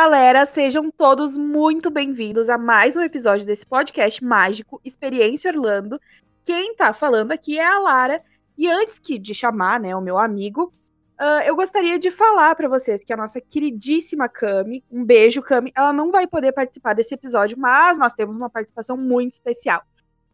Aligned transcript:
galera, 0.00 0.46
sejam 0.46 0.92
todos 0.92 1.36
muito 1.36 1.90
bem-vindos 1.90 2.48
a 2.48 2.56
mais 2.56 2.94
um 2.94 3.02
episódio 3.02 3.44
desse 3.44 3.66
podcast 3.66 4.24
mágico 4.24 4.80
Experiência 4.84 5.50
Orlando. 5.50 6.00
Quem 6.44 6.72
tá 6.76 6.94
falando 6.94 7.32
aqui 7.32 7.58
é 7.58 7.66
a 7.66 7.80
Lara. 7.80 8.22
E 8.56 8.68
antes 8.68 9.00
que 9.00 9.18
de 9.18 9.34
chamar, 9.34 9.80
né, 9.80 9.96
o 9.96 10.00
meu 10.00 10.16
amigo, 10.16 10.72
uh, 11.20 11.42
eu 11.44 11.56
gostaria 11.56 11.98
de 11.98 12.12
falar 12.12 12.54
para 12.54 12.68
vocês 12.68 13.02
que 13.02 13.12
a 13.12 13.16
nossa 13.16 13.40
queridíssima 13.40 14.28
Cami, 14.28 14.84
um 14.88 15.04
beijo, 15.04 15.42
Cami, 15.42 15.72
ela 15.76 15.92
não 15.92 16.12
vai 16.12 16.28
poder 16.28 16.52
participar 16.52 16.94
desse 16.94 17.12
episódio, 17.14 17.58
mas 17.58 17.98
nós 17.98 18.14
temos 18.14 18.36
uma 18.36 18.48
participação 18.48 18.96
muito 18.96 19.32
especial. 19.32 19.82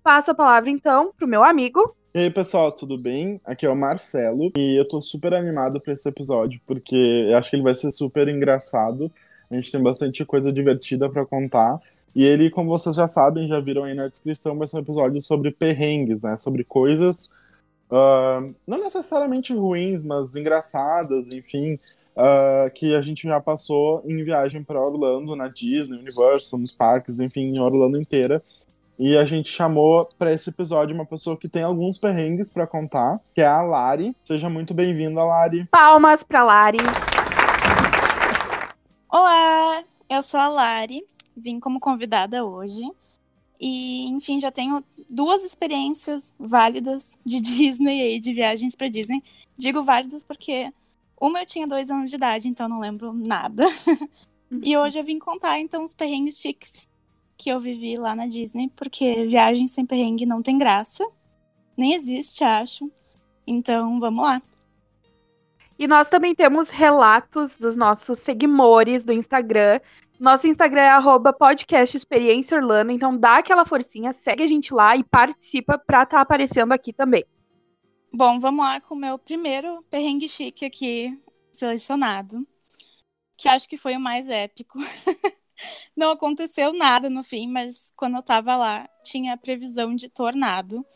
Passo 0.03 0.31
a 0.31 0.35
palavra 0.35 0.69
então 0.69 1.11
pro 1.17 1.27
meu 1.27 1.43
amigo. 1.43 1.97
E 2.15 2.19
aí, 2.19 2.31
pessoal, 2.31 2.71
tudo 2.71 2.99
bem? 2.99 3.41
Aqui 3.47 3.65
é 3.65 3.71
o 3.71 3.75
Marcelo 3.75 4.53
e 4.59 4.79
eu 4.79 4.87
tô 4.87 5.01
super 5.01 5.33
animado 5.33 5.81
para 5.81 5.95
esse 5.95 6.07
episódio 6.07 6.61
porque 6.67 7.25
eu 7.31 7.39
acho 7.39 7.49
que 7.49 7.57
ele 7.57 7.63
vai 7.63 7.75
ser 7.75 7.91
super 7.93 8.29
engraçado. 8.29 9.11
A 9.55 9.61
gente 9.61 9.73
tem 9.73 9.83
bastante 9.83 10.25
coisa 10.25 10.53
divertida 10.53 11.09
para 11.09 11.25
contar. 11.25 11.81
E 12.15 12.25
ele, 12.25 12.51
como 12.51 12.71
vocês 12.71 12.95
já 12.95 13.09
sabem, 13.09 13.49
já 13.49 13.59
viram 13.61 13.85
aí 13.85 13.95
na 13.95 14.09
descrição, 14.09 14.57
vai 14.57 14.67
ser 14.67 14.77
um 14.77 14.81
episódio 14.81 15.21
sobre 15.23 15.51
perrengues, 15.51 16.23
né? 16.23 16.37
Sobre 16.37 16.63
coisas 16.63 17.31
uh, 17.91 18.55
não 18.67 18.79
necessariamente 18.79 19.55
ruins, 19.55 20.03
mas 20.03 20.37
engraçadas, 20.37 21.33
enfim, 21.33 21.75
uh, 22.17 22.71
que 22.75 22.95
a 22.95 23.01
gente 23.01 23.25
já 23.25 23.41
passou 23.41 24.03
em 24.07 24.23
viagem 24.25 24.63
para 24.63 24.81
Orlando, 24.81 25.37
na 25.37 25.49
Disney, 25.49 25.99
Universal, 25.99 26.59
nos 26.59 26.73
parques, 26.73 27.19
enfim, 27.19 27.55
em 27.55 27.61
Orlando 27.61 28.01
inteira. 28.01 28.43
E 28.97 29.17
a 29.17 29.25
gente 29.25 29.49
chamou 29.49 30.09
para 30.17 30.33
esse 30.33 30.51
episódio 30.51 30.95
uma 30.95 31.05
pessoa 31.05 31.37
que 31.37 31.49
tem 31.49 31.65
alguns 31.65 31.99
perrengues 31.99 32.53
para 32.53 32.65
contar, 32.65 33.19
que 33.35 33.41
é 33.41 33.47
a 33.47 33.61
Lari. 33.61 34.15
Seja 34.21 34.49
muito 34.49 34.73
bem-vinda, 34.73 35.25
Lari. 35.25 35.67
Palmas 35.73 36.23
para 36.23 36.45
Lari. 36.45 36.79
Olá, 39.17 39.85
eu 40.11 40.25
sou 40.25 40.41
a 40.41 40.49
Lari, 40.49 41.07
vim 41.37 41.61
como 41.61 41.79
convidada 41.79 42.45
hoje. 42.45 42.83
E, 43.61 44.09
enfim, 44.09 44.41
já 44.41 44.51
tenho 44.51 44.83
duas 45.09 45.45
experiências 45.45 46.35
válidas 46.37 47.17
de 47.25 47.39
Disney 47.39 48.17
e 48.17 48.19
de 48.19 48.33
viagens 48.33 48.75
para 48.75 48.89
Disney. 48.89 49.23
Digo 49.57 49.85
válidas 49.85 50.25
porque 50.25 50.73
uma 51.21 51.39
eu 51.43 51.47
tinha 51.47 51.65
dois 51.65 51.93
anos 51.93 52.11
de 52.11 52.17
idade, 52.17 52.49
então 52.49 52.69
não 52.69 52.81
lembro 52.81 53.13
nada. 53.13 53.65
e 54.65 54.77
hoje 54.77 54.99
eu 54.99 55.05
vim 55.05 55.21
contar, 55.21 55.61
então, 55.61 55.85
os 55.85 55.95
perrengues 55.95 56.37
chiques 56.37 56.89
que 57.37 57.51
eu 57.51 57.61
vivi 57.61 57.97
lá 57.97 58.17
na 58.17 58.27
Disney, 58.27 58.69
porque 58.75 59.27
viagem 59.27 59.69
sem 59.69 59.87
perrengue 59.87 60.27
não 60.27 60.43
tem 60.43 60.59
graça. 60.59 61.09
Nem 61.77 61.95
existe, 61.95 62.43
acho. 62.43 62.91
Então, 63.47 64.01
vamos 64.01 64.25
lá. 64.25 64.43
E 65.79 65.89
nós 65.89 66.09
também 66.09 66.35
temos 66.35 66.71
relatos 66.71 67.57
dos 67.57 67.77
nossos 67.77 68.19
seguidores 68.19 69.03
do 69.03 69.13
Instagram. 69.13 69.81
Nosso 70.19 70.47
Instagram 70.47 70.83
é 70.83 70.91
arroba 70.91 71.33
podcast 71.33 71.97
Experiência 71.97 72.57
Orlando, 72.57 72.93
então 72.93 73.17
dá 73.17 73.39
aquela 73.39 73.67
forcinha, 73.67 74.13
segue 74.13 74.45
a 74.45 74.47
gente 74.47 74.73
lá 74.73 74.97
e 74.97 75.03
participa 75.03 75.77
pra 75.77 76.05
estar 76.05 76.17
tá 76.17 76.21
aparecendo 76.21 76.73
aqui 76.73 76.93
também. 76.93 77.25
Bom, 78.13 78.39
vamos 78.39 78.65
lá 78.65 78.81
com 78.81 78.95
o 78.95 78.99
meu 78.99 79.19
primeiro 79.19 79.83
perrengue 79.91 80.29
chique 80.29 80.65
aqui 80.65 81.21
selecionado, 81.51 82.47
que 83.37 83.49
acho 83.49 83.69
que 83.69 83.77
foi 83.77 83.97
o 83.97 84.01
mais 84.01 84.29
épico. 84.29 84.79
Não 85.97 86.13
aconteceu 86.13 86.73
nada 86.73 87.11
no 87.11 87.25
fim, 87.25 87.49
mas 87.49 87.93
quando 87.97 88.17
eu 88.17 88.23
tava 88.23 88.55
lá, 88.57 88.89
tinha 89.03 89.37
previsão 89.37 89.97
de 89.97 90.09
tornado. 90.09 90.87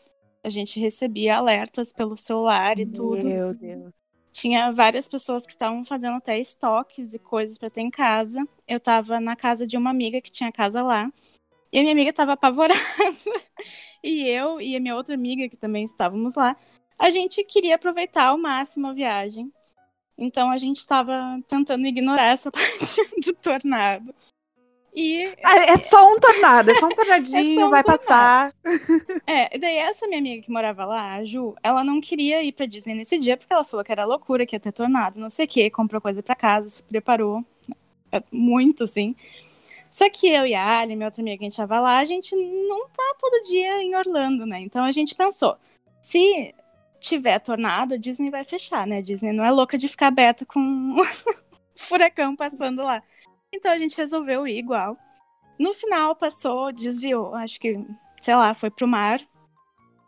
A 0.41 0.49
gente 0.49 0.79
recebia 0.79 1.37
alertas 1.37 1.91
pelo 1.91 2.15
celular 2.15 2.79
e 2.79 2.85
tudo. 2.85 3.27
Meu 3.27 3.53
Deus. 3.53 4.08
Tinha 4.31 4.71
várias 4.71 5.07
pessoas 5.07 5.45
que 5.45 5.51
estavam 5.51 5.83
fazendo 5.83 6.17
até 6.17 6.39
estoques 6.39 7.13
e 7.13 7.19
coisas 7.19 7.57
para 7.57 7.69
ter 7.69 7.81
em 7.81 7.89
casa. 7.89 8.47
Eu 8.67 8.79
tava 8.79 9.19
na 9.19 9.35
casa 9.35 9.65
de 9.65 9.77
uma 9.77 9.89
amiga 9.89 10.21
que 10.21 10.31
tinha 10.31 10.51
casa 10.51 10.81
lá. 10.81 11.11
E 11.71 11.79
a 11.79 11.81
minha 11.81 11.93
amiga 11.93 12.13
tava 12.13 12.33
apavorada. 12.33 12.79
e 14.03 14.27
eu 14.27 14.61
e 14.61 14.75
a 14.75 14.79
minha 14.79 14.95
outra 14.95 15.15
amiga, 15.15 15.49
que 15.49 15.57
também 15.57 15.83
estávamos 15.85 16.35
lá, 16.35 16.55
a 16.97 17.09
gente 17.09 17.43
queria 17.43 17.75
aproveitar 17.75 18.25
ao 18.27 18.37
máximo 18.37 18.87
a 18.87 18.93
viagem. 18.93 19.51
Então 20.17 20.51
a 20.51 20.57
gente 20.57 20.77
estava 20.77 21.39
tentando 21.47 21.87
ignorar 21.87 22.25
essa 22.25 22.51
parte 22.51 22.95
do 23.25 23.33
tornado. 23.33 24.13
E... 24.99 25.33
É 25.41 25.77
só 25.77 26.11
um 26.13 26.19
tornado, 26.19 26.71
é 26.71 26.75
só 26.75 26.87
um 26.87 26.89
tornadinho, 26.89 27.61
é 27.61 27.65
um 27.65 27.69
vai 27.69 27.81
tornado. 27.83 27.99
passar. 27.99 28.53
É, 29.25 29.55
e 29.55 29.57
daí 29.57 29.77
essa 29.77 30.05
minha 30.07 30.19
amiga 30.19 30.43
que 30.43 30.51
morava 30.51 30.85
lá, 30.85 31.15
a 31.15 31.23
Ju, 31.23 31.55
ela 31.63 31.85
não 31.85 32.01
queria 32.01 32.43
ir 32.43 32.51
pra 32.51 32.65
Disney 32.65 32.95
nesse 32.95 33.17
dia, 33.17 33.37
porque 33.37 33.53
ela 33.53 33.63
falou 33.63 33.85
que 33.85 33.93
era 33.93 34.03
loucura, 34.03 34.45
que 34.45 34.57
ia 34.57 34.59
ter 34.59 34.73
tornado, 34.73 35.17
não 35.17 35.29
sei 35.29 35.45
o 35.45 35.47
quê, 35.47 35.69
comprou 35.69 36.01
coisa 36.01 36.21
pra 36.21 36.35
casa, 36.35 36.67
se 36.67 36.83
preparou. 36.83 37.45
É, 38.11 38.21
muito, 38.29 38.83
assim. 38.83 39.15
Só 39.89 40.09
que 40.09 40.27
eu 40.27 40.45
e 40.45 40.53
a 40.53 40.79
Ali, 40.79 40.97
minha 40.97 41.07
outra 41.07 41.21
amiga 41.21 41.37
que 41.37 41.45
a 41.45 41.49
gente 41.49 41.55
tava 41.55 41.79
lá, 41.79 41.97
a 41.99 42.05
gente 42.05 42.35
não 42.35 42.87
tá 42.89 43.15
todo 43.17 43.45
dia 43.45 43.81
em 43.81 43.95
Orlando, 43.95 44.45
né? 44.45 44.59
Então 44.59 44.83
a 44.83 44.91
gente 44.91 45.15
pensou, 45.15 45.55
se 46.01 46.53
tiver 46.99 47.39
tornado, 47.39 47.93
a 47.93 47.97
Disney 47.97 48.29
vai 48.29 48.43
fechar, 48.43 48.85
né? 48.85 48.97
A 48.97 49.01
Disney 49.01 49.31
não 49.31 49.45
é 49.45 49.51
louca 49.51 49.77
de 49.77 49.87
ficar 49.87 50.07
aberta 50.07 50.45
com 50.45 50.97
furacão 51.73 52.35
passando 52.35 52.83
lá. 52.83 53.01
Então 53.53 53.71
a 53.71 53.77
gente 53.77 53.97
resolveu 53.97 54.47
ir 54.47 54.57
igual. 54.57 54.97
No 55.57 55.73
final 55.73 56.15
passou, 56.15 56.71
desviou, 56.71 57.35
acho 57.35 57.59
que, 57.59 57.77
sei 58.21 58.35
lá, 58.35 58.53
foi 58.53 58.69
pro 58.69 58.87
mar. 58.87 59.19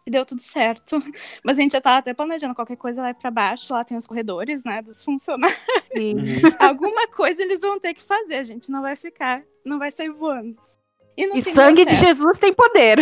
E 0.06 0.10
deu 0.10 0.26
tudo 0.26 0.42
certo. 0.42 1.00
Mas 1.44 1.60
a 1.60 1.62
gente 1.62 1.74
já 1.74 1.82
tava 1.82 1.98
até 1.98 2.14
planejando 2.14 2.56
qualquer 2.56 2.78
coisa 2.78 3.02
vai 3.02 3.14
para 3.14 3.30
baixo, 3.30 3.72
lá 3.74 3.84
tem 3.84 3.98
os 3.98 4.08
corredores, 4.08 4.64
né, 4.64 4.82
dos 4.82 5.04
funcionários. 5.04 5.60
Sim. 5.94 6.16
Alguma 6.60 7.08
coisa 7.08 7.44
eles 7.44 7.62
vão 7.62 7.80
ter 7.80 7.94
que 7.94 8.04
fazer, 8.04 8.36
a 8.36 8.44
gente 8.44 8.72
não 8.72 8.82
vai 8.82 8.96
ficar, 8.96 9.44
não 9.66 9.78
vai 9.78 9.92
sair 9.92 10.10
voando. 10.10 10.56
E, 11.18 11.38
e 11.38 11.42
sangue 11.42 11.86
de 11.86 11.96
Jesus 11.96 12.40
tem 12.40 12.54
poder. 12.54 13.00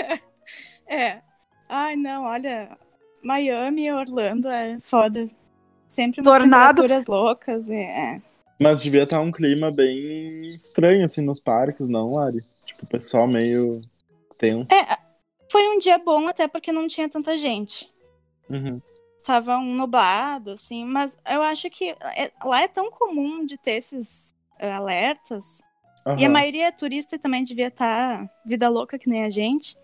é. 0.86 1.20
Ai, 1.68 1.96
não, 1.96 2.24
olha, 2.24 2.78
Miami 3.22 3.86
e 3.86 3.92
Orlando 3.92 4.48
é 4.48 4.78
foda. 4.80 5.28
Sempre 5.88 6.20
umas 6.20 6.32
Tornado... 6.32 6.76
temperaturas 6.76 7.06
loucas, 7.06 7.68
é. 7.68 8.22
Mas 8.58 8.82
devia 8.82 9.02
estar 9.02 9.20
um 9.20 9.30
clima 9.30 9.70
bem 9.70 10.46
estranho, 10.48 11.04
assim, 11.04 11.20
nos 11.20 11.38
parques, 11.38 11.88
não, 11.88 12.14
Lari? 12.14 12.40
Tipo, 12.64 12.84
o 12.84 12.86
pessoal 12.86 13.26
meio 13.26 13.80
tenso. 14.38 14.72
É, 14.72 14.98
foi 15.50 15.68
um 15.68 15.78
dia 15.78 15.98
bom 15.98 16.26
até 16.26 16.48
porque 16.48 16.72
não 16.72 16.88
tinha 16.88 17.08
tanta 17.08 17.36
gente. 17.36 17.90
Uhum. 18.48 18.80
Tava 19.24 19.58
um 19.58 19.74
nublado, 19.74 20.52
assim, 20.52 20.84
mas 20.84 21.18
eu 21.28 21.42
acho 21.42 21.68
que 21.68 21.90
é, 22.16 22.30
lá 22.44 22.62
é 22.62 22.68
tão 22.68 22.90
comum 22.90 23.44
de 23.44 23.58
ter 23.58 23.72
esses 23.72 24.30
uh, 24.60 24.66
alertas. 24.66 25.62
Uhum. 26.06 26.16
E 26.18 26.24
a 26.24 26.28
maioria 26.28 26.68
é 26.68 26.72
turista 26.72 27.16
e 27.16 27.18
também 27.18 27.44
devia 27.44 27.68
estar 27.68 28.20
tá 28.20 28.30
vida 28.44 28.68
louca 28.68 28.98
que 28.98 29.08
nem 29.08 29.24
a 29.24 29.30
gente. 29.30 29.76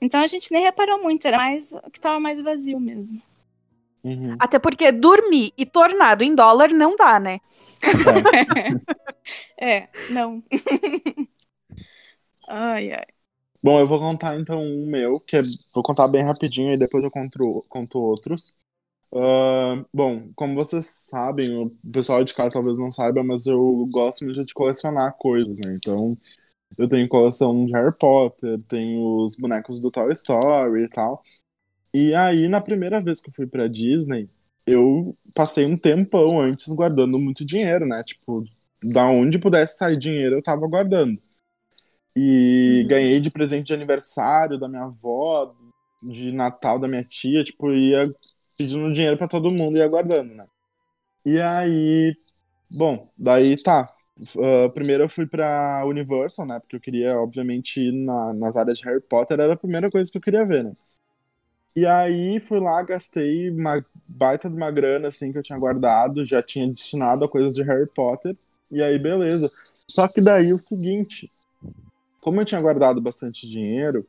Então 0.00 0.20
a 0.20 0.26
gente 0.26 0.52
nem 0.52 0.62
reparou 0.62 1.02
muito, 1.02 1.26
era 1.26 1.36
mais 1.36 1.72
que 1.92 2.00
tava 2.00 2.20
mais 2.20 2.40
vazio 2.40 2.78
mesmo. 2.78 3.20
Uhum. 4.06 4.36
Até 4.38 4.60
porque 4.60 4.92
dormir 4.92 5.52
e 5.58 5.66
tornado 5.66 6.22
em 6.22 6.32
dólar 6.32 6.72
não 6.72 6.94
dá, 6.94 7.18
né? 7.18 7.40
É, 9.58 9.66
é 9.82 9.88
não. 10.12 10.40
ai, 12.48 12.92
ai. 12.92 13.06
Bom, 13.60 13.80
eu 13.80 13.86
vou 13.88 13.98
contar 13.98 14.38
então 14.38 14.62
um 14.62 14.86
meu, 14.86 15.18
que 15.18 15.36
é, 15.36 15.42
vou 15.74 15.82
contar 15.82 16.06
bem 16.06 16.22
rapidinho 16.22 16.72
e 16.72 16.76
depois 16.76 17.02
eu 17.02 17.10
conto, 17.10 17.66
conto 17.68 17.98
outros. 17.98 18.56
Uh, 19.12 19.84
bom, 19.92 20.30
como 20.36 20.54
vocês 20.54 20.86
sabem, 20.86 21.56
o 21.56 21.68
pessoal 21.92 22.22
de 22.22 22.32
casa 22.32 22.54
talvez 22.54 22.78
não 22.78 22.92
saiba, 22.92 23.24
mas 23.24 23.44
eu 23.46 23.86
gosto 23.90 24.24
muito 24.24 24.44
de 24.44 24.54
colecionar 24.54 25.16
coisas, 25.18 25.58
né? 25.58 25.74
Então, 25.74 26.16
eu 26.78 26.88
tenho 26.88 27.08
coleção 27.08 27.66
de 27.66 27.72
Harry 27.72 27.96
Potter, 27.98 28.60
tenho 28.68 29.24
os 29.24 29.36
bonecos 29.36 29.80
do 29.80 29.90
Toy 29.90 30.12
Story 30.12 30.84
e 30.84 30.88
tal. 30.88 31.24
E 31.94 32.14
aí, 32.14 32.48
na 32.48 32.60
primeira 32.60 33.00
vez 33.00 33.20
que 33.20 33.30
eu 33.30 33.34
fui 33.34 33.46
pra 33.46 33.68
Disney, 33.68 34.28
eu 34.66 35.16
passei 35.32 35.64
um 35.64 35.76
tempão 35.76 36.40
antes 36.40 36.72
guardando 36.72 37.18
muito 37.18 37.44
dinheiro, 37.44 37.86
né? 37.86 38.02
Tipo, 38.02 38.44
da 38.82 39.08
onde 39.08 39.38
pudesse 39.38 39.78
sair 39.78 39.96
dinheiro, 39.96 40.36
eu 40.36 40.42
tava 40.42 40.66
guardando. 40.66 41.18
E 42.16 42.80
uhum. 42.82 42.88
ganhei 42.88 43.20
de 43.20 43.30
presente 43.30 43.66
de 43.66 43.74
aniversário 43.74 44.58
da 44.58 44.68
minha 44.68 44.84
avó, 44.84 45.54
de 46.02 46.32
Natal 46.32 46.78
da 46.78 46.88
minha 46.88 47.04
tia, 47.04 47.44
tipo, 47.44 47.72
ia 47.72 48.12
pedindo 48.56 48.92
dinheiro 48.92 49.18
para 49.18 49.28
todo 49.28 49.50
mundo 49.50 49.76
e 49.76 49.80
ia 49.80 49.88
guardando, 49.88 50.34
né? 50.34 50.46
E 51.24 51.40
aí, 51.40 52.16
bom, 52.70 53.10
daí 53.18 53.60
tá. 53.62 53.92
Uh, 54.34 54.70
primeiro 54.72 55.04
eu 55.04 55.08
fui 55.10 55.26
pra 55.26 55.84
Universal, 55.84 56.46
né? 56.46 56.58
Porque 56.60 56.76
eu 56.76 56.80
queria, 56.80 57.18
obviamente, 57.18 57.80
ir 57.80 57.92
na, 57.92 58.32
nas 58.32 58.56
áreas 58.56 58.78
de 58.78 58.84
Harry 58.86 59.02
Potter, 59.02 59.38
era 59.38 59.52
a 59.52 59.56
primeira 59.56 59.90
coisa 59.90 60.10
que 60.10 60.16
eu 60.16 60.22
queria 60.22 60.46
ver, 60.46 60.64
né? 60.64 60.72
E 61.76 61.86
aí 61.86 62.40
fui 62.40 62.58
lá, 62.58 62.82
gastei 62.82 63.50
uma 63.50 63.84
baita 64.08 64.48
de 64.48 64.56
uma 64.56 64.70
grana 64.70 65.08
assim 65.08 65.30
que 65.30 65.38
eu 65.38 65.42
tinha 65.42 65.58
guardado, 65.58 66.26
já 66.26 66.42
tinha 66.42 66.66
destinado 66.66 67.24
a 67.24 67.28
coisas 67.28 67.54
de 67.54 67.62
Harry 67.62 67.86
Potter. 67.86 68.36
E 68.70 68.82
aí 68.82 68.98
beleza. 68.98 69.52
Só 69.88 70.08
que 70.08 70.20
daí 70.20 70.52
o 70.52 70.58
seguinte, 70.58 71.30
como 72.20 72.40
eu 72.40 72.44
tinha 72.44 72.60
guardado 72.60 73.00
bastante 73.00 73.48
dinheiro, 73.48 74.06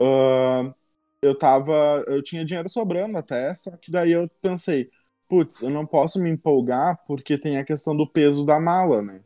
uh, 0.00 0.74
eu 1.22 1.38
tava, 1.38 2.04
eu 2.08 2.22
tinha 2.22 2.44
dinheiro 2.44 2.68
sobrando 2.68 3.16
até, 3.16 3.54
só 3.54 3.70
que 3.76 3.90
daí 3.90 4.12
eu 4.12 4.28
pensei, 4.42 4.90
putz, 5.28 5.62
eu 5.62 5.70
não 5.70 5.86
posso 5.86 6.20
me 6.20 6.28
empolgar 6.30 6.98
porque 7.06 7.38
tem 7.38 7.58
a 7.58 7.64
questão 7.64 7.96
do 7.96 8.06
peso 8.06 8.44
da 8.44 8.58
mala, 8.60 9.00
né? 9.00 9.22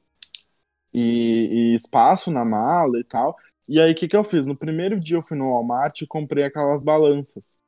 e, 0.95 1.73
e 1.73 1.75
espaço 1.75 2.31
na 2.31 2.45
mala 2.45 2.99
e 3.01 3.05
tal. 3.05 3.37
E 3.69 3.81
aí, 3.81 3.93
o 3.93 3.95
que, 3.95 4.09
que 4.09 4.17
eu 4.17 4.25
fiz? 4.25 4.47
No 4.47 4.57
primeiro 4.57 5.01
dia 5.01 5.17
eu 5.17 5.23
fui 5.23 5.37
no 5.37 5.51
Walmart 5.51 6.03
e 6.03 6.07
comprei 6.07 6.45
aquelas 6.45 6.85
balanças. 6.85 7.59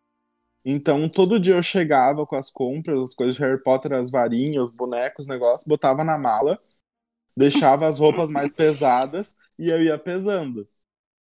Então, 0.64 1.08
todo 1.08 1.40
dia 1.40 1.54
eu 1.54 1.62
chegava 1.62 2.26
com 2.26 2.36
as 2.36 2.50
compras, 2.50 3.00
as 3.00 3.14
coisas 3.14 3.36
de 3.36 3.42
Harry 3.42 3.62
Potter, 3.62 3.92
as 3.94 4.10
varinhas, 4.10 4.64
os 4.64 4.70
bonecos, 4.72 5.26
negócio, 5.26 5.68
botava 5.68 6.04
na 6.04 6.18
mala, 6.18 6.60
deixava 7.36 7.86
as 7.88 7.98
roupas 7.98 8.30
mais 8.30 8.52
pesadas 8.52 9.36
e 9.58 9.70
eu 9.70 9.82
ia 9.82 9.98
pesando. 9.98 10.68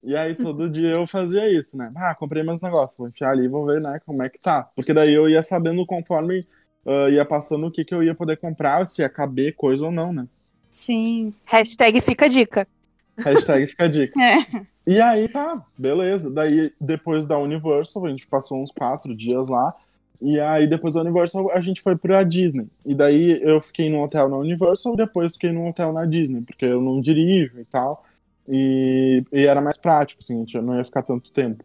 E 0.03 0.15
aí 0.15 0.35
todo 0.35 0.69
dia 0.71 0.91
eu 0.91 1.07
fazia 1.07 1.51
isso, 1.51 1.77
né? 1.77 1.89
Ah, 1.95 2.15
comprei 2.15 2.43
meus 2.43 2.61
negócios, 2.61 2.97
vou 2.97 3.07
enfiar 3.09 3.31
ali 3.31 3.45
e 3.45 3.49
vou 3.49 3.65
ver, 3.65 3.81
né, 3.81 3.99
como 4.05 4.23
é 4.23 4.29
que 4.29 4.39
tá. 4.39 4.63
Porque 4.75 4.93
daí 4.93 5.13
eu 5.13 5.29
ia 5.29 5.43
sabendo 5.43 5.85
conforme 5.85 6.47
uh, 6.85 7.09
ia 7.09 7.25
passando 7.25 7.67
o 7.67 7.71
que, 7.71 7.85
que 7.85 7.95
eu 7.95 8.03
ia 8.03 8.15
poder 8.15 8.37
comprar, 8.37 8.87
se 8.87 9.01
ia 9.01 9.09
caber 9.09 9.55
coisa 9.55 9.85
ou 9.85 9.91
não, 9.91 10.13
né? 10.13 10.27
Sim. 10.71 11.33
Hashtag 11.45 12.01
fica 12.01 12.25
a 12.25 12.27
dica. 12.27 12.67
Hashtag 13.17 13.67
fica 13.67 13.85
a 13.85 13.87
dica. 13.87 14.19
É. 14.21 14.65
E 14.87 15.01
aí 15.01 15.27
tá, 15.27 15.63
beleza. 15.77 16.29
Daí 16.29 16.71
depois 16.79 17.25
da 17.25 17.37
Universal, 17.37 18.05
a 18.05 18.09
gente 18.09 18.27
passou 18.27 18.61
uns 18.61 18.71
quatro 18.71 19.15
dias 19.15 19.47
lá. 19.47 19.73
E 20.21 20.39
aí 20.39 20.67
depois 20.67 20.93
da 20.93 21.01
Universal 21.01 21.51
a 21.51 21.61
gente 21.61 21.81
foi 21.81 21.95
pra 21.95 22.23
Disney. 22.23 22.67
E 22.85 22.93
daí 22.93 23.39
eu 23.41 23.61
fiquei 23.61 23.89
num 23.89 24.03
hotel 24.03 24.29
na 24.29 24.37
Universal 24.37 24.93
e 24.93 24.97
depois 24.97 25.33
fiquei 25.33 25.51
num 25.51 25.67
hotel 25.67 25.91
na 25.91 26.05
Disney, 26.05 26.41
porque 26.41 26.65
eu 26.65 26.81
não 26.81 27.01
dirijo 27.01 27.59
e 27.59 27.65
tal. 27.65 28.03
E, 28.47 29.23
e 29.31 29.45
era 29.45 29.59
mais 29.59 29.77
prático, 29.77 30.19
assim, 30.21 30.35
a 30.35 30.39
gente 30.39 30.61
não 30.61 30.77
ia 30.77 30.85
ficar 30.85 31.01
tanto 31.01 31.31
tempo. 31.31 31.63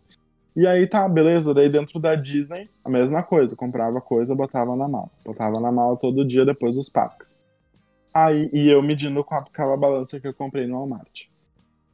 E 0.56 0.66
aí 0.66 0.86
tá, 0.86 1.08
beleza. 1.08 1.54
Daí 1.54 1.68
dentro 1.68 2.00
da 2.00 2.14
Disney, 2.14 2.68
a 2.84 2.88
mesma 2.88 3.22
coisa. 3.22 3.54
Comprava 3.54 4.00
coisa, 4.00 4.34
botava 4.34 4.74
na 4.76 4.88
mala. 4.88 5.10
Botava 5.24 5.60
na 5.60 5.70
mala 5.70 5.96
todo 5.96 6.24
dia 6.24 6.44
depois 6.44 6.76
dos 6.76 6.88
parques. 6.88 7.42
Aí, 8.12 8.50
e 8.52 8.68
eu 8.68 8.82
medindo 8.82 9.22
com 9.22 9.34
aquela 9.34 9.76
balança 9.76 10.18
que 10.18 10.26
eu 10.26 10.34
comprei 10.34 10.66
no 10.66 10.76
Walmart. 10.76 11.26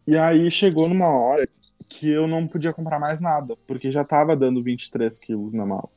E 0.07 0.17
aí 0.17 0.51
chegou 0.51 0.89
numa 0.89 1.09
hora 1.09 1.47
que 1.89 2.11
eu 2.11 2.27
não 2.27 2.47
podia 2.47 2.73
comprar 2.73 2.99
mais 2.99 3.21
nada, 3.21 3.57
porque 3.67 3.91
já 3.91 4.05
tava 4.05 4.37
dando 4.37 4.63
23 4.63 5.19
quilos 5.19 5.55
na 5.55 5.67
mala. 5.67 5.89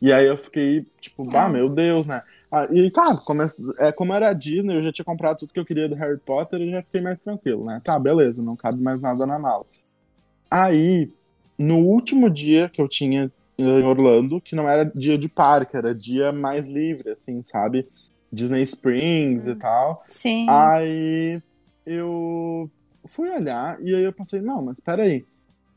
E 0.00 0.12
aí 0.12 0.26
eu 0.26 0.36
fiquei, 0.36 0.84
tipo, 1.00 1.24
bah, 1.24 1.48
meu 1.48 1.68
Deus, 1.68 2.06
né? 2.06 2.22
Ah, 2.50 2.66
e 2.70 2.90
tá, 2.90 3.16
como, 3.16 3.42
é, 3.78 3.92
como 3.92 4.12
era 4.12 4.28
a 4.28 4.32
Disney, 4.32 4.76
eu 4.76 4.82
já 4.82 4.92
tinha 4.92 5.04
comprado 5.04 5.38
tudo 5.38 5.52
que 5.52 5.60
eu 5.60 5.64
queria 5.64 5.88
do 5.88 5.94
Harry 5.94 6.18
Potter 6.18 6.60
e 6.60 6.70
já 6.70 6.82
fiquei 6.82 7.00
mais 7.00 7.22
tranquilo, 7.22 7.64
né? 7.64 7.80
Tá, 7.84 7.98
beleza, 7.98 8.42
não 8.42 8.56
cabe 8.56 8.82
mais 8.82 9.02
nada 9.02 9.24
na 9.24 9.38
mala. 9.38 9.64
Aí, 10.50 11.10
no 11.56 11.78
último 11.78 12.28
dia 12.28 12.68
que 12.68 12.82
eu 12.82 12.88
tinha 12.88 13.30
em 13.56 13.82
Orlando, 13.84 14.40
que 14.40 14.56
não 14.56 14.68
era 14.68 14.84
dia 14.84 15.16
de 15.16 15.28
parque, 15.28 15.76
era 15.76 15.94
dia 15.94 16.32
mais 16.32 16.66
livre, 16.66 17.10
assim, 17.10 17.42
sabe? 17.42 17.86
Disney 18.32 18.62
Springs 18.62 19.46
e 19.46 19.54
tal. 19.54 20.02
Sim. 20.08 20.46
Aí 20.48 21.40
eu 21.86 22.70
fui 23.06 23.30
olhar 23.30 23.78
e 23.82 23.94
aí 23.94 24.02
eu 24.02 24.12
pensei, 24.12 24.40
não, 24.40 24.62
mas 24.62 24.80
peraí. 24.80 25.24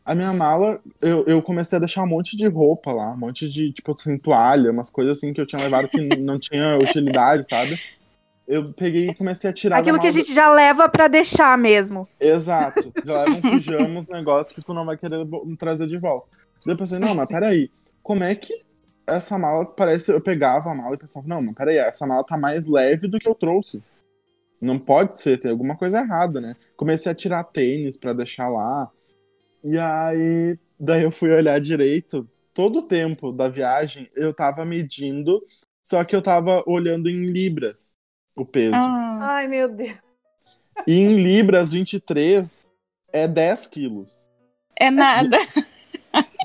A 0.04 0.13
minha 0.13 0.31
mala, 0.34 0.80
eu, 1.02 1.25
eu 1.25 1.42
comecei 1.42 1.78
a 1.78 1.80
deixar 1.80 2.04
um 2.04 2.07
monte 2.07 2.38
de 2.38 2.48
roupa 2.48 2.92
lá, 2.92 3.12
um 3.12 3.18
monte 3.18 3.50
de, 3.50 3.72
tipo, 3.72 3.92
assim, 3.92 4.19
toalha, 4.19 4.72
umas 4.72 4.92
coisas 4.92 5.18
assim 5.18 5.34
que 5.34 5.42
eu 5.42 5.48
tinha 5.48 5.62
levado 5.62 5.88
que 5.88 6.00
não 6.18 6.38
tinha 6.38 6.78
utilidade, 6.78 7.44
sabe? 7.50 7.80
Eu 8.48 8.72
peguei 8.72 9.10
e 9.10 9.16
comecei 9.16 9.50
a 9.50 9.54
tirar 9.54 9.80
Aquilo 9.80 10.00
que 10.00 10.06
a 10.06 10.12
gente 10.12 10.31
já 10.31 10.52
leva 10.52 10.88
pra 10.88 11.07
deixar 11.07 11.57
mesmo. 11.57 12.07
Exato. 12.19 12.94
Já 13.04 13.24
leva 13.24 13.31
uns 13.31 13.42
pijamas, 13.42 14.07
negócios 14.07 14.56
que 14.56 14.63
tu 14.63 14.72
não 14.72 14.86
vai 14.86 14.96
querer 14.96 15.25
trazer 15.57 15.88
de 15.88 15.98
volta. 15.98 16.28
Daí 16.63 16.75
eu 16.75 16.78
pensei, 16.78 17.00
não, 17.00 17.16
mas 17.16 17.28
peraí, 17.28 17.72
como 18.04 18.24
é 18.24 18.36
que 18.36 18.54
essa 19.07 19.38
mala 19.38 19.66
parece. 19.66 20.12
Eu 20.12 20.22
pegava 20.22 20.72
a 20.72 20.75
mala 20.75 20.96
e 20.96 20.98
pensava, 20.98 21.28
não, 21.28 21.42
mas 21.42 21.56
peraí, 21.56 21.78
essa 21.78 22.06
mala 22.06 22.24
tá 22.24 22.38
mais 22.38 22.68
leve 22.68 23.07
do 23.07 23.19
que 23.19 23.28
eu 23.28 23.36
trouxe. 23.36 23.84
Não 24.62 24.80
pode 24.80 25.19
ser, 25.19 25.38
tem 25.38 25.52
alguma 25.52 25.75
coisa 25.78 26.00
errada, 26.00 26.40
né? 26.42 26.56
Comecei 26.78 27.12
a 27.12 27.16
tirar 27.16 27.44
tênis 27.44 27.98
pra 27.98 28.13
deixar 28.13 28.48
lá. 28.48 28.90
E 29.63 29.78
aí, 29.78 30.57
daí 30.80 31.04
eu 31.04 31.12
fui 31.12 31.31
olhar 31.31 31.60
direito. 31.60 32.28
Todo 32.54 32.80
o 32.80 32.84
tempo 32.84 33.31
da 33.31 33.50
viagem 33.50 34.10
eu 34.16 34.34
tava 34.34 34.63
medindo, 34.63 35.44
só 35.84 36.04
que 36.04 36.16
eu 36.16 36.22
tava 36.22 36.63
olhando 36.66 37.10
em 37.10 37.25
libras 37.25 37.98
o 38.36 38.46
peso. 38.46 38.75
Ah, 38.75 39.36
Ai, 39.36 39.48
meu 39.48 39.68
Deus. 39.69 39.98
E 40.88 41.00
em 41.00 41.22
libras 41.22 41.72
23 41.72 42.72
é 43.13 43.28
10 43.28 43.68
quilos. 43.68 44.30
é 44.80 44.90
nada. 44.92 45.38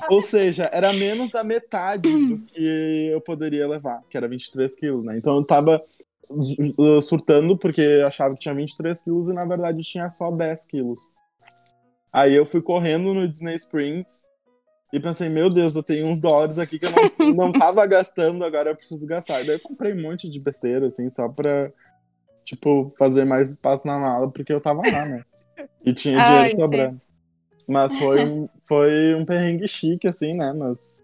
Ou 0.09 0.21
seja, 0.21 0.69
era 0.73 0.91
menos 0.93 1.31
da 1.31 1.43
metade 1.43 2.09
do 2.27 2.39
que 2.39 3.09
eu 3.11 3.21
poderia 3.21 3.67
levar, 3.67 4.01
que 4.09 4.17
era 4.17 4.27
23 4.27 4.75
quilos, 4.75 5.05
né? 5.05 5.17
Então 5.17 5.37
eu 5.37 5.43
tava 5.45 5.81
surtando 7.01 7.57
porque 7.57 8.03
achava 8.05 8.33
que 8.33 8.41
tinha 8.41 8.53
23 8.53 9.01
quilos 9.01 9.29
e 9.29 9.33
na 9.33 9.45
verdade 9.45 9.83
tinha 9.83 10.09
só 10.09 10.31
10 10.31 10.65
quilos. 10.65 11.09
Aí 12.11 12.33
eu 12.35 12.45
fui 12.45 12.61
correndo 12.61 13.13
no 13.13 13.27
Disney 13.27 13.55
Springs 13.55 14.27
e 14.91 14.99
pensei, 14.99 15.29
meu 15.29 15.49
Deus, 15.49 15.75
eu 15.75 15.83
tenho 15.83 16.07
uns 16.07 16.19
dólares 16.19 16.59
aqui 16.59 16.77
que 16.77 16.85
eu 16.85 16.91
não, 16.91 17.33
não 17.47 17.51
tava 17.51 17.85
gastando, 17.85 18.43
agora 18.43 18.71
eu 18.71 18.75
preciso 18.75 19.07
gastar. 19.07 19.45
Daí 19.45 19.55
eu 19.55 19.59
comprei 19.59 19.93
um 19.93 20.01
monte 20.01 20.29
de 20.29 20.39
besteira, 20.39 20.87
assim, 20.87 21.09
só 21.09 21.29
pra, 21.29 21.71
tipo, 22.43 22.93
fazer 22.99 23.23
mais 23.23 23.49
espaço 23.49 23.87
na 23.87 23.97
mala, 23.97 24.29
porque 24.29 24.51
eu 24.51 24.59
tava 24.59 24.81
lá, 24.81 25.05
né? 25.05 25.23
E 25.85 25.93
tinha 25.93 26.19
dinheiro 26.25 26.43
Ai, 26.43 26.55
sobrando. 26.57 27.01
Mas 27.65 27.95
foi 27.97 28.25
um, 28.25 28.49
foi 28.67 29.15
um 29.15 29.23
perrengue 29.23 29.65
chique, 29.65 30.07
assim, 30.09 30.33
né? 30.33 30.51
Mas, 30.51 31.00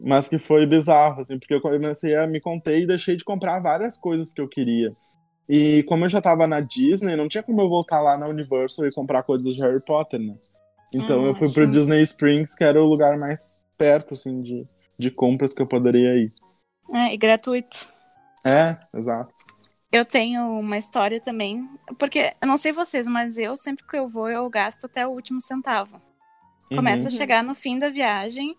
mas 0.00 0.28
que 0.28 0.38
foi 0.38 0.66
bizarro, 0.66 1.20
assim, 1.20 1.38
porque 1.38 1.54
eu 1.54 1.60
comecei 1.60 2.14
a 2.16 2.26
me 2.26 2.40
conter 2.40 2.80
e 2.80 2.86
deixei 2.86 3.16
de 3.16 3.24
comprar 3.24 3.60
várias 3.60 3.98
coisas 3.98 4.32
que 4.32 4.40
eu 4.40 4.48
queria. 4.48 4.96
E 5.48 5.82
como 5.84 6.04
eu 6.04 6.08
já 6.08 6.20
tava 6.20 6.46
na 6.46 6.60
Disney, 6.60 7.16
não 7.16 7.28
tinha 7.28 7.42
como 7.42 7.60
eu 7.60 7.68
voltar 7.68 8.00
lá 8.00 8.18
na 8.18 8.28
Universal 8.28 8.86
e 8.86 8.92
comprar 8.94 9.22
coisas 9.22 9.56
de 9.56 9.62
Harry 9.62 9.80
Potter, 9.84 10.20
né? 10.20 10.36
Então 10.94 11.24
Ah, 11.24 11.28
eu 11.28 11.34
fui 11.34 11.50
pro 11.52 11.66
sim. 11.66 11.70
Disney 11.70 12.02
Springs, 12.02 12.54
que 12.54 12.64
era 12.64 12.82
o 12.82 12.86
lugar 12.86 13.18
mais 13.18 13.60
perto, 13.78 14.14
assim, 14.14 14.42
de, 14.42 14.66
de 14.98 15.10
compras 15.10 15.54
que 15.54 15.62
eu 15.62 15.66
poderia 15.66 16.16
ir. 16.16 16.32
É, 16.92 17.12
e 17.14 17.16
gratuito. 17.16 17.88
É, 18.44 18.76
exato. 18.94 19.32
Eu 19.92 20.04
tenho 20.04 20.42
uma 20.58 20.76
história 20.78 21.20
também, 21.20 21.68
porque 21.98 22.34
eu 22.40 22.48
não 22.48 22.56
sei 22.58 22.72
vocês, 22.72 23.06
mas 23.06 23.38
eu 23.38 23.56
sempre 23.56 23.84
que 23.86 23.96
eu 23.96 24.08
vou 24.08 24.28
eu 24.28 24.48
gasto 24.50 24.84
até 24.84 25.06
o 25.06 25.10
último 25.10 25.40
centavo. 25.40 26.00
Começa 26.74 27.08
a 27.08 27.10
Uhum. 27.10 27.16
chegar 27.16 27.42
no 27.44 27.54
fim 27.54 27.78
da 27.78 27.88
viagem, 27.88 28.56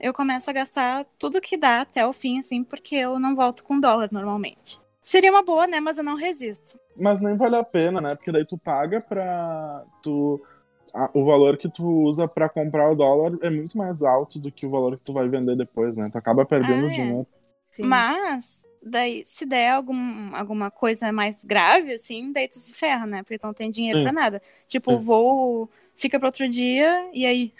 eu 0.00 0.12
começo 0.12 0.48
a 0.50 0.52
gastar 0.52 1.04
tudo 1.18 1.40
que 1.40 1.56
dá 1.56 1.80
até 1.80 2.06
o 2.06 2.12
fim, 2.12 2.38
assim, 2.38 2.62
porque 2.62 2.94
eu 2.96 3.18
não 3.18 3.34
volto 3.34 3.64
com 3.64 3.80
dólar 3.80 4.08
normalmente. 4.12 4.80
Seria 5.02 5.30
uma 5.30 5.42
boa, 5.42 5.66
né? 5.66 5.78
Mas 5.80 5.98
eu 5.98 6.04
não 6.04 6.16
resisto. 6.16 6.78
Mas 6.96 7.20
nem 7.20 7.36
vale 7.36 7.56
a 7.56 7.64
pena, 7.64 8.00
né? 8.00 8.14
Porque 8.14 8.32
daí 8.32 8.44
tu 8.44 8.58
paga 8.58 9.00
pra. 9.00 9.84
Tu, 10.02 10.40
o 11.14 11.24
valor 11.24 11.56
que 11.58 11.68
tu 11.68 11.84
usa 11.84 12.26
pra 12.26 12.48
comprar 12.48 12.90
o 12.90 12.96
dólar 12.96 13.38
é 13.42 13.50
muito 13.50 13.78
mais 13.78 14.02
alto 14.02 14.38
do 14.40 14.50
que 14.50 14.66
o 14.66 14.70
valor 14.70 14.96
que 14.96 15.04
tu 15.04 15.12
vai 15.12 15.28
vender 15.28 15.56
depois, 15.56 15.96
né? 15.96 16.08
Tu 16.10 16.18
acaba 16.18 16.44
perdendo 16.44 16.86
Ah, 16.86 16.90
é. 16.90 16.94
dinheiro. 16.94 17.26
Sim. 17.60 17.84
Mas, 17.84 18.66
daí, 18.82 19.24
se 19.24 19.44
der 19.44 19.70
algum, 19.70 20.34
alguma 20.34 20.70
coisa 20.70 21.12
mais 21.12 21.44
grave, 21.44 21.92
assim, 21.92 22.32
daí 22.32 22.48
tu 22.48 22.58
se 22.58 22.72
ferra, 22.72 23.06
né? 23.06 23.22
Porque 23.22 23.38
tu 23.38 23.46
não 23.46 23.54
tem 23.54 23.70
dinheiro 23.70 23.98
Sim. 23.98 24.04
pra 24.04 24.12
nada. 24.12 24.42
Tipo, 24.66 24.92
Sim. 24.92 24.98
voo 24.98 25.68
fica 25.96 26.18
pra 26.18 26.28
outro 26.28 26.48
dia 26.48 27.10
e 27.12 27.24
aí 27.26 27.52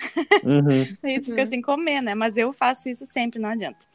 Uhum. 0.45 0.87
Aí 1.03 1.19
tu 1.21 1.25
Uhum. 1.29 1.31
fica 1.31 1.47
sem 1.47 1.61
comer, 1.63 2.01
né? 2.01 2.15
Mas 2.15 2.37
eu 2.37 2.53
faço 2.53 2.89
isso 2.89 3.07
sempre, 3.07 3.41
não 3.41 3.49
adianta. 3.51 3.87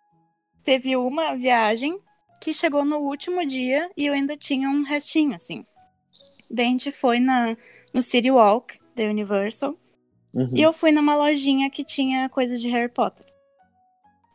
Teve 0.64 0.96
uma 0.98 1.36
viagem 1.36 2.00
que 2.42 2.54
chegou 2.54 2.84
no 2.84 2.98
último 2.98 3.46
dia 3.46 3.90
e 3.96 4.06
eu 4.08 4.14
ainda 4.14 4.36
tinha 4.36 4.70
um 4.70 4.84
restinho, 4.84 5.36
assim. 5.36 5.64
Daí 6.50 6.66
a 6.68 6.70
gente 6.70 6.92
foi 6.92 7.20
na, 7.20 7.56
no 7.94 8.02
City 8.02 8.30
Walk 8.32 8.80
da 8.96 9.04
Universal 9.04 9.76
Uhum. 10.34 10.52
e 10.54 10.62
eu 10.62 10.72
fui 10.74 10.92
numa 10.92 11.16
lojinha 11.16 11.70
que 11.70 11.84
tinha 11.84 12.30
coisas 12.30 12.60
de 12.62 12.68
Harry 12.70 12.90
Potter. 12.90 13.26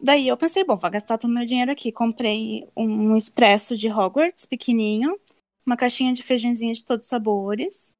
Daí 0.00 0.28
eu 0.28 0.36
pensei, 0.36 0.62
bom, 0.62 0.76
vou 0.76 0.90
gastar 0.90 1.16
todo 1.18 1.30
o 1.30 1.34
meu 1.34 1.46
dinheiro 1.46 1.70
aqui. 1.72 1.90
Comprei 1.90 2.68
um 2.76 3.16
expresso 3.16 3.76
de 3.76 3.88
Hogwarts, 3.90 4.44
pequenininho, 4.44 5.18
uma 5.66 5.76
caixinha 5.76 6.12
de 6.12 6.22
feijãozinho 6.22 6.74
de 6.74 6.84
todos 6.84 7.06
os 7.06 7.10
sabores 7.10 7.96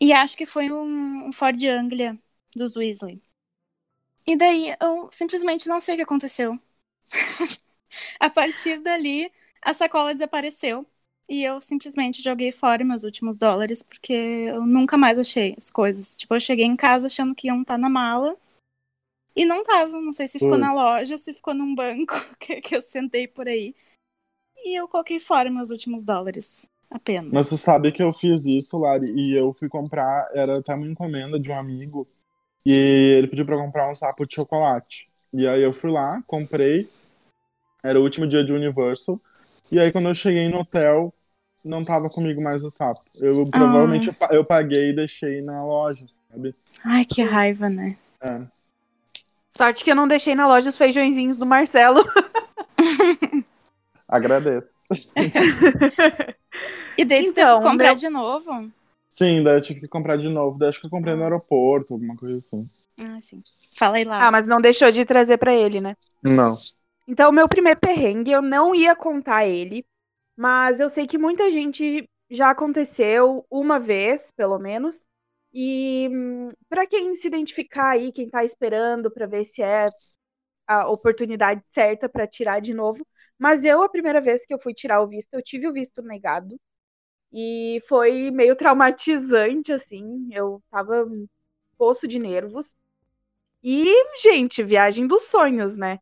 e 0.00 0.12
acho 0.12 0.36
que 0.36 0.46
foi 0.46 0.70
um, 0.70 1.28
um 1.28 1.32
Ford 1.32 1.62
Anglia 1.64 2.18
dos 2.54 2.76
Weasley. 2.76 3.20
E 4.26 4.36
daí 4.36 4.74
eu 4.80 5.08
simplesmente 5.10 5.68
não 5.68 5.80
sei 5.80 5.94
o 5.94 5.96
que 5.96 6.02
aconteceu. 6.02 6.58
a 8.20 8.28
partir 8.30 8.78
dali, 8.80 9.32
a 9.62 9.74
sacola 9.74 10.12
desapareceu. 10.12 10.86
E 11.28 11.42
eu 11.42 11.60
simplesmente 11.60 12.22
joguei 12.22 12.52
fora 12.52 12.84
meus 12.84 13.04
últimos 13.04 13.36
dólares, 13.36 13.82
porque 13.82 14.12
eu 14.12 14.64
nunca 14.64 14.96
mais 14.96 15.18
achei 15.18 15.54
as 15.58 15.70
coisas. 15.70 16.16
Tipo, 16.16 16.34
eu 16.34 16.40
cheguei 16.40 16.64
em 16.64 16.76
casa 16.76 17.06
achando 17.06 17.34
que 17.34 17.48
iam 17.48 17.60
estar 17.62 17.76
na 17.76 17.88
mala. 17.90 18.36
E 19.36 19.44
não 19.44 19.62
tava. 19.62 20.00
Não 20.00 20.12
sei 20.12 20.26
se 20.26 20.38
ficou 20.38 20.56
na 20.58 20.72
loja, 20.72 21.18
se 21.18 21.34
ficou 21.34 21.54
num 21.54 21.74
banco 21.74 22.14
que, 22.40 22.60
que 22.60 22.76
eu 22.76 22.80
sentei 22.80 23.28
por 23.28 23.46
aí. 23.46 23.74
E 24.56 24.78
eu 24.78 24.88
coloquei 24.88 25.18
fora 25.18 25.50
meus 25.50 25.70
últimos 25.70 26.02
dólares. 26.02 26.68
Apenas. 26.90 27.30
Mas 27.32 27.48
tu 27.48 27.56
sabe 27.56 27.92
que 27.92 28.02
eu 28.02 28.12
fiz 28.12 28.46
isso, 28.46 28.78
Lari, 28.78 29.10
e 29.10 29.34
eu 29.38 29.54
fui 29.58 29.68
comprar, 29.68 30.28
era 30.34 30.58
até 30.58 30.74
uma 30.74 30.86
encomenda 30.86 31.38
de 31.38 31.50
um 31.50 31.58
amigo, 31.58 32.08
e 32.64 32.72
ele 33.18 33.28
pediu 33.28 33.44
pra 33.44 33.56
eu 33.56 33.60
comprar 33.60 33.90
um 33.90 33.94
sapo 33.94 34.26
de 34.26 34.34
chocolate. 34.34 35.08
E 35.32 35.46
aí 35.46 35.62
eu 35.62 35.72
fui 35.72 35.90
lá, 35.90 36.22
comprei, 36.26 36.88
era 37.84 38.00
o 38.00 38.02
último 38.02 38.26
dia 38.26 38.42
de 38.42 38.52
Universal, 38.52 39.20
e 39.70 39.78
aí 39.78 39.92
quando 39.92 40.08
eu 40.08 40.14
cheguei 40.14 40.48
no 40.48 40.60
hotel, 40.60 41.12
não 41.62 41.84
tava 41.84 42.08
comigo 42.08 42.42
mais 42.42 42.64
o 42.64 42.70
sapo. 42.70 43.02
Eu 43.16 43.44
provavelmente 43.46 44.08
eu 44.08 44.14
pa- 44.14 44.30
eu 44.32 44.44
paguei 44.44 44.90
e 44.90 44.94
deixei 44.96 45.42
na 45.42 45.62
loja, 45.64 46.04
sabe? 46.06 46.54
Ai, 46.82 47.04
que 47.04 47.22
raiva, 47.22 47.68
né? 47.68 47.98
É. 48.22 48.40
Sorte 49.50 49.84
que 49.84 49.90
eu 49.90 49.96
não 49.96 50.08
deixei 50.08 50.34
na 50.34 50.46
loja 50.46 50.70
os 50.70 50.76
feijõezinhos 50.76 51.36
do 51.36 51.44
Marcelo. 51.44 52.02
Agradeço. 54.08 54.88
E 56.98 57.04
daí 57.04 57.24
Então, 57.24 57.34
teve 57.34 57.62
que 57.62 57.68
comprar 57.68 57.94
meu- 57.94 57.96
de 57.96 58.08
novo? 58.08 58.70
Sim, 59.08 59.42
daí 59.42 59.56
eu 59.56 59.60
tive 59.62 59.80
que 59.80 59.88
comprar 59.88 60.16
de 60.16 60.28
novo. 60.28 60.58
Daí 60.58 60.68
acho 60.70 60.80
que 60.80 60.86
eu 60.86 60.90
comprei 60.90 61.14
no 61.14 61.22
aeroporto, 61.24 61.94
alguma 61.94 62.16
coisa 62.16 62.38
assim. 62.38 62.68
Ah, 63.00 63.18
sim. 63.20 63.42
Fala 63.76 63.96
aí 63.96 64.04
lá. 64.04 64.26
Ah, 64.26 64.30
mas 64.30 64.48
não 64.48 64.58
deixou 64.60 64.90
de 64.90 65.04
trazer 65.04 65.38
pra 65.38 65.54
ele, 65.54 65.80
né? 65.80 65.94
Não. 66.22 66.56
Então, 67.06 67.30
o 67.30 67.32
meu 67.32 67.48
primeiro 67.48 67.80
perrengue, 67.80 68.30
eu 68.32 68.42
não 68.42 68.74
ia 68.74 68.94
contar 68.94 69.46
ele, 69.46 69.84
mas 70.36 70.80
eu 70.80 70.88
sei 70.88 71.06
que 71.06 71.18
muita 71.18 71.50
gente 71.50 72.08
já 72.30 72.50
aconteceu 72.50 73.46
uma 73.50 73.78
vez, 73.80 74.30
pelo 74.32 74.58
menos. 74.58 75.06
E 75.52 76.08
hum, 76.12 76.48
pra 76.68 76.86
quem 76.86 77.14
se 77.14 77.26
identificar 77.28 77.90
aí, 77.92 78.12
quem 78.12 78.28
tá 78.28 78.44
esperando 78.44 79.10
pra 79.10 79.26
ver 79.26 79.44
se 79.44 79.62
é 79.62 79.86
a 80.66 80.88
oportunidade 80.90 81.62
certa 81.70 82.08
pra 82.08 82.26
tirar 82.26 82.60
de 82.60 82.74
novo. 82.74 83.06
Mas 83.38 83.64
eu, 83.64 83.82
a 83.82 83.88
primeira 83.88 84.20
vez 84.20 84.44
que 84.44 84.52
eu 84.54 84.58
fui 84.60 84.74
tirar 84.74 85.00
o 85.02 85.08
visto, 85.08 85.32
eu 85.34 85.42
tive 85.42 85.68
o 85.68 85.72
visto 85.72 86.02
negado. 86.02 86.58
E 87.32 87.80
foi 87.88 88.30
meio 88.30 88.56
traumatizante, 88.56 89.72
assim. 89.72 90.28
Eu 90.32 90.62
tava 90.70 91.04
um 91.04 91.26
poço 91.78 92.08
de 92.08 92.18
nervos. 92.18 92.74
E, 93.62 93.86
gente, 94.22 94.62
viagem 94.62 95.06
dos 95.06 95.24
sonhos, 95.24 95.76
né? 95.76 95.98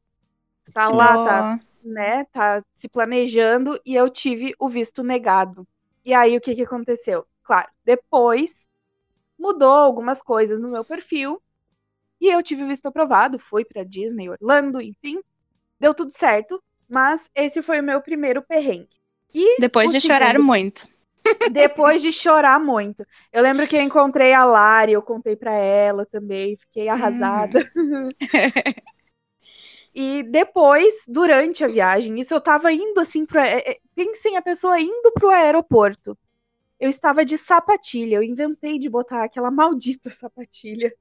Tá 0.72 0.88
Sim. 0.88 0.96
lá, 0.96 1.18
tá 1.18 1.60
né, 1.82 2.24
tá 2.26 2.60
se 2.76 2.88
planejando 2.88 3.80
e 3.84 3.94
eu 3.94 4.10
tive 4.10 4.54
o 4.58 4.68
visto 4.68 5.02
negado. 5.02 5.66
E 6.04 6.12
aí 6.12 6.36
o 6.36 6.40
que 6.40 6.54
que 6.54 6.62
aconteceu? 6.62 7.26
Claro, 7.44 7.70
depois 7.84 8.66
mudou 9.38 9.72
algumas 9.72 10.22
coisas 10.22 10.60
no 10.60 10.70
meu 10.70 10.84
perfil 10.84 11.42
e 12.20 12.28
eu 12.28 12.42
tive 12.42 12.64
o 12.64 12.68
visto 12.68 12.86
aprovado, 12.86 13.38
fui 13.38 13.64
pra 13.64 13.84
Disney, 13.84 14.28
Orlando, 14.30 14.80
enfim, 14.80 15.20
deu 15.80 15.94
tudo 15.94 16.10
certo, 16.12 16.62
mas 16.88 17.28
esse 17.34 17.62
foi 17.62 17.80
o 17.80 17.82
meu 17.84 18.00
primeiro 18.00 18.42
perrengue. 18.42 18.88
E 19.34 19.60
Depois 19.60 19.90
de 19.92 20.00
chorar 20.00 20.32
segundo- 20.32 20.46
muito. 20.46 20.88
depois 21.50 22.00
de 22.02 22.12
chorar 22.12 22.60
muito. 22.60 23.04
Eu 23.32 23.42
lembro 23.42 23.66
que 23.66 23.76
eu 23.76 23.80
encontrei 23.82 24.32
a 24.32 24.44
Lari, 24.44 24.92
eu 24.92 25.02
contei 25.02 25.34
pra 25.34 25.52
ela 25.54 26.06
também, 26.06 26.56
fiquei 26.56 26.88
arrasada. 26.88 27.60
E 29.98 30.22
depois, 30.24 30.94
durante 31.08 31.64
a 31.64 31.68
viagem, 31.68 32.20
isso 32.20 32.34
eu 32.34 32.40
tava 32.40 32.70
indo 32.70 33.00
assim 33.00 33.24
pro. 33.24 33.38
é, 33.40 33.58
é, 33.60 33.78
Pensem 33.94 34.36
a 34.36 34.42
pessoa 34.42 34.78
indo 34.78 35.10
pro 35.12 35.30
aeroporto. 35.30 36.18
Eu 36.78 36.90
estava 36.90 37.24
de 37.24 37.38
sapatilha, 37.38 38.16
eu 38.16 38.22
inventei 38.22 38.78
de 38.78 38.90
botar 38.90 39.24
aquela 39.24 39.50
maldita 39.50 40.10
sapatilha. 40.10 40.92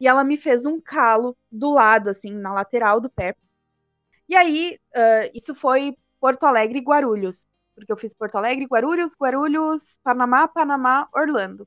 E 0.00 0.06
ela 0.08 0.24
me 0.24 0.36
fez 0.38 0.64
um 0.64 0.80
calo 0.80 1.36
do 1.52 1.70
lado, 1.70 2.08
assim, 2.08 2.30
na 2.32 2.52
lateral 2.52 3.00
do 3.00 3.10
pé. 3.10 3.34
E 4.28 4.36
aí, 4.36 4.78
ah, 4.94 5.30
isso 5.34 5.54
foi 5.54 5.96
Porto 6.20 6.44
Alegre 6.44 6.78
e 6.78 6.82
Guarulhos. 6.82 7.46
Porque 7.74 7.92
eu 7.92 7.96
fiz 7.96 8.14
Porto 8.14 8.36
Alegre, 8.36 8.66
Guarulhos, 8.66 9.14
Guarulhos, 9.18 9.98
Panamá, 10.02 10.48
Panamá, 10.48 11.08
Orlando. 11.14 11.66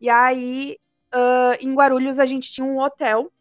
E 0.00 0.08
aí, 0.08 0.78
ah, 1.12 1.56
em 1.60 1.74
Guarulhos, 1.74 2.18
a 2.18 2.26
gente 2.26 2.50
tinha 2.52 2.66
um 2.66 2.80
hotel. 2.80 3.32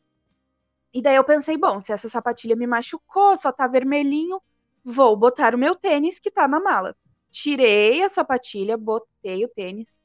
E 0.94 1.02
daí 1.02 1.16
eu 1.16 1.24
pensei, 1.24 1.58
bom, 1.58 1.80
se 1.80 1.92
essa 1.92 2.10
sapatilha 2.10 2.56
me 2.56 2.66
machucou, 2.66 3.38
só 3.38 3.52
tá 3.52 3.68
vermelhinho, 3.68 4.42
vou 4.84 5.16
botar 5.16 5.54
o 5.54 5.58
meu 5.58 5.76
tênis 5.76 6.20
que 6.20 6.32
tá 6.32 6.48
na 6.48 6.60
mala. 6.60 6.96
Tirei 7.32 8.04
a 8.04 8.10
sapatilha, 8.10 8.76
botei 8.78 9.46
o 9.46 9.50
tênis. 9.50 10.00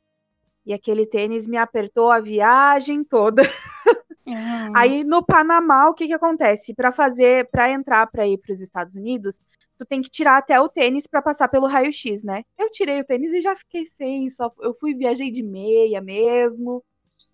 E 0.66 0.72
aquele 0.74 1.06
tênis 1.06 1.46
me 1.46 1.56
apertou 1.56 2.10
a 2.10 2.20
viagem 2.20 3.04
toda. 3.04 3.42
Ah, 4.26 4.68
Aí 4.72 5.04
no 5.04 5.24
Panamá, 5.24 5.88
o 5.88 5.94
que 5.94 6.06
que 6.06 6.12
acontece? 6.12 6.74
Para 6.74 6.92
fazer, 6.92 7.48
para 7.50 7.70
entrar 7.70 8.06
para 8.08 8.26
ir 8.26 8.38
para 8.38 8.52
os 8.52 8.60
Estados 8.60 8.96
Unidos, 8.96 9.40
tu 9.78 9.84
tem 9.86 10.02
que 10.02 10.10
tirar 10.10 10.38
até 10.38 10.60
o 10.60 10.68
tênis 10.68 11.06
para 11.06 11.22
passar 11.22 11.48
pelo 11.48 11.66
raio-x, 11.66 12.22
né? 12.24 12.44
Eu 12.58 12.70
tirei 12.70 13.00
o 13.00 13.04
tênis 13.04 13.32
e 13.32 13.40
já 13.40 13.56
fiquei 13.56 13.86
sem, 13.86 14.28
só 14.28 14.52
eu 14.60 14.74
fui 14.74 14.94
viajei 14.94 15.30
de 15.30 15.42
meia 15.42 16.00
mesmo. 16.00 16.84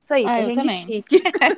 Isso 0.05 0.15
aí, 0.15 0.31
Ah, 0.31 0.51
também. 0.53 0.69
chique. 0.69 1.23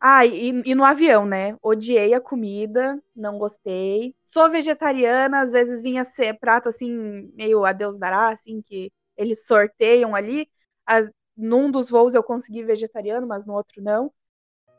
Ah, 0.00 0.24
e, 0.24 0.50
e 0.64 0.74
no 0.76 0.84
avião, 0.84 1.26
né? 1.26 1.56
Odiei 1.62 2.14
a 2.14 2.20
comida, 2.20 3.02
não 3.16 3.36
gostei. 3.38 4.14
Sou 4.24 4.48
vegetariana, 4.50 5.40
às 5.40 5.50
vezes 5.50 5.82
vinha 5.82 6.04
ser 6.04 6.38
prato 6.38 6.68
assim, 6.68 7.32
meio 7.34 7.64
a 7.64 7.72
Deus 7.72 7.98
dará, 7.98 8.28
assim, 8.30 8.62
que 8.62 8.92
eles 9.16 9.44
sorteiam 9.46 10.14
ali. 10.14 10.48
As- 10.86 11.10
num 11.38 11.70
dos 11.70 11.88
voos 11.88 12.14
eu 12.14 12.22
consegui 12.22 12.64
vegetariano, 12.64 13.26
mas 13.26 13.46
no 13.46 13.54
outro 13.54 13.80
não. 13.80 14.12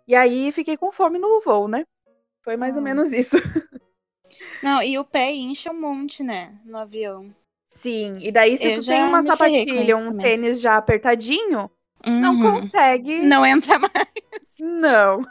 E 0.05 0.13
aí 0.15 0.51
fiquei 0.51 0.75
com 0.75 0.91
fome 0.91 1.17
no 1.17 1.39
voo, 1.41 1.67
né? 1.67 1.85
Foi 2.43 2.57
mais 2.57 2.75
ou 2.75 2.81
Ah. 2.81 2.83
menos 2.85 3.11
isso. 3.13 3.37
Não, 4.61 4.83
e 4.83 4.97
o 4.99 5.05
pé 5.05 5.31
incha 5.31 5.71
um 5.71 5.79
monte, 5.79 6.21
né? 6.21 6.53
No 6.65 6.77
avião. 6.77 7.33
Sim, 7.67 8.17
e 8.21 8.29
daí 8.31 8.57
se 8.57 8.67
Eu 8.71 8.75
tu 8.75 8.85
tem 8.85 9.01
uma 9.01 9.23
sapatilha, 9.23 9.95
um 9.95 10.07
também. 10.07 10.25
tênis 10.25 10.59
já 10.59 10.75
apertadinho, 10.75 11.71
não 12.05 12.35
Uhum. 12.35 12.55
consegue. 12.55 13.21
Não 13.21 13.45
entra 13.45 13.79
mais. 13.79 13.93
Não. 14.59 15.21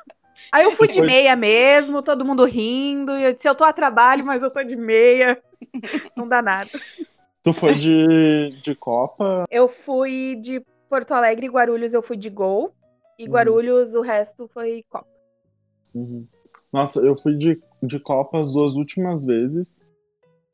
Aí 0.50 0.64
eu 0.64 0.73
fui 0.73 0.88
de 0.88 1.02
meia 1.02 1.37
mesmo, 1.37 2.02
todo 2.02 2.25
mundo 2.25 2.44
rindo. 2.47 3.14
E 3.18 3.23
eu 3.25 3.35
disse, 3.35 3.47
eu 3.47 3.54
tô 3.54 3.64
a 3.64 3.73
trabalho, 3.73 4.25
mas 4.25 4.42
eu 4.42 4.50
tô 4.50 4.62
de 4.64 4.76
meia. 4.76 5.42
Não 6.16 6.26
dá 6.26 6.40
nada. 6.40 6.70
Tu 7.42 7.52
foi 7.52 7.75
de, 7.75 8.49
de 8.62 8.75
Copa? 8.75 9.44
Eu 9.50 9.68
fui 9.68 10.37
de 10.37 10.62
Porto 10.88 11.12
Alegre 11.12 11.47
e 11.47 11.50
Guarulhos, 11.50 11.95
eu 11.95 12.02
fui 12.02 12.16
de 12.16 12.30
Gol. 12.30 12.73
E 13.18 13.25
Uhum. 13.25 13.33
Guarulhos, 13.33 13.95
o 13.95 14.00
resto 14.00 14.49
foi 14.52 14.85
Copa. 14.88 15.07
Uhum. 15.95 16.26
Nossa, 16.73 17.00
eu 17.00 17.16
fui 17.16 17.37
de, 17.37 17.61
de 17.83 17.99
Copa 17.99 18.38
as 18.38 18.52
duas 18.52 18.76
últimas 18.76 19.25
vezes 19.25 19.83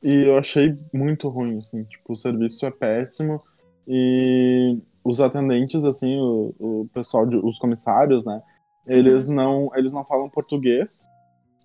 e 0.03 0.29
eu 0.29 0.39
achei 0.39 0.77
muito 0.93 1.29
ruim, 1.29 1.59
assim. 1.59 1.85
Tipo, 1.85 2.13
o 2.13 2.17
serviço 2.17 2.65
é 2.65 2.71
péssimo 2.71 3.43
e 3.87 4.79
os 5.05 5.21
atendentes, 5.21 5.85
assim, 5.85 6.17
o, 6.19 6.55
o 6.59 6.89
pessoal, 6.93 7.27
de, 7.27 7.37
os 7.37 7.59
comissários, 7.59 8.25
né? 8.25 8.43
Eles 8.87 9.29
não, 9.29 9.71
eles 9.75 9.93
não 9.93 10.05
falam 10.05 10.29
português 10.29 11.07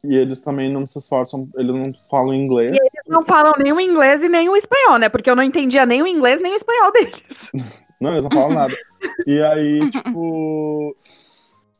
e 0.03 0.15
eles 0.15 0.43
também 0.43 0.71
não 0.71 0.85
se 0.85 0.97
esforçam, 0.99 1.49
eles 1.55 1.73
não 1.73 1.93
falam 2.09 2.33
inglês. 2.33 2.75
Eles 2.75 2.91
não 3.07 3.25
falam 3.25 3.53
nem 3.57 3.73
o 3.73 3.79
inglês 3.79 4.23
e 4.23 4.29
nem 4.29 4.47
o 4.49 4.55
espanhol, 4.55 4.97
né? 4.97 5.09
Porque 5.09 5.29
eu 5.29 5.35
não 5.35 5.43
entendia 5.43 5.85
nem 5.85 6.01
o 6.01 6.07
inglês 6.07 6.41
nem 6.41 6.53
o 6.53 6.55
espanhol 6.55 6.91
deles. 6.91 7.51
Não, 7.99 8.11
eles 8.11 8.23
não 8.23 8.31
falam 8.31 8.53
nada. 8.53 8.75
E 9.27 9.41
aí, 9.41 9.79
tipo. 9.91 10.95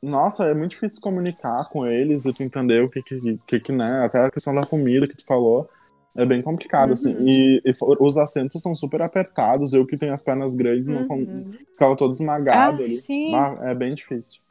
Nossa, 0.02 0.46
é 0.46 0.54
muito 0.54 0.72
difícil 0.72 1.02
comunicar 1.02 1.68
com 1.70 1.86
eles 1.86 2.26
e 2.26 2.32
tu 2.34 2.42
entender 2.42 2.82
o 2.82 2.90
que 2.90 3.02
que, 3.02 3.38
que, 3.46 3.60
que, 3.60 3.72
né? 3.74 4.06
Até 4.06 4.20
a 4.20 4.32
questão 4.32 4.56
da 4.56 4.66
comida 4.66 5.08
que 5.08 5.18
tu 5.18 5.26
falou. 5.26 5.70
É 6.16 6.26
bem 6.26 6.42
complicado, 6.42 6.94
assim. 6.94 7.16
Uhum. 7.16 7.28
E, 7.28 7.62
e 7.66 7.76
for- 7.76 7.98
os 8.02 8.18
assentos 8.18 8.62
são 8.62 8.76
super 8.76 9.02
apertados. 9.02 9.74
Eu 9.74 9.86
que 9.86 9.98
tenho 9.98 10.14
as 10.14 10.24
pernas 10.24 10.56
grandes, 10.56 10.88
não 10.88 11.06
Uhum. 11.08 11.52
ficava 11.72 11.96
todo 11.96 12.12
esmagado 12.14 12.82
Ah, 12.82 12.84
ali. 12.86 12.92
sim. 12.92 13.32
É 13.62 13.76
bem 13.76 13.94
difícil. 13.94 14.42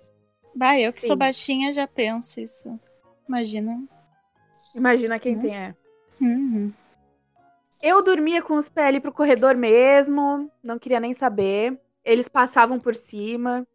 Bah, 0.55 0.79
eu 0.79 0.93
que 0.93 1.01
Sim. 1.01 1.09
sou 1.09 1.17
baixinha 1.17 1.73
já 1.73 1.87
penso 1.87 2.41
isso. 2.41 2.79
Imagina. 3.29 3.83
Imagina 4.75 5.19
quem 5.19 5.35
Uhum. 5.35 5.41
tem 5.43 5.57
é. 5.57 5.75
Uhum. 6.21 6.73
Eu 7.81 8.03
dormia 8.03 8.43
com 8.43 8.57
os 8.57 8.69
pés 8.69 8.89
ali 8.89 9.01
pro 9.01 9.13
corredor 9.13 9.57
mesmo, 9.57 10.51
não 10.63 10.79
queria 10.79 10.99
nem 10.99 11.15
saber. 11.15 11.79
Eles 12.05 12.29
passavam 12.29 12.81
por 12.81 12.95
cima. 12.95 13.67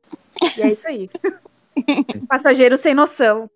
E 0.57 0.61
é 0.61 0.71
isso 0.71 0.87
aí. 0.87 1.09
Passageiro 2.27 2.77
sem 2.77 2.93
noção. 2.93 3.49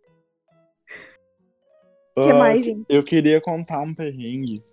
O 2.15 2.23
que 2.23 2.31
Ah, 2.31 2.39
mais, 2.39 2.63
gente? 2.63 2.85
Eu 2.89 3.03
queria 3.03 3.41
contar 3.41 3.81
um 3.81 3.93
perrengue 3.93 4.63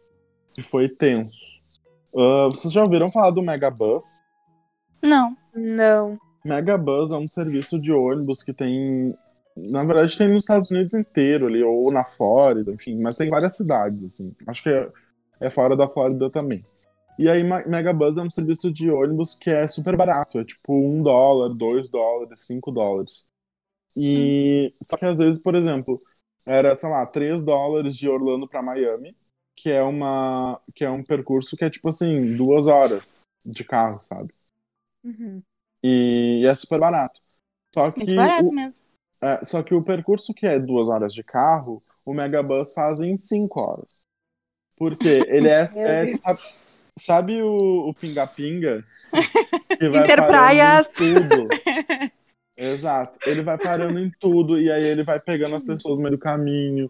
que 0.54 0.62
foi 0.62 0.88
tenso. 0.88 1.60
Ah, 2.16 2.48
vocês 2.50 2.72
já 2.72 2.82
ouviram 2.82 3.10
falar 3.10 3.30
do 3.30 3.42
Megabus? 3.42 4.20
Não. 5.02 5.36
Não. 5.54 6.18
Megabus 6.44 7.12
é 7.12 7.16
um 7.16 7.28
serviço 7.28 7.78
de 7.80 7.92
ônibus 7.92 8.42
que 8.42 8.52
tem. 8.52 9.14
Na 9.56 9.84
verdade, 9.84 10.16
tem 10.16 10.28
nos 10.28 10.44
Estados 10.44 10.70
Unidos 10.70 10.94
inteiro 10.94 11.46
ali, 11.46 11.62
ou 11.62 11.92
na 11.92 12.04
Flórida, 12.04 12.72
enfim, 12.72 13.00
mas 13.00 13.16
tem 13.16 13.30
várias 13.30 13.56
cidades, 13.56 14.04
assim. 14.04 14.34
Acho 14.46 14.62
que 14.64 14.88
é, 15.40 15.50
fora 15.50 15.76
da 15.76 15.88
Flórida 15.88 16.30
também. 16.30 16.64
E 17.18 17.30
aí, 17.30 17.44
Megabus 17.44 18.16
é 18.18 18.22
um 18.22 18.30
serviço 18.30 18.72
de 18.72 18.90
ônibus 18.90 19.34
que 19.36 19.50
é 19.50 19.68
super 19.68 19.96
barato, 19.96 20.38
é 20.38 20.44
tipo 20.44 20.74
um 20.74 21.02
dólar, 21.02 21.54
dois 21.54 21.88
dólares, 21.88 22.40
cinco 22.46 22.72
dólares. 22.72 23.28
E 23.96 24.74
só 24.82 24.96
que 24.96 25.06
às 25.06 25.18
vezes, 25.18 25.40
por 25.40 25.54
exemplo, 25.54 26.02
era, 26.46 26.76
sei 26.76 26.88
lá, 26.90 27.06
três 27.06 27.44
dólares 27.44 27.96
de 27.96 28.08
Orlando 28.08 28.48
pra 28.48 28.62
Miami, 28.62 29.16
que 29.56 29.70
é 29.70 29.82
uma, 29.82 30.60
que 30.74 30.84
é 30.84 30.90
um 30.90 31.04
percurso 31.04 31.56
que 31.56 31.64
é 31.64 31.70
tipo 31.70 31.88
assim, 31.88 32.36
duas 32.36 32.66
horas 32.66 33.24
de 33.44 33.64
carro, 33.64 34.00
sabe? 34.00 34.32
Uhum. 35.04 35.44
E 35.82 36.44
é 36.46 36.54
super 36.54 36.80
barato. 36.80 37.20
Só 37.74 37.90
que 37.90 38.00
Muito 38.00 38.14
barato 38.14 38.50
o- 38.50 38.54
mesmo. 38.54 38.84
é, 39.22 39.44
só 39.44 39.62
que 39.62 39.74
o 39.74 39.84
percurso 39.84 40.34
que 40.34 40.46
é 40.46 40.58
duas 40.60 40.88
horas 40.88 41.14
de 41.14 41.24
carro, 41.24 41.82
o 42.04 42.14
Megabus 42.14 42.72
faz 42.74 43.00
em 43.00 43.16
cinco 43.18 43.60
horas. 43.60 44.06
Porque 44.76 45.24
ele 45.28 45.48
é. 45.48 45.64
É 45.78 46.12
sabe, 46.14 46.40
sabe 46.98 47.42
o 47.42 47.92
pinga-pinga? 48.00 48.84
Que 49.78 49.88
vai 49.88 50.04
Interpraias. 50.04 50.86
parando 50.88 51.18
em 51.18 51.28
tudo. 51.28 51.48
Exato. 52.56 53.18
Ele 53.26 53.42
vai 53.42 53.58
parando 53.58 53.98
em 53.98 54.10
tudo 54.20 54.60
e 54.60 54.70
aí 54.70 54.84
ele 54.84 55.02
vai 55.02 55.18
pegando 55.18 55.56
as 55.56 55.64
pessoas 55.64 55.96
no 55.96 56.02
meio 56.02 56.16
do 56.16 56.18
caminho. 56.20 56.88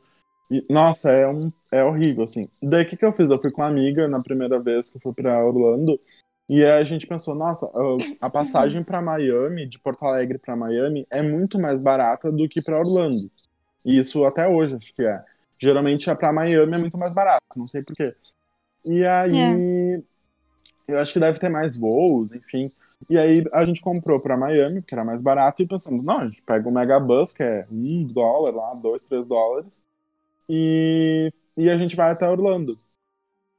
E, 0.50 0.62
nossa, 0.69 1.11
é, 1.11 1.26
um, 1.26 1.50
é 1.73 1.83
horrível, 1.83 2.25
assim. 2.25 2.47
Daí 2.62 2.85
o 2.85 2.88
que, 2.88 2.97
que 2.97 3.05
eu 3.05 3.12
fiz? 3.12 3.31
Eu 3.31 3.41
fui 3.41 3.50
com 3.50 3.62
uma 3.62 3.69
amiga 3.69 4.07
na 4.07 4.23
primeira 4.23 4.59
vez 4.61 4.91
que 4.91 4.99
eu 4.99 5.00
fui 5.00 5.14
pra 5.14 5.43
Orlando. 5.45 5.99
E 6.47 6.62
aí 6.62 6.73
a 6.73 6.85
gente 6.85 7.07
pensou, 7.07 7.35
nossa, 7.35 7.67
a- 7.67 8.26
a 8.26 8.29
passagem 8.31 8.85
pra 8.85 9.00
Miami, 9.00 9.67
de 9.67 9.79
Porto 9.79 10.05
Alegre 10.05 10.37
pra 10.38 10.55
Miami, 10.55 11.07
é 11.11 11.23
muito 11.23 11.59
mais 11.59 11.81
barata 11.81 12.31
do 12.31 12.47
que 12.47 12.61
pra 12.61 12.79
Orlando. 12.79 13.31
E 13.83 13.97
isso 13.99 14.25
até 14.26 14.47
hoje, 14.47 14.76
acho 14.76 14.95
que 14.95 15.03
é. 15.03 15.23
Geralmente 15.64 16.11
é 16.11 16.14
pra 16.14 16.30
Miami 16.30 16.75
é 16.75 16.78
muito 16.78 16.99
mais 16.99 17.14
barato, 17.14 17.42
não 17.56 17.66
sei 17.66 17.83
porquê. 17.83 18.14
E 18.85 19.04
aí. 19.04 20.02
Eu 20.87 20.99
acho 20.99 21.14
que 21.14 21.21
deve 21.21 21.38
ter 21.38 21.49
mais 21.49 21.78
voos, 21.78 22.35
enfim. 22.35 22.71
E 23.09 23.18
aí 23.18 23.42
a 23.52 23.64
gente 23.64 23.80
comprou 23.80 24.21
pra 24.21 24.37
Miami, 24.37 24.83
porque 24.83 24.94
era 24.94 25.04
mais 25.04 25.23
barato, 25.23 25.62
e 25.62 25.66
pensamos, 25.66 26.04
não, 26.04 26.18
a 26.18 26.26
gente 26.26 26.42
pega 26.42 26.68
o 26.68 26.73
Megabus, 26.73 27.33
que 27.33 27.42
é 27.42 27.66
um 27.71 28.04
dólar 28.04 28.54
lá, 28.54 28.75
dois, 28.75 29.04
três 29.04 29.26
dólares, 29.26 29.87
e, 30.47 31.33
e 31.56 31.71
a 31.71 31.78
gente 31.78 31.97
vai 31.97 32.11
até 32.11 32.28
Orlando. 32.28 32.78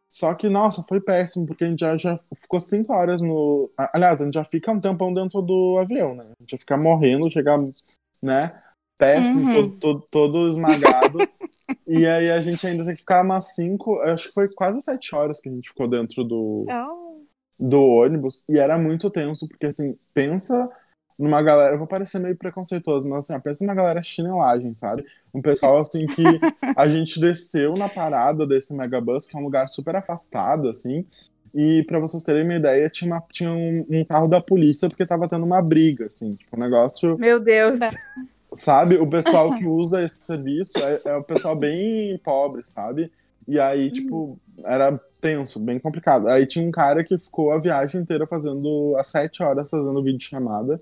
Só 0.08 0.36
que, 0.36 0.48
nossa, 0.48 0.84
foi 0.84 1.02
péssimo, 1.02 1.48
porque 1.48 1.64
a 1.64 1.68
gente 1.68 1.80
já, 1.80 1.98
já 1.98 2.20
ficou 2.40 2.62
cinco 2.62 2.94
horas 2.94 3.24
no. 3.24 3.72
Aliás, 3.76 4.22
a 4.22 4.26
gente 4.26 4.36
já 4.36 4.46
fica 4.46 4.72
um 4.72 4.80
tempão 4.80 5.12
dentro 5.12 5.42
do 5.42 5.80
avião, 5.80 6.14
né? 6.14 6.26
A 6.26 6.42
gente 6.42 6.52
já 6.52 6.58
fica 6.60 6.78
morrendo, 6.78 7.30
chegar, 7.32 7.58
né? 8.22 8.62
Péssimo, 8.98 9.42
Uhum. 9.42 9.52
todo, 9.52 9.72
todo, 9.80 10.08
todo 10.12 10.50
esmagado. 10.50 11.20
e 11.88 12.06
aí 12.08 12.32
a 12.32 12.42
gente 12.42 12.66
ainda 12.66 12.84
tem 12.86 12.94
que 12.96 13.02
ficar 13.02 13.24
umas 13.24 13.54
cinco, 13.56 14.00
acho 14.02 14.28
que 14.30 14.34
foi 14.34 14.48
quase 14.54 14.82
sete 14.82 15.14
horas 15.16 15.40
que 15.40 15.50
a 15.50 15.52
gente 15.52 15.70
ficou 15.70 15.88
dentro 15.88 16.24
do, 16.24 16.66
Oh. 16.70 17.22
do 17.60 17.84
ônibus 17.84 18.44
e 18.50 18.58
era 18.58 18.78
muito 18.78 19.10
tenso, 19.10 19.48
porque 19.48 19.68
assim, 19.68 19.98
pensa 20.14 20.70
numa 21.18 21.42
galera, 21.42 21.76
eu 21.76 21.78
vou 21.78 21.88
parecer 21.88 22.20
meio 22.20 22.36
preconceituoso, 22.36 23.08
mas 23.08 23.20
assim, 23.20 23.34
ó, 23.36 23.40
pensa 23.40 23.64
numa 23.64 23.74
galera 23.76 24.04
chinelagem, 24.04 24.74
sabe? 24.74 25.06
Um 25.34 25.42
pessoal 25.42 25.80
assim 25.80 26.06
que 26.08 26.24
a 26.76 26.90
gente 26.90 27.20
desceu 27.22 27.74
na 27.76 27.88
parada 27.88 28.46
desse 28.46 28.76
megabus, 28.76 29.26
que 29.28 29.36
é 29.36 29.40
um 29.40 29.44
lugar 29.44 29.68
super 29.70 29.96
afastado, 29.96 30.68
assim, 30.68 31.06
e 31.54 31.84
pra 31.88 32.00
vocês 32.00 32.22
terem 32.24 32.44
uma 32.44 32.56
ideia, 32.56 32.90
tinha, 32.90 33.10
uma- 33.14 33.24
tinha 33.32 33.52
um, 33.54 33.86
um 33.90 34.04
carro 34.04 34.28
da 34.28 34.42
polícia 34.42 34.90
porque 34.90 35.06
tava 35.06 35.26
tendo 35.28 35.46
uma 35.46 35.62
briga, 35.62 36.08
assim, 36.08 36.36
tipo, 36.36 36.58
um 36.58 36.60
negócio 36.60 37.18
Meu 37.18 37.40
Deus. 37.40 37.80
sabe? 38.56 38.96
O 38.98 39.08
pessoal 39.08 39.56
que 39.58 39.66
usa 39.68 40.04
esse 40.04 40.18
serviço 40.20 40.78
é, 40.80 41.02
é 41.06 41.16
o 41.16 41.24
pessoal 41.24 41.56
bem 41.56 42.18
pobre, 42.24 42.66
sabe? 42.66 43.12
E 43.48 43.60
aí, 43.60 43.92
tipo, 43.92 44.40
era 44.64 45.00
tenso, 45.22 45.60
bem 45.60 45.80
complicado. 45.80 46.28
Aí 46.28 46.46
tinha 46.46 46.68
um 46.68 46.72
cara 46.72 47.04
que 47.04 47.18
ficou 47.20 47.52
a 47.52 47.60
viagem 47.60 48.02
inteira 48.02 48.26
fazendo, 48.26 48.96
às 48.98 49.08
sete 49.08 49.44
horas, 49.44 49.70
fazendo 49.70 50.04
videochamada. 50.04 50.82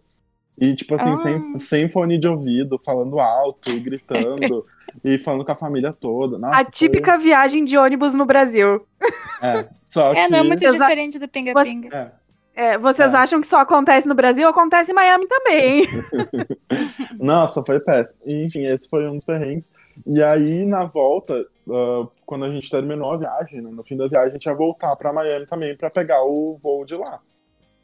E, 0.57 0.75
tipo 0.75 0.93
assim, 0.93 1.11
Ah. 1.11 1.17
sem, 1.17 1.57
sem 1.57 1.89
fone 1.89 2.17
de 2.17 2.27
ouvido, 2.27 2.79
falando 2.85 3.19
alto 3.19 3.71
e 3.71 3.79
gritando, 3.79 4.63
e 5.03 5.17
falando 5.17 5.43
com 5.43 5.51
a 5.51 5.55
família 5.55 5.91
toda. 5.91 6.37
Nossa, 6.37 6.59
A 6.59 6.63
típica 6.65 7.17
viagem 7.17 7.65
de 7.65 7.75
ônibus 7.77 8.13
no 8.13 8.25
Brasil. 8.25 8.85
Foi... 8.99 9.09
É, 9.49 9.67
só 9.83 10.13
É, 10.13 10.25
que... 10.25 10.31
não 10.31 10.39
é 10.39 10.43
muito 10.43 10.59
diferente 10.71 11.17
do 11.19 11.27
pinga-pinga. 11.27 11.89
É. 11.95 12.22
É, 12.55 12.77
vocês 12.77 13.13
É. 13.13 13.17
acham 13.17 13.41
que 13.41 13.47
só 13.47 13.59
acontece 13.61 14.07
no 14.07 14.13
Brasil? 14.13 14.47
Acontece 14.47 14.91
em 14.91 14.93
Miami 14.95 15.27
também. 15.27 15.87
Nossa, 17.19 17.63
foi 17.65 17.79
péssimo. 17.79 18.21
Enfim, 18.25 18.61
esse 18.63 18.89
foi 18.89 19.07
um 19.07 19.15
dos 19.15 19.25
perrengues. 19.25 19.73
E 20.05 20.21
aí, 20.23 20.65
na 20.65 20.85
volta, 20.85 21.45
ah, 21.69 22.07
quando 22.25 22.45
a 22.45 22.51
gente 22.51 22.69
terminou 22.69 23.11
a 23.11 23.17
viagem, 23.17 23.61
né, 23.61 23.69
no 23.71 23.83
fim 23.83 23.97
da 23.97 24.07
viagem, 24.07 24.29
a 24.29 24.33
gente 24.33 24.45
ia 24.45 24.53
voltar 24.53 24.95
pra 24.95 25.11
Miami 25.13 25.45
também 25.45 25.75
pra 25.75 25.89
pegar 25.89 26.23
o 26.23 26.57
voo 26.61 26.85
de 26.85 26.95
lá. 26.95 27.19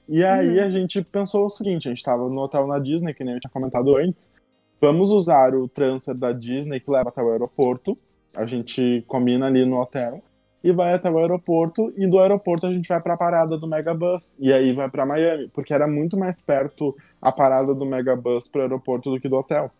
E 0.07 0.23
aí 0.23 0.59
Uhum. 0.59 0.65
a 0.65 0.69
gente 0.69 1.03
pensou 1.03 1.45
o 1.45 1.49
seguinte: 1.51 1.87
a 1.87 1.91
gente 1.91 2.03
tava 2.03 2.27
no 2.29 2.41
hotel 2.41 2.67
na 2.67 2.79
Disney, 2.79 3.13
que 3.13 3.23
nem 3.23 3.35
eu 3.35 3.39
tinha 3.39 3.51
comentado 3.51 3.95
antes. 3.95 4.33
Vamos 4.81 5.11
usar 5.11 5.53
o 5.53 5.67
transfer 5.67 6.15
da 6.15 6.31
Disney 6.31 6.79
que 6.79 6.89
leva 6.89 7.09
até 7.09 7.21
o 7.21 7.31
aeroporto. 7.31 7.97
A 8.35 8.45
gente 8.45 9.03
combina 9.07 9.47
ali 9.47 9.65
no 9.65 9.79
hotel 9.81 10.21
e 10.63 10.71
vai 10.71 10.93
até 10.93 11.09
o 11.09 11.17
aeroporto. 11.17 11.93
E 11.95 12.07
do 12.07 12.19
aeroporto 12.19 12.67
a 12.67 12.73
gente 12.73 12.87
vai 12.87 13.01
pra 13.01 13.17
parada 13.17 13.57
do 13.57 13.67
Megabus. 13.67 14.37
E 14.39 14.51
aí 14.53 14.73
vai 14.73 14.89
pra 14.89 15.05
Miami, 15.05 15.49
porque 15.49 15.73
era 15.73 15.87
muito 15.87 16.17
mais 16.17 16.41
perto 16.41 16.95
a 17.21 17.31
parada 17.31 17.73
do 17.73 17.85
Megabus 17.85 18.47
pro 18.47 18.61
aeroporto 18.61 19.11
do 19.11 19.19
que 19.19 19.29
do 19.29 19.37
hotel. 19.37 19.71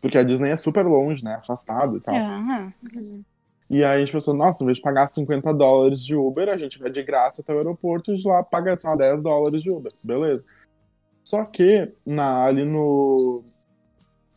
Porque 0.00 0.18
a 0.18 0.22
Disney 0.22 0.50
é 0.50 0.56
super 0.56 0.84
longe, 0.84 1.24
né? 1.24 1.36
Afastado 1.36 1.96
e 1.96 2.00
tal. 2.00 2.14
Aham. 2.14 2.72
E 3.70 3.82
aí 3.82 3.96
a 3.96 3.98
gente 3.98 4.12
pensou, 4.12 4.34
nossa, 4.34 4.62
em 4.62 4.66
vez 4.66 4.76
de 4.76 4.82
pagar 4.82 5.06
50 5.08 5.52
dólares 5.54 6.04
de 6.04 6.14
Uber, 6.14 6.48
a 6.50 6.58
gente 6.58 6.78
vai 6.78 6.90
de 6.90 7.02
graça 7.02 7.40
até 7.40 7.54
o 7.54 7.56
aeroporto 7.56 8.12
e 8.12 8.16
de 8.16 8.28
lá 8.28 8.42
paga, 8.42 8.76
lá, 8.84 8.96
10 8.96 9.22
dólares 9.22 9.62
de 9.62 9.70
Uber. 9.70 9.92
Beleza. 10.02 10.44
Só 11.24 11.44
que 11.44 11.90
na, 12.04 12.44
ali 12.44 12.64
no. 12.64 13.42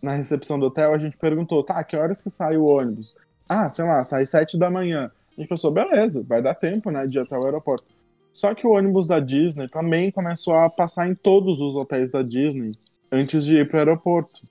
Na 0.02 0.14
recepção 0.14 0.58
do 0.58 0.68
hotel, 0.68 0.94
a 0.94 0.98
gente 0.98 1.18
perguntou, 1.18 1.64
tá, 1.64 1.84
que 1.84 1.98
horas 1.98 2.22
que 2.22 2.30
sai 2.30 2.56
o 2.56 2.66
ônibus? 2.66 3.18
Ah, 3.50 3.70
sei 3.70 3.84
lá, 3.84 4.04
sai 4.04 4.26
7 4.26 4.58
da 4.58 4.70
manhã. 4.70 5.12
A 5.38 5.42
gente 5.42 5.50
pensou, 5.50 5.72
beleza, 5.72 6.26
vai 6.28 6.42
dar 6.42 6.56
tempo, 6.56 6.90
né, 6.90 7.06
de 7.06 7.18
ir 7.18 7.22
até 7.22 7.38
o 7.38 7.46
aeroporto. 7.46 7.86
Só 8.34 8.54
que 8.56 8.66
o 8.66 8.72
ônibus 8.72 9.08
da 9.08 9.20
Disney 9.20 9.68
também 9.68 10.12
começou 10.12 10.56
a 10.56 10.70
passar 10.70 11.08
em 11.08 11.16
todos 11.16 11.62
os 11.62 11.76
hotéis 11.76 12.12
da 12.12 12.22
Disney 12.22 12.72
antes 13.12 13.46
de 13.46 13.58
ir 13.58 13.68
pro 13.68 13.78
aeroporto. 13.78 14.42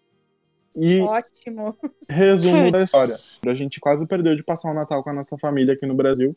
E 0.74 1.00
Ótimo. 1.00 1.76
resumo 2.08 2.70
da 2.70 2.82
história. 2.82 3.14
A 3.46 3.54
gente 3.54 3.80
quase 3.80 4.06
perdeu 4.06 4.36
de 4.36 4.42
passar 4.42 4.70
o 4.70 4.74
Natal 4.74 5.02
com 5.02 5.10
a 5.10 5.12
nossa 5.12 5.38
família 5.38 5.74
aqui 5.74 5.86
no 5.86 5.94
Brasil, 5.94 6.36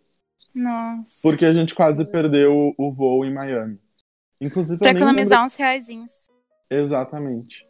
Nossa. 0.53 1.19
porque 1.21 1.45
a 1.45 1.53
gente 1.53 1.75
quase 1.75 2.05
perdeu 2.05 2.73
o 2.77 2.91
voo 2.91 3.25
em 3.25 3.33
Miami. 3.33 3.79
Inclusive, 4.39 4.79
Pra 4.79 4.91
economizar 4.91 5.45
uns 5.45 5.55
reaisinhos. 5.55 6.29
Exatamente. 6.69 7.67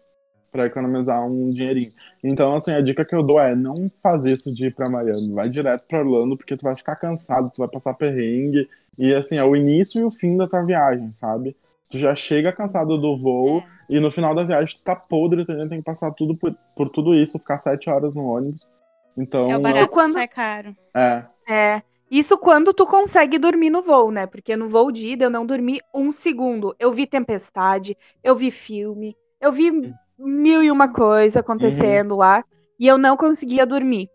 Pra 0.51 0.65
economizar 0.65 1.23
um 1.25 1.51
dinheirinho. 1.51 1.91
Então, 2.23 2.55
assim, 2.55 2.71
a 2.73 2.81
dica 2.81 3.05
que 3.05 3.13
eu 3.15 3.21
dou 3.21 3.39
é 3.39 3.55
não 3.55 3.89
fazer 4.01 4.33
isso 4.33 4.53
de 4.53 4.65
ir 4.67 4.73
pra 4.73 4.89
Miami. 4.89 5.31
Vai 5.31 5.47
direto 5.49 5.83
pra 5.87 5.99
Orlando, 5.99 6.35
porque 6.35 6.57
tu 6.57 6.63
vai 6.63 6.75
ficar 6.75 6.95
cansado, 6.95 7.51
tu 7.53 7.59
vai 7.59 7.67
passar 7.67 7.93
perrengue. 7.93 8.67
E, 8.97 9.13
assim, 9.13 9.37
é 9.37 9.43
o 9.43 9.55
início 9.55 10.01
e 10.01 10.03
o 10.03 10.11
fim 10.11 10.35
da 10.35 10.47
tua 10.47 10.63
viagem, 10.65 11.11
sabe? 11.11 11.55
Tu 11.91 11.97
já 11.97 12.15
chega 12.15 12.51
cansado 12.51 12.97
do 12.97 13.17
voo, 13.17 13.63
e 13.89 13.99
no 13.99 14.11
final 14.11 14.33
da 14.35 14.43
viagem 14.43 14.75
tu 14.77 14.83
tá 14.83 14.95
podre, 14.95 15.45
tu 15.45 15.51
ainda 15.51 15.69
tem 15.69 15.79
que 15.79 15.85
passar 15.85 16.11
tudo 16.11 16.35
por, 16.35 16.55
por 16.75 16.89
tudo 16.89 17.13
isso, 17.15 17.39
ficar 17.39 17.57
sete 17.57 17.89
horas 17.89 18.15
no 18.15 18.25
ônibus. 18.25 18.71
Então, 19.17 19.49
É 19.49 19.57
o 19.57 19.59
barato 19.59 19.89
quando- 19.89 20.07
que 20.13 20.13
sai 20.19 20.27
caro. 20.27 20.75
é, 20.95 21.23
É. 21.47 21.81
Isso 22.11 22.37
quando 22.39 22.73
tu 22.73 22.87
consegue 22.87 23.37
dormir 23.37 23.69
no 23.69 23.83
voo, 23.83 24.09
né? 24.09 24.25
Porque 24.25 24.55
no 24.55 24.67
voo 24.67 24.91
de 24.91 25.09
ida 25.09 25.25
eu 25.25 25.29
não 25.29 25.45
dormi 25.45 25.79
um 25.93 26.11
segundo. 26.11 26.75
Eu 26.79 26.91
vi 26.91 27.05
tempestade, 27.05 27.95
eu 28.23 28.35
vi 28.35 28.49
filme, 28.49 29.15
eu 29.39 29.51
vi 29.51 29.69
mil 30.19 30.61
e 30.63 30.69
uma 30.71 30.91
coisa 30.91 31.39
acontecendo 31.39 32.15
lá 32.15 32.43
e 32.79 32.87
eu 32.87 32.97
não 32.97 33.15
conseguia 33.17 33.65
dormir. 33.65 34.07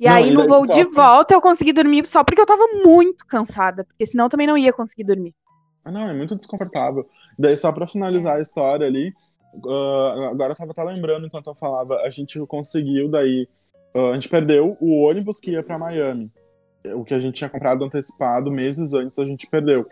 E 0.00 0.06
Não, 0.06 0.14
aí 0.14 0.30
no 0.32 0.38
daí 0.40 0.48
voo 0.48 0.62
de 0.62 0.72
que- 0.72 0.84
volta 0.94 1.34
eu 1.34 1.40
consegui 1.40 1.72
dormir 1.72 2.06
só 2.06 2.24
porque 2.24 2.40
eu 2.40 2.46
tava 2.46 2.66
muito 2.84 3.26
cansada, 3.26 3.84
porque 3.84 4.04
senão 4.06 4.26
eu 4.26 4.28
também 4.28 4.46
não 4.46 4.58
ia 4.58 4.72
conseguir 4.72 5.04
dormir. 5.04 5.32
Ah, 5.84 5.92
não, 5.92 6.08
é 6.08 6.14
muito 6.14 6.34
desconfortável. 6.34 7.06
Daí, 7.38 7.56
só 7.56 7.70
pra 7.70 7.86
finalizar 7.86 8.36
a 8.36 8.40
história 8.40 8.86
ali, 8.86 9.12
ah, 9.66 10.30
agora 10.30 10.52
eu 10.52 10.56
tava 10.56 10.72
até 10.72 10.82
lembrando 10.82 11.26
enquanto 11.26 11.48
eu 11.48 11.54
falava, 11.54 11.96
a 12.00 12.10
gente 12.10 12.38
conseguiu 12.46 13.08
daí. 13.10 13.46
ah, 13.94 14.10
a 14.10 14.14
gente 14.14 14.28
perdeu 14.28 14.76
o 14.80 15.02
ônibus 15.02 15.38
que 15.38 15.52
ia 15.52 15.62
pra 15.62 15.78
Miami. 15.78 16.30
O 16.96 17.04
que 17.04 17.14
a 17.14 17.20
gente 17.20 17.36
tinha 17.36 17.48
comprado 17.48 17.84
antecipado 17.84 18.50
meses 18.50 18.92
antes, 18.92 19.18
a 19.18 19.24
gente 19.24 19.46
perdeu. 19.46 19.86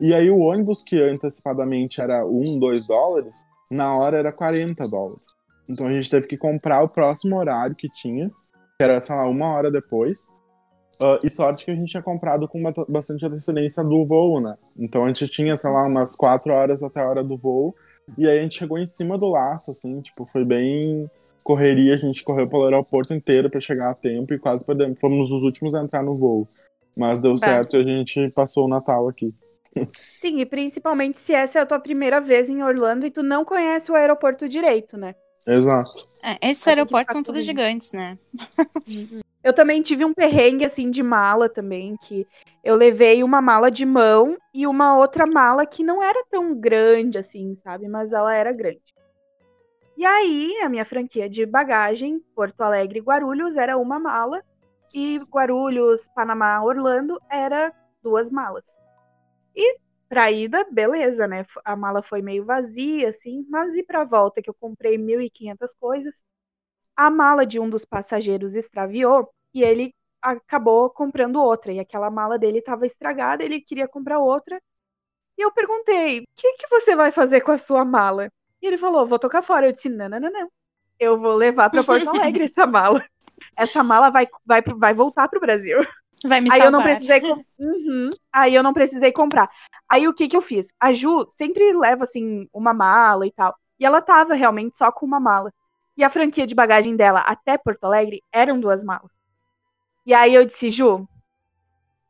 E 0.00 0.14
aí, 0.14 0.30
o 0.30 0.38
ônibus 0.38 0.82
que 0.82 0.98
antecipadamente 1.00 2.00
era 2.00 2.24
1, 2.26 2.58
2 2.58 2.86
dólares, 2.86 3.44
na 3.72 3.96
hora 3.96 4.18
era 4.18 4.32
40 4.32 4.86
dólares. 4.88 5.26
Então, 5.68 5.86
a 5.86 5.92
gente 5.92 6.10
teve 6.10 6.26
que 6.26 6.36
comprar 6.36 6.82
o 6.82 6.88
próximo 6.88 7.36
horário 7.36 7.74
que 7.74 7.88
tinha, 7.88 8.28
que 8.28 8.82
era, 8.84 9.00
sei 9.00 9.16
lá, 9.16 9.26
uma 9.28 9.52
hora 9.52 9.70
depois. 9.70 10.34
Ah, 11.00 11.18
e 11.24 11.30
sorte 11.30 11.64
que 11.64 11.70
a 11.70 11.74
gente 11.74 11.90
tinha 11.90 12.02
comprado 12.02 12.46
com 12.46 12.62
ba- 12.62 12.72
bastante 12.88 13.24
antecedência 13.24 13.82
do 13.82 14.04
voo, 14.06 14.40
né? 14.40 14.56
Então 14.76 15.04
a 15.04 15.08
gente 15.08 15.26
tinha, 15.28 15.56
sei 15.56 15.70
lá, 15.70 15.86
umas 15.86 16.14
quatro 16.14 16.52
horas 16.52 16.82
até 16.82 17.00
a 17.00 17.08
hora 17.08 17.24
do 17.24 17.36
voo. 17.36 17.74
E 18.18 18.28
aí 18.28 18.38
a 18.38 18.42
gente 18.42 18.58
chegou 18.58 18.78
em 18.78 18.86
cima 18.86 19.16
do 19.16 19.28
laço, 19.30 19.70
assim, 19.70 20.00
tipo, 20.00 20.26
foi 20.26 20.44
bem 20.44 21.10
correria. 21.42 21.94
A 21.94 21.98
gente 21.98 22.22
correu 22.22 22.48
pelo 22.48 22.64
aeroporto 22.64 23.14
inteiro 23.14 23.50
pra 23.50 23.60
chegar 23.60 23.90
a 23.90 23.94
tempo 23.94 24.34
e 24.34 24.38
quase 24.38 24.64
perdemos. 24.64 25.00
Fomos 25.00 25.30
os 25.30 25.42
últimos 25.42 25.74
a 25.74 25.82
entrar 25.82 26.02
no 26.02 26.16
voo. 26.16 26.46
Mas 26.96 27.20
deu 27.20 27.32
Bah. 27.32 27.38
certo 27.38 27.76
e 27.76 27.80
a 27.80 27.82
gente 27.82 28.28
passou 28.30 28.66
o 28.66 28.68
Natal 28.68 29.08
aqui. 29.08 29.34
Sim, 30.20 30.40
e 30.40 30.46
principalmente 30.46 31.18
se 31.18 31.32
essa 31.32 31.58
é 31.58 31.62
a 31.62 31.66
tua 31.66 31.80
primeira 31.80 32.20
vez 32.20 32.48
em 32.48 32.62
Orlando 32.62 33.06
e 33.06 33.10
tu 33.10 33.22
não 33.22 33.44
conhece 33.44 33.90
o 33.90 33.94
aeroporto 33.94 34.48
direito, 34.48 34.96
né? 34.96 35.14
Exato. 35.46 36.08
É, 36.22 36.50
esses 36.50 36.66
aeroportos 36.68 37.12
são 37.12 37.22
todos 37.22 37.44
gigantes, 37.44 37.92
né? 37.92 38.16
Eu 39.42 39.52
também 39.52 39.82
tive 39.82 40.04
um 40.04 40.14
perrengue 40.14 40.64
assim 40.64 40.88
de 40.88 41.02
mala 41.02 41.48
também, 41.48 41.96
que 41.96 42.26
eu 42.62 42.76
levei 42.76 43.24
uma 43.24 43.42
mala 43.42 43.70
de 43.70 43.84
mão 43.84 44.36
e 44.54 44.66
uma 44.68 44.96
outra 44.96 45.26
mala 45.26 45.66
que 45.66 45.82
não 45.82 46.00
era 46.00 46.24
tão 46.30 46.54
grande 46.54 47.18
assim, 47.18 47.56
sabe? 47.56 47.88
Mas 47.88 48.12
ela 48.12 48.32
era 48.32 48.52
grande. 48.52 48.94
E 49.96 50.04
aí, 50.04 50.58
a 50.62 50.68
minha 50.68 50.84
franquia 50.84 51.28
de 51.28 51.44
bagagem, 51.44 52.20
Porto 52.34 52.60
Alegre 52.60 53.00
e 53.00 53.02
Guarulhos, 53.02 53.56
era 53.56 53.76
uma 53.76 53.98
mala 53.98 54.42
e 54.94 55.18
Guarulhos, 55.30 56.08
Panamá, 56.14 56.62
Orlando 56.62 57.20
era 57.30 57.72
duas 58.02 58.30
malas. 58.30 58.76
E 59.54 59.78
pra 60.08 60.30
ida, 60.30 60.66
beleza, 60.70 61.26
né? 61.26 61.44
A 61.64 61.74
mala 61.76 62.02
foi 62.02 62.22
meio 62.22 62.44
vazia, 62.44 63.08
assim, 63.08 63.46
mas 63.48 63.74
e 63.76 63.82
pra 63.82 64.04
volta, 64.04 64.42
que 64.42 64.50
eu 64.50 64.54
comprei 64.54 64.98
1.500 64.98 65.74
coisas, 65.74 66.24
a 66.96 67.10
mala 67.10 67.46
de 67.46 67.58
um 67.58 67.68
dos 67.68 67.84
passageiros 67.84 68.56
extraviou 68.56 69.32
e 69.54 69.62
ele 69.62 69.94
acabou 70.20 70.90
comprando 70.90 71.36
outra. 71.36 71.72
E 71.72 71.80
aquela 71.80 72.10
mala 72.10 72.38
dele 72.38 72.58
estava 72.58 72.86
estragada, 72.86 73.44
ele 73.44 73.60
queria 73.60 73.88
comprar 73.88 74.18
outra. 74.18 74.60
E 75.38 75.42
eu 75.42 75.52
perguntei: 75.52 76.20
o 76.20 76.24
que, 76.34 76.54
que 76.54 76.68
você 76.68 76.94
vai 76.96 77.12
fazer 77.12 77.40
com 77.40 77.52
a 77.52 77.58
sua 77.58 77.84
mala? 77.84 78.30
E 78.60 78.66
ele 78.66 78.78
falou: 78.78 79.06
vou 79.06 79.18
tocar 79.18 79.42
fora. 79.42 79.68
Eu 79.68 79.72
disse: 79.72 79.88
não, 79.88 80.08
não, 80.08 80.20
não, 80.20 80.30
não. 80.30 80.48
Eu 80.98 81.18
vou 81.18 81.34
levar 81.34 81.70
para 81.70 81.82
Porto 81.84 82.08
Alegre 82.10 82.44
essa 82.44 82.66
mala. 82.66 83.04
Essa 83.56 83.82
mala 83.82 84.10
vai, 84.10 84.28
vai, 84.46 84.62
vai 84.62 84.94
voltar 84.94 85.28
pro 85.28 85.40
Brasil. 85.40 85.78
Vai 86.24 86.40
me 86.40 86.50
Aí 86.50 86.58
salvar. 86.58 86.66
eu 86.66 86.70
não 86.70 86.82
precisei. 86.82 87.20
Uhum. 87.62 88.10
Aí 88.32 88.54
eu 88.54 88.62
não 88.62 88.72
precisei 88.72 89.12
comprar. 89.12 89.48
Aí 89.88 90.08
o 90.08 90.14
que 90.14 90.26
que 90.26 90.36
eu 90.36 90.42
fiz? 90.42 90.68
A 90.80 90.92
Ju 90.92 91.24
sempre 91.28 91.72
leva 91.72 92.04
assim 92.04 92.48
uma 92.52 92.72
mala 92.74 93.24
e 93.26 93.30
tal. 93.30 93.54
E 93.78 93.86
ela 93.86 94.02
tava 94.02 94.34
realmente 94.34 94.76
só 94.76 94.90
com 94.90 95.06
uma 95.06 95.20
mala. 95.20 95.52
E 95.96 96.02
a 96.02 96.08
franquia 96.08 96.46
de 96.46 96.54
bagagem 96.54 96.96
dela 96.96 97.20
até 97.20 97.56
Porto 97.56 97.84
Alegre 97.84 98.22
eram 98.32 98.58
duas 98.58 98.82
malas. 98.84 99.10
E 100.04 100.12
aí 100.12 100.34
eu 100.34 100.44
disse, 100.44 100.70
Ju, 100.70 101.06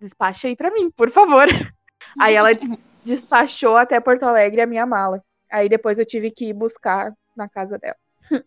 despacha 0.01 0.49
aí 0.49 0.57
pra 0.57 0.71
mim, 0.71 0.91
por 0.91 1.11
favor. 1.11 1.47
Aí 2.19 2.35
ela 2.35 2.53
des- 2.55 2.69
despachou 3.05 3.77
até 3.77 4.01
Porto 4.01 4.25
Alegre 4.25 4.61
a 4.61 4.67
minha 4.67 4.85
mala. 4.85 5.23
Aí 5.51 5.69
depois 5.69 5.99
eu 5.99 6.05
tive 6.05 6.31
que 6.31 6.47
ir 6.47 6.53
buscar 6.53 7.13
na 7.37 7.49
casa 7.49 7.79
dela. 7.79 7.97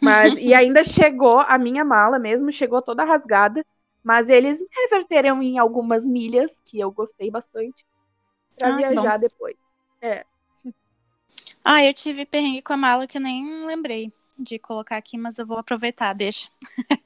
Mas 0.00 0.34
e 0.38 0.52
ainda 0.54 0.82
chegou 0.84 1.40
a 1.40 1.56
minha 1.58 1.84
mala 1.84 2.18
mesmo, 2.18 2.50
chegou 2.52 2.82
toda 2.82 3.04
rasgada. 3.04 3.64
Mas 4.08 4.30
eles 4.30 4.64
reverteram 4.74 5.42
em 5.42 5.58
algumas 5.58 6.06
milhas, 6.06 6.62
que 6.64 6.80
eu 6.80 6.90
gostei 6.90 7.30
bastante, 7.30 7.84
pra 8.56 8.70
Ah, 8.70 8.76
viajar 8.78 9.18
depois. 9.18 9.54
Ah, 11.62 11.84
eu 11.84 11.92
tive 11.92 12.24
perrengue 12.24 12.62
com 12.62 12.72
a 12.72 12.76
mala 12.78 13.06
que 13.06 13.18
eu 13.18 13.20
nem 13.20 13.66
lembrei 13.66 14.10
de 14.38 14.58
colocar 14.58 14.96
aqui, 14.96 15.18
mas 15.18 15.38
eu 15.38 15.46
vou 15.46 15.58
aproveitar, 15.58 16.14
deixa. 16.14 16.48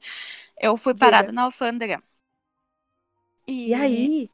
eu 0.57 0.77
fui 0.77 0.93
Diga. 0.93 1.05
parada 1.05 1.33
na 1.33 1.43
alfândega. 1.43 2.01
E 3.45 3.73
aí? 3.73 4.29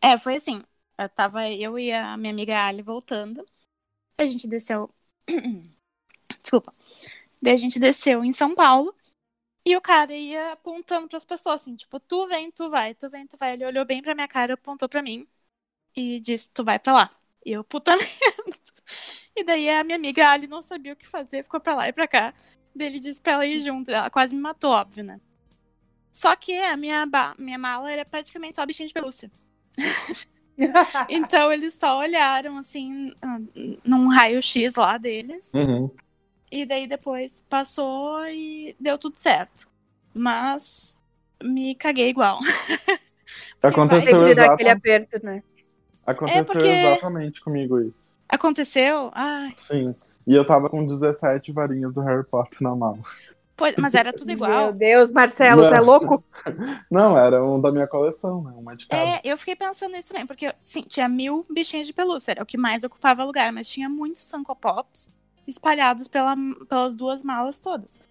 É, 0.00 0.16
foi 0.16 0.36
assim. 0.36 0.62
Eu 0.96 1.08
tava 1.08 1.50
eu 1.50 1.76
e 1.76 1.92
a 1.92 2.16
minha 2.16 2.32
amiga 2.32 2.64
Ali 2.64 2.80
voltando. 2.80 3.44
A 4.16 4.24
gente 4.24 4.46
desceu. 4.46 4.88
Desculpa. 6.40 6.72
Daí 7.42 7.54
a 7.54 7.56
gente 7.56 7.78
desceu 7.78 8.24
em 8.24 8.32
São 8.32 8.54
Paulo. 8.54 8.94
E 9.66 9.76
o 9.76 9.80
cara 9.82 10.14
ia 10.14 10.52
apontando 10.52 11.08
pras 11.08 11.24
pessoas, 11.26 11.62
assim, 11.62 11.76
tipo, 11.76 11.98
tu 12.00 12.26
vem, 12.28 12.50
tu 12.52 12.70
vai, 12.70 12.94
tu 12.94 13.10
vem, 13.10 13.26
tu 13.26 13.36
vai. 13.38 13.54
Ele 13.54 13.66
olhou 13.66 13.84
bem 13.84 14.00
pra 14.02 14.14
minha 14.14 14.28
cara, 14.28 14.54
apontou 14.54 14.88
pra 14.88 15.02
mim 15.02 15.26
e 15.96 16.20
disse, 16.20 16.50
tu 16.52 16.64
vai 16.64 16.78
pra 16.78 16.94
lá. 16.94 17.10
E 17.46 17.52
eu, 17.52 17.64
puta 17.64 17.96
merda. 17.98 18.58
E 19.36 19.44
daí 19.44 19.68
a 19.70 19.84
minha 19.84 19.96
amiga 19.96 20.30
Ali 20.30 20.46
não 20.46 20.62
sabia 20.62 20.92
o 20.92 20.96
que 20.96 21.06
fazer, 21.06 21.42
ficou 21.44 21.60
pra 21.60 21.74
lá 21.74 21.88
e 21.88 21.92
pra 21.92 22.08
cá. 22.08 22.34
Daí 22.74 22.88
ele 22.88 23.00
disse 23.00 23.20
pra 23.22 23.34
ela 23.34 23.46
ir 23.46 23.60
junto. 23.60 23.90
Ela 23.90 24.10
quase 24.10 24.34
me 24.34 24.40
matou, 24.40 24.72
óbvio, 24.72 25.04
né? 25.04 25.20
Só 26.12 26.36
que 26.36 26.54
a 26.58 26.76
minha, 26.76 27.06
ba- 27.06 27.34
minha 27.38 27.58
mala 27.58 27.90
era 27.92 28.04
praticamente 28.04 28.56
só 28.56 28.66
bichinho 28.66 28.88
de 28.88 28.94
pelúcia. 28.94 29.30
Então 31.08 31.52
eles 31.52 31.74
só 31.74 31.98
olharam 31.98 32.56
assim 32.58 33.12
ah, 33.22 33.38
num 33.84 34.08
raio-x 34.08 34.76
lá 34.76 34.98
deles. 34.98 35.52
Uhum. 35.54 35.90
E 36.50 36.64
daí 36.64 36.86
depois 36.86 37.44
passou 37.48 38.24
e 38.28 38.76
deu 38.78 38.96
tudo 38.98 39.16
certo. 39.16 39.66
Mas 40.14 40.96
me 41.42 41.74
caguei 41.74 42.08
igual. 42.08 42.38
Aconteceu, 43.62 44.18
Sempre 44.20 44.34
dá 44.34 44.42
exata- 44.42 44.54
aquele 44.54 44.68
aperto, 44.70 45.24
né? 45.24 45.42
Aconteceu 46.06 46.40
É 46.40 46.44
porque- 46.44 46.68
exatamente 46.68 47.40
comigo 47.40 47.80
isso. 47.80 48.14
Aconteceu? 48.28 49.10
Ai, 49.14 49.50
Sim. 49.56 49.94
E 50.26 50.34
eu 50.34 50.44
tava 50.44 50.68
com 50.68 50.84
17 50.84 51.52
varinhas 51.52 51.92
do 51.94 52.00
Harry 52.00 52.24
Potter 52.24 52.58
na 52.60 52.74
mala. 52.74 52.98
pois, 53.56 53.74
mas 53.76 53.94
era 53.94 54.12
tudo 54.12 54.26
Meu 54.26 54.36
igual. 54.36 54.72
Deus, 54.72 55.12
Marcelo, 55.12 55.62
você 55.62 55.74
é 55.76 55.80
louco? 55.80 56.22
Não, 56.90 57.18
era 57.18 57.44
um 57.44 57.60
da 57.60 57.70
minha 57.72 57.86
coleção, 57.86 58.42
né? 58.42 58.52
Uma 58.56 58.74
de 58.76 58.86
cada. 58.86 59.02
É, 59.02 59.20
eu 59.24 59.36
fiquei 59.38 59.54
pensando 59.56 59.92
nisso 59.92 60.08
também, 60.08 60.26
porque, 60.26 60.52
sim, 60.62 60.82
tinha 60.82 61.08
mil 61.08 61.44
bichinhos 61.50 61.86
de 61.86 61.92
pelúcia, 61.92 62.32
era 62.32 62.42
o 62.42 62.46
que 62.46 62.56
mais 62.58 62.82
ocupava 62.84 63.24
lugar, 63.24 63.52
mas 63.52 63.68
tinha 63.68 63.88
muitos 63.88 64.28
Funko 64.30 64.54
Pops 64.56 65.10
espalhados 65.46 66.08
pela, 66.08 66.34
pelas 66.68 66.94
duas 66.94 67.22
malas 67.22 67.58
todas. 67.58 68.02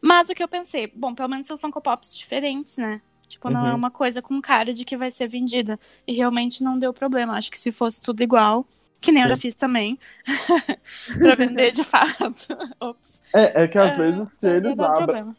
Mas 0.00 0.28
o 0.28 0.34
que 0.34 0.42
eu 0.42 0.48
pensei, 0.48 0.86
bom, 0.94 1.14
pelo 1.14 1.28
menos 1.28 1.46
são 1.46 1.56
Funko 1.58 1.80
Pops 1.80 2.14
diferentes, 2.16 2.76
né? 2.76 3.00
Tipo, 3.28 3.48
não 3.50 3.66
é 3.66 3.70
Uhum. 3.70 3.76
uma 3.76 3.90
coisa 3.90 4.20
com 4.20 4.40
cara 4.42 4.74
de 4.74 4.84
que 4.84 4.96
vai 4.96 5.10
ser 5.10 5.28
vendida. 5.28 5.78
E 6.06 6.12
realmente 6.12 6.62
não 6.62 6.78
deu 6.78 6.92
problema. 6.92 7.36
Acho 7.36 7.50
que 7.50 7.58
se 7.58 7.72
fosse 7.72 8.00
tudo 8.00 8.22
igual, 8.22 8.66
que 9.00 9.10
nem 9.12 9.22
eu 9.22 9.28
já 9.30 9.36
Sim. 9.36 9.40
fiz 9.40 9.54
também, 9.54 9.98
pra 11.20 11.34
vender 11.34 11.72
de 11.72 11.84
fato. 11.84 12.46
Ops. 12.80 13.22
É, 13.34 13.64
é 13.64 13.68
que 13.68 13.78
às 13.78 13.92
É, 13.92 13.96
vezes 13.96 14.32
se 14.32 14.48
eles, 14.48 14.78
abrem, 14.80 15.34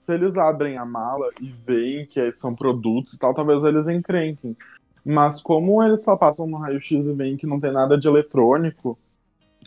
se 0.00 0.14
eles 0.14 0.36
abrem 0.36 0.76
a 0.78 0.84
mala 0.84 1.32
e 1.40 1.50
veem 1.52 2.06
que 2.06 2.34
são 2.36 2.54
produtos 2.54 3.14
e 3.14 3.18
tal, 3.18 3.34
talvez 3.34 3.64
eles 3.64 3.88
encrenquem. 3.88 4.56
Mas 5.04 5.40
como 5.40 5.82
eles 5.82 6.04
só 6.04 6.16
passam 6.16 6.46
no 6.46 6.58
raio-x 6.58 7.06
e 7.06 7.14
veem 7.14 7.36
que 7.36 7.46
não 7.46 7.60
tem 7.60 7.72
nada 7.72 7.98
de 7.98 8.06
eletrônico, 8.08 8.98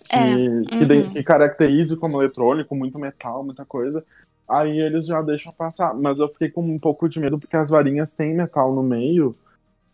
que, 0.10 0.16
É, 0.16 0.78
que, 0.78 0.86
de- 0.86 1.02
uhum. 1.04 1.10
que 1.10 1.24
caracterize 1.24 1.98
como 1.98 2.22
eletrônico, 2.22 2.76
muito 2.76 2.98
metal, 3.00 3.44
muita 3.44 3.66
coisa, 3.66 4.04
aí 4.50 4.80
eles 4.80 5.06
já 5.06 5.22
deixam 5.22 5.52
passar. 5.54 5.94
Mas 5.94 6.20
eu 6.20 6.28
fiquei 6.30 6.50
com 6.50 6.62
um 6.62 6.80
pouco 6.80 7.08
de 7.10 7.20
medo 7.20 7.40
porque 7.40 7.56
as 7.56 7.70
varinhas 7.70 8.12
têm 8.12 8.36
metal 8.36 8.74
no 8.74 8.84
meio. 8.84 9.36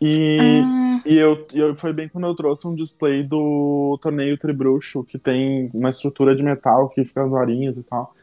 E, 0.02 0.62
Ah, 0.63 1.02
e 1.06 1.15
eu, 1.17 1.48
eu 1.54 1.76
foi 1.76 1.91
bem 1.93 2.08
quando 2.08 2.28
eu 2.28 2.36
trouxe 2.36 2.67
um 2.67 2.76
display 2.76 3.24
do 3.24 3.98
torneio 4.02 4.38
Tribruxo, 4.38 5.04
que 5.04 5.17
tem 5.17 5.70
uma 5.74 5.89
estrutura 5.89 6.36
de 6.36 6.43
metal 6.43 6.89
que 6.89 7.04
fica 7.04 7.24
as 7.24 7.32
varinhas 7.34 7.78
e 7.78 7.84
tal. 7.84 8.13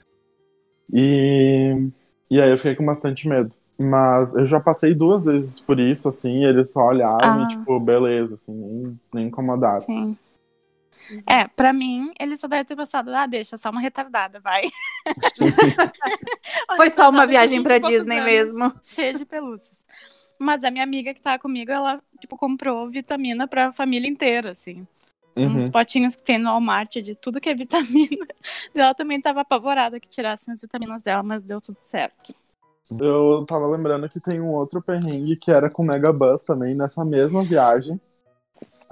E, 0.92 1.88
e 2.30 2.40
aí 2.40 2.50
eu 2.50 2.56
fiquei 2.56 2.74
com 2.74 2.84
bastante 2.84 3.28
medo. 3.28 3.54
Mas 3.76 4.36
eu 4.36 4.46
já 4.46 4.60
passei 4.60 4.94
duas 4.94 5.24
vezes 5.24 5.58
por 5.58 5.80
isso, 5.80 6.08
assim, 6.08 6.44
eles 6.44 6.72
só 6.72 6.86
olharam 6.86 7.40
Ah. 7.40 7.44
e, 7.44 7.48
tipo, 7.48 7.80
beleza, 7.80 8.36
assim, 8.36 8.52
nem, 8.54 9.00
nem 9.12 9.26
incomodaram. 9.26 9.80
sim. 9.80 10.16
É, 11.26 11.46
pra 11.48 11.72
mim, 11.72 12.12
ele 12.20 12.36
só 12.36 12.46
deve 12.46 12.64
ter 12.64 12.76
pensado, 12.76 13.14
ah, 13.14 13.26
deixa, 13.26 13.56
só 13.56 13.70
uma 13.70 13.80
retardada, 13.80 14.40
vai. 14.40 14.70
Foi 16.76 16.90
só 16.90 17.10
uma 17.10 17.26
viagem 17.26 17.58
20 17.58 17.64
pra 17.64 17.78
Disney 17.78 18.18
anos, 18.18 18.24
mesmo. 18.24 18.74
Cheia 18.82 19.14
de 19.14 19.24
pelúcias. 19.24 19.86
Mas 20.38 20.64
a 20.64 20.70
minha 20.70 20.84
amiga 20.84 21.14
que 21.14 21.20
tava 21.20 21.38
comigo, 21.38 21.70
ela, 21.70 22.02
tipo, 22.20 22.36
comprou 22.36 22.88
vitamina 22.90 23.46
pra 23.46 23.72
família 23.72 24.08
inteira, 24.08 24.52
assim. 24.52 24.86
Uns 25.36 25.64
Uhum. 25.64 25.70
potinhos 25.70 26.14
que 26.14 26.22
tem 26.22 26.38
no 26.38 26.48
Walmart 26.48 26.96
de 26.96 27.14
tudo 27.14 27.40
que 27.40 27.48
é 27.48 27.54
vitamina. 27.54 28.26
E 28.74 28.78
ela 28.78 28.94
também 28.94 29.20
tava 29.20 29.40
apavorada 29.40 29.98
que 29.98 30.08
tirassem 30.08 30.54
as 30.54 30.60
vitaminas 30.60 31.02
dela, 31.02 31.22
mas 31.22 31.42
deu 31.42 31.60
tudo 31.60 31.78
certo. 31.82 32.34
Eu 32.90 33.44
tava 33.48 33.66
lembrando 33.66 34.08
que 34.08 34.20
tem 34.20 34.40
um 34.40 34.50
outro 34.52 34.80
perrengue 34.80 35.36
que 35.36 35.50
era 35.50 35.68
com 35.68 35.82
o 35.82 35.86
Megabus 35.86 36.44
também, 36.44 36.76
nessa 36.76 37.04
mesma 37.04 37.42
viagem. 37.44 38.00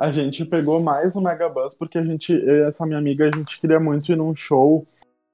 A 0.02 0.10
gente 0.10 0.44
pegou 0.44 0.80
mais 0.80 1.14
o 1.14 1.22
Megabus 1.22 1.76
porque 1.76 1.96
a 1.96 2.02
gente, 2.02 2.34
essa 2.64 2.84
minha 2.84 2.98
amiga, 2.98 3.28
a 3.28 3.30
gente 3.30 3.60
queria 3.60 3.78
muito 3.78 4.10
ir 4.10 4.16
num 4.16 4.34
show 4.34 4.84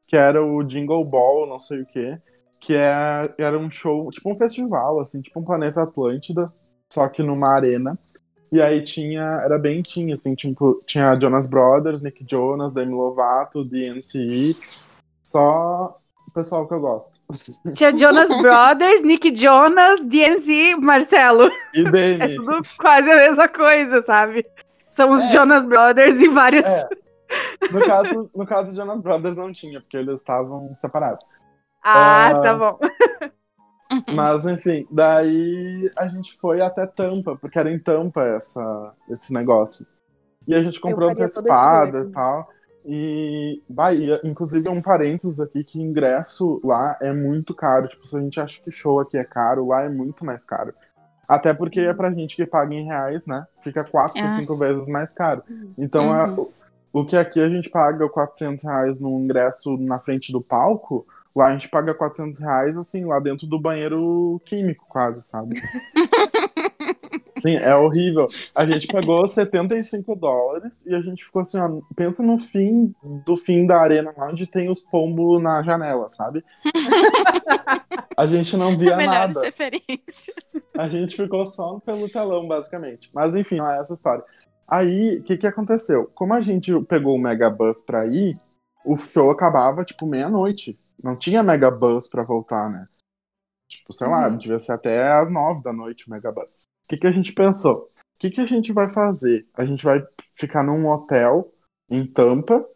que 0.07 0.15
era 0.15 0.45
o 0.45 0.63
Jingle 0.63 1.03
Ball, 1.07 1.47
não 1.47 1.59
sei 1.59 1.81
o 1.81 1.87
que, 1.87 2.19
que 2.61 2.75
é, 2.75 3.35
era 3.39 3.59
um 3.59 3.71
show, 3.71 4.11
tipo 4.11 4.31
um 4.31 4.37
festival, 4.37 5.01
assim, 5.01 5.23
tipo 5.23 5.41
um 5.41 5.45
Planeta 5.45 5.83
Atlântida, 5.83 6.45
só 6.93 7.09
que 7.09 7.23
numa 7.23 7.49
arena. 7.49 7.99
E 8.53 8.61
aí 8.61 8.83
tinha, 8.83 9.41
era 9.43 9.59
bem 9.59 9.81
tinha, 9.81 10.15
assim, 10.15 10.35
tipo, 10.35 10.83
tinha 10.85 11.19
Jonas 11.19 11.47
Brothers, 11.47 12.03
Nick 12.03 12.23
Jonas, 12.31 12.75
Demi 12.75 12.93
Lovato, 12.93 13.65
DNCE, 13.65 14.55
só 15.23 15.99
o 16.29 16.33
pessoal 16.35 16.67
que 16.69 16.75
eu 16.75 16.81
gosto. 16.81 17.19
Tinha 17.75 17.97
Jonas 17.97 18.29
Brothers, 18.43 19.03
Nick 19.03 19.35
Jonas, 19.35 20.01
DNC, 20.05 20.77
Marcelo. 20.81 21.49
E 21.75 21.81
É 21.89 21.91
Demi. 21.91 22.37
tudo 22.37 22.63
quase 22.79 23.11
a 23.11 23.17
mesma 23.17 23.49
coisa, 23.49 24.03
sabe? 24.03 24.45
São 24.91 25.11
os 25.11 25.23
É. 25.25 25.29
Jonas 25.31 25.65
Brothers 25.65 26.21
e 26.21 26.29
vários. 26.29 26.69
É. 26.69 26.89
No 27.71 27.81
caso, 27.87 28.31
no 28.35 28.47
caso, 28.47 28.75
Jonas 28.77 29.01
Brothers 29.03 29.37
não 29.37 29.53
tinha, 29.53 29.81
porque 29.81 29.97
eles 29.97 30.21
estavam 30.21 30.75
separados. 30.79 31.25
Ah, 31.85 32.29
Ah. 32.29 32.41
tá 32.43 32.55
bom. 32.55 32.79
Mas, 34.15 34.45
enfim, 34.47 34.87
daí 34.91 35.89
a 35.99 36.09
gente 36.09 36.37
foi 36.39 36.61
até 36.61 36.87
Tampa, 36.87 37.37
porque 37.37 37.59
era 37.59 37.71
em 37.71 37.79
Tampa 37.79 38.23
essa, 38.23 38.93
esse 39.09 39.33
negócio. 39.33 39.87
E 40.47 40.55
a 40.55 40.63
gente 40.63 40.81
comprou 40.81 41.11
antecipada 41.11 42.01
e 42.01 42.11
tal. 42.11 42.49
E, 42.91 43.63
Bahia, 43.69 44.19
inclusive, 44.25 44.67
um 44.71 44.81
parênteses 44.81 45.39
aqui, 45.39 45.63
que 45.63 45.79
ingresso 45.79 46.59
lá 46.65 46.97
é 47.03 47.13
muito 47.13 47.55
caro. 47.55 47.87
Tipo, 47.87 48.09
se 48.09 48.17
a 48.17 48.21
gente 48.21 48.41
acha 48.41 48.63
que 48.63 48.71
show 48.73 48.99
aqui 48.99 49.19
é 49.19 49.25
caro, 49.25 49.67
lá 49.69 49.83
é 49.85 49.91
muito 49.91 50.25
mais 50.25 50.43
caro. 50.43 50.73
Até 51.29 51.53
porque 51.53 51.81
é 51.81 51.93
pra 51.93 52.11
gente 52.11 52.35
que 52.35 52.47
paga 52.47 52.75
em 52.75 52.87
reais, 52.87 53.27
né? 53.27 53.47
Fica 53.63 53.85
quatro, 53.85 54.23
Ah. 54.25 54.31
cinco 54.31 54.57
vezes 54.57 54.89
mais 54.89 55.13
caro. 55.13 55.43
Então, 55.77 56.17
é- 56.17 56.29
Uhum. 56.31 56.49
o 56.91 57.05
que 57.05 57.15
aqui 57.19 57.39
a 57.43 57.49
gente 57.51 57.69
paga 57.69 58.09
400 58.09 58.65
reais 58.65 58.99
num 58.99 59.21
ingresso 59.21 59.77
na 59.77 59.99
frente 59.99 60.33
do 60.33 60.41
palco, 60.41 61.07
Lá 61.37 61.49
a 61.49 61.53
gente 61.53 61.69
paga 61.69 61.95
400 61.95 62.41
reais, 62.41 62.77
assim, 62.77 63.05
lá 63.05 63.21
dentro 63.21 63.47
do 63.47 63.61
banheiro 63.61 64.41
químico, 64.45 64.85
quase, 64.89 65.23
sabe? 65.23 65.63
Sim, 67.39 67.57
é 67.57 67.75
horrível. 67.75 68.27
A 68.55 68.67
gente 68.67 68.87
pagou 68.89 69.27
75 69.27 70.15
dólares 70.17 70.85
e 70.87 70.95
a 70.95 71.01
gente 71.01 71.25
ficou 71.25 71.43
assim, 71.43 71.59
ó, 71.59 71.81
pensa 71.97 72.23
no 72.23 72.39
fim 72.39 72.95
do 73.25 73.37
fim 73.37 73.67
da 73.67 73.81
arena 73.81 74.13
lá 74.17 74.29
onde 74.29 74.47
tem 74.47 74.71
os 74.71 74.81
pombos 74.81 75.43
na 75.43 75.63
janela, 75.63 76.09
sabe? 76.09 76.45
A 78.17 78.27
gente 78.27 78.57
não 78.57 78.77
via 78.77 78.97
Melhores 78.97 79.35
nada. 79.35 79.47
referências. 79.47 80.35
A 80.77 80.89
gente 80.89 81.17
ficou 81.17 81.47
só 81.47 81.79
pelo 81.81 82.09
telão, 82.09 82.47
basicamente. 82.49 83.09
Mas 83.13 83.35
enfim, 83.37 83.61
é 83.61 83.81
essa 83.81 83.95
história. 83.95 84.25
Aí, 84.67 85.19
o 85.19 85.23
que 85.23 85.37
que 85.39 85.47
aconteceu? 85.47 86.11
Como 86.15 86.35
a 86.35 86.41
gente 86.41 86.73
pegou 86.85 87.15
o 87.15 87.19
Megabus 87.19 87.85
pra 87.87 88.07
ir, 88.07 88.39
o 88.85 88.97
show 88.97 89.31
acabava, 89.31 89.85
tipo, 89.85 90.05
meia-noite. 90.07 90.79
Não 91.03 91.17
tinha 91.17 91.43
Megabus 91.43 92.09
pra 92.09 92.23
voltar, 92.25 92.69
né? 92.71 92.87
Tipo, 93.69 93.93
sei 93.93 94.09
lá, 94.09 94.29
Uhum. 94.29 94.37
devia 94.37 94.59
ser 94.59 94.73
até 94.73 95.13
às 95.13 95.31
nove 95.31 95.63
da 95.63 95.73
noite 95.73 96.07
o 96.07 96.11
Megabus. 96.11 96.67
O 96.89 96.91
que 96.91 96.97
que 96.97 97.07
a 97.07 97.13
gente 97.13 97.35
pensou? 97.35 97.91
O 97.99 98.19
que 98.19 98.31
que 98.31 98.41
a 98.41 98.47
gente 98.47 98.73
vai 98.73 98.89
fazer? 98.89 99.47
A 99.53 99.63
gente 99.63 99.85
vai 99.85 100.03
ficar 100.33 100.63
num 100.63 100.89
hotel 100.89 101.53
em 101.91 102.07
Tampa 102.07 102.67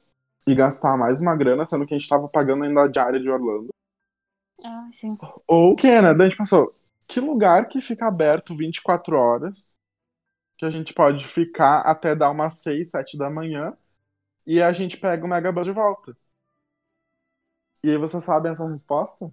e 0.46 0.54
gastar 0.54 0.98
mais 0.98 1.22
uma 1.22 1.34
grana, 1.34 1.64
sendo 1.64 1.86
que 1.86 1.94
a 1.94 1.98
gente 1.98 2.10
tava 2.10 2.28
pagando 2.28 2.62
ainda 2.62 2.82
a 2.82 2.88
diária 2.88 3.18
de 3.18 3.30
Orlando. 3.30 3.68
Ah, 4.62 4.90
sim. 4.92 5.16
Ou 5.48 5.72
o 5.72 5.76
que, 5.76 5.88
né? 5.88 6.12
Daí 6.12 6.26
a 6.26 6.28
gente 6.28 6.36
pensou, 6.36 6.74
que 7.08 7.20
lugar 7.20 7.70
que 7.70 7.80
fica 7.80 8.06
aberto 8.06 8.54
24 8.54 9.16
horas, 9.16 9.78
que 10.58 10.66
a 10.66 10.70
gente 10.70 10.92
pode 10.92 11.26
ficar 11.32 11.80
até 11.80 12.14
dar 12.14 12.32
umas 12.32 12.58
6, 12.58 12.90
7 12.90 13.16
da 13.16 13.30
manhã, 13.30 13.74
e 14.46 14.60
a 14.60 14.74
gente 14.74 14.98
pega 14.98 15.24
o 15.24 15.28
Megabus 15.28 15.64
de 15.64 15.72
volta. 15.72 16.14
E 17.82 17.88
aí 17.88 17.96
vocês 17.96 18.22
sabem 18.22 18.52
essa 18.52 18.68
resposta? 18.68 19.32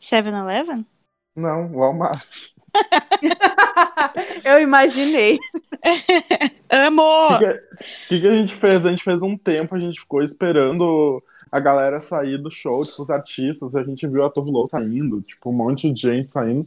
7-Eleven? 0.00 0.86
Não, 1.34 1.72
Walmart. 1.72 2.53
Eu 4.44 4.60
imaginei. 4.60 5.38
Amo! 6.70 7.02
O 7.02 7.38
que, 7.38 7.60
que, 8.08 8.20
que 8.20 8.26
a 8.26 8.32
gente 8.32 8.54
fez? 8.54 8.86
A 8.86 8.90
gente 8.90 9.04
fez 9.04 9.22
um 9.22 9.36
tempo, 9.36 9.74
a 9.74 9.78
gente 9.78 10.00
ficou 10.00 10.22
esperando 10.22 11.22
a 11.50 11.60
galera 11.60 12.00
sair 12.00 12.36
do 12.36 12.50
show, 12.50 12.84
tipo, 12.84 13.02
os 13.02 13.10
artistas, 13.10 13.76
a 13.76 13.84
gente 13.84 14.06
viu 14.08 14.24
a 14.24 14.30
Tove 14.30 14.50
Lo 14.50 14.66
saindo, 14.66 15.22
tipo, 15.22 15.50
um 15.50 15.52
monte 15.52 15.90
de 15.92 16.00
gente 16.00 16.32
saindo. 16.32 16.66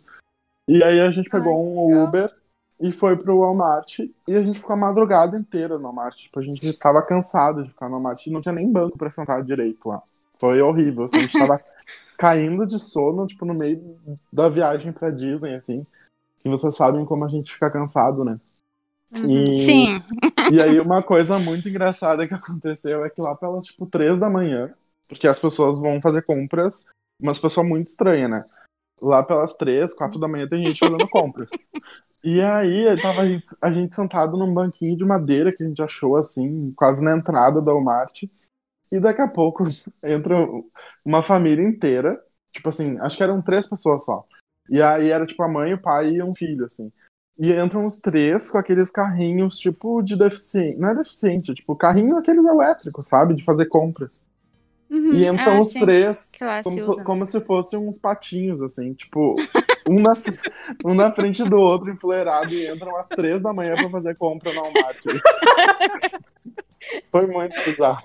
E 0.67 0.84
aí 0.84 1.00
a 1.00 1.12
gente 1.12 1.30
pegou 1.30 1.62
um 1.62 1.89
legal. 1.89 2.06
Uber 2.06 2.32
e 2.80 2.91
foi 2.91 3.17
pro 3.17 3.39
Walmart 3.39 4.00
e 4.00 4.36
a 4.36 4.43
gente 4.43 4.60
ficou 4.60 4.76
a 4.76 4.78
madrugada 4.78 5.38
inteira 5.38 5.78
no 5.78 5.86
Walmart. 5.86 6.15
Tipo, 6.15 6.39
a 6.39 6.43
gente 6.43 6.72
tava 6.74 7.02
cansado 7.02 7.63
de 7.63 7.70
ficar 7.70 7.88
no 7.88 7.93
Walmart 7.93 8.26
e 8.26 8.32
não 8.32 8.41
tinha 8.41 8.54
nem 8.54 8.72
banco 8.72 8.98
pra 8.98 9.12
sentar 9.12 9.43
direito 9.43 9.89
lá. 9.89 10.02
Foi 10.39 10.62
horrível, 10.62 11.06
assim, 11.06 11.17
a 11.17 11.22
gente 11.22 11.38
tava 11.38 11.60
caindo 12.17 12.65
de 12.65 12.80
sono, 12.80 13.28
tipo, 13.28 13.45
no 13.45 13.54
meio 13.54 13.97
da 14.32 14.50
viagem 14.50 14.91
pra 14.91 15.12
Disney, 15.12 15.56
assim. 15.56 15.86
Que 16.41 16.50
vocês 16.50 16.76
sabem 16.76 17.06
como 17.06 17.26
a 17.26 17.30
gente 17.30 17.54
fica 17.54 17.69
cansado, 17.69 18.23
né? 18.23 18.39
Uhum. 19.15 19.54
E... 19.54 19.58
Sim. 19.58 20.04
E 20.50 20.62
aí 20.62 20.80
uma 20.80 21.04
coisa 21.04 21.38
muito 21.38 21.67
engraçada 21.67 22.26
que 22.26 22.34
aconteceu 22.34 23.04
é 23.04 23.10
que 23.10 23.21
lá 23.21 23.36
pelas, 23.36 23.65
tipo, 23.65 23.86
três 23.86 24.17
da 24.17 24.30
manhã, 24.30 24.73
porque 25.06 25.28
as 25.28 25.38
pessoas 25.38 25.78
vão 25.78 26.00
fazer 26.00 26.21
compras, 26.21 26.86
umas 27.21 27.38
pessoas 27.38 27.67
muito 27.67 27.89
estranhas, 27.89 28.30
né? 28.30 28.45
Lá 29.02 29.21
pelas 29.23 29.56
três, 29.56 29.93
quatro 29.93 30.17
da 30.17 30.28
manhã 30.28 30.47
tem 30.47 30.65
gente 30.65 30.80
fazendo 30.80 31.06
compras. 31.10 31.50
E 32.23 32.41
aí 32.41 32.95
tava 33.02 33.21
a 33.21 33.28
gente, 33.28 33.45
a 33.62 33.71
gente 33.71 33.93
sentado 33.93 34.38
num 34.38 34.54
banquinho 34.54 34.97
de 34.97 35.06
madeira 35.06 35.52
que 35.52 35.63
a 35.63 35.67
gente 35.67 35.82
achou, 35.82 36.15
assim, 36.15 36.71
quase 36.76 37.04
na 37.04 37.15
entrada 37.15 37.62
do 37.62 37.71
Walmart. 37.71 38.23
E 38.91 39.00
daqui 39.00 39.21
a 39.21 39.28
pouco 39.28 39.63
entra 40.04 40.36
uma 41.04 41.21
família 41.21 41.63
inteira, 41.63 42.19
tipo 42.52 42.69
assim, 42.69 42.97
acho 43.00 43.17
que 43.17 43.23
eram 43.23 43.41
três 43.41 43.67
pessoas 43.67 44.06
só. 44.06 44.26
E 44.69 44.82
aí 44.82 45.12
era 45.12 45.26
tipo 45.26 45.41
a 45.43 45.47
mãe, 45.47 45.73
o 45.73 45.82
pai 45.82 46.10
e 46.10 46.23
um 46.23 46.34
filho, 46.34 46.65
assim. 46.65 46.91
E 47.39 47.54
entram 47.54 47.86
os 47.86 48.00
três 48.00 48.50
com 48.50 48.58
aqueles 48.58 48.89
carrinhos, 48.89 49.60
tipo, 49.60 50.02
de 50.02 50.17
deficiente. 50.17 50.80
Não 50.80 50.89
é 50.89 50.95
deficiente, 50.95 51.54
tipo, 51.54 51.76
carrinho 51.76 52.17
aqueles 52.17 52.45
elétricos, 52.45 53.08
sabe? 53.08 53.36
De 53.36 53.43
fazer 53.43 53.67
compras. 53.67 54.26
Uhum. 54.89 55.12
E 55.13 55.28
entram 55.28 55.58
Ah, 55.58 55.62
os 55.62 55.69
sim. 55.69 55.80
três 55.80 56.32
como, 56.63 56.80
usa. 56.80 57.04
como 57.04 57.26
se 57.26 57.39
fossem 57.41 57.78
uns 57.78 58.00
patinhos, 58.00 58.62
assim, 58.62 58.93
tipo, 58.93 59.36
um 59.89 60.00
na, 60.02 60.13
um 60.86 60.93
na 60.93 61.12
frente 61.12 61.43
do 61.43 61.58
outro, 61.58 61.89
enfileirado, 61.91 62.54
e 62.54 62.67
entram 62.69 62.95
às 62.97 63.08
três 63.08 63.41
da 63.41 63.54
manhã 63.54 63.76
pra 63.76 63.89
fazer 63.89 64.15
compra 64.15 64.52
no 64.54 64.62
Walmart. 64.62 64.97
Foi 67.06 67.26
muito 67.28 67.60
bizarro. 67.63 68.04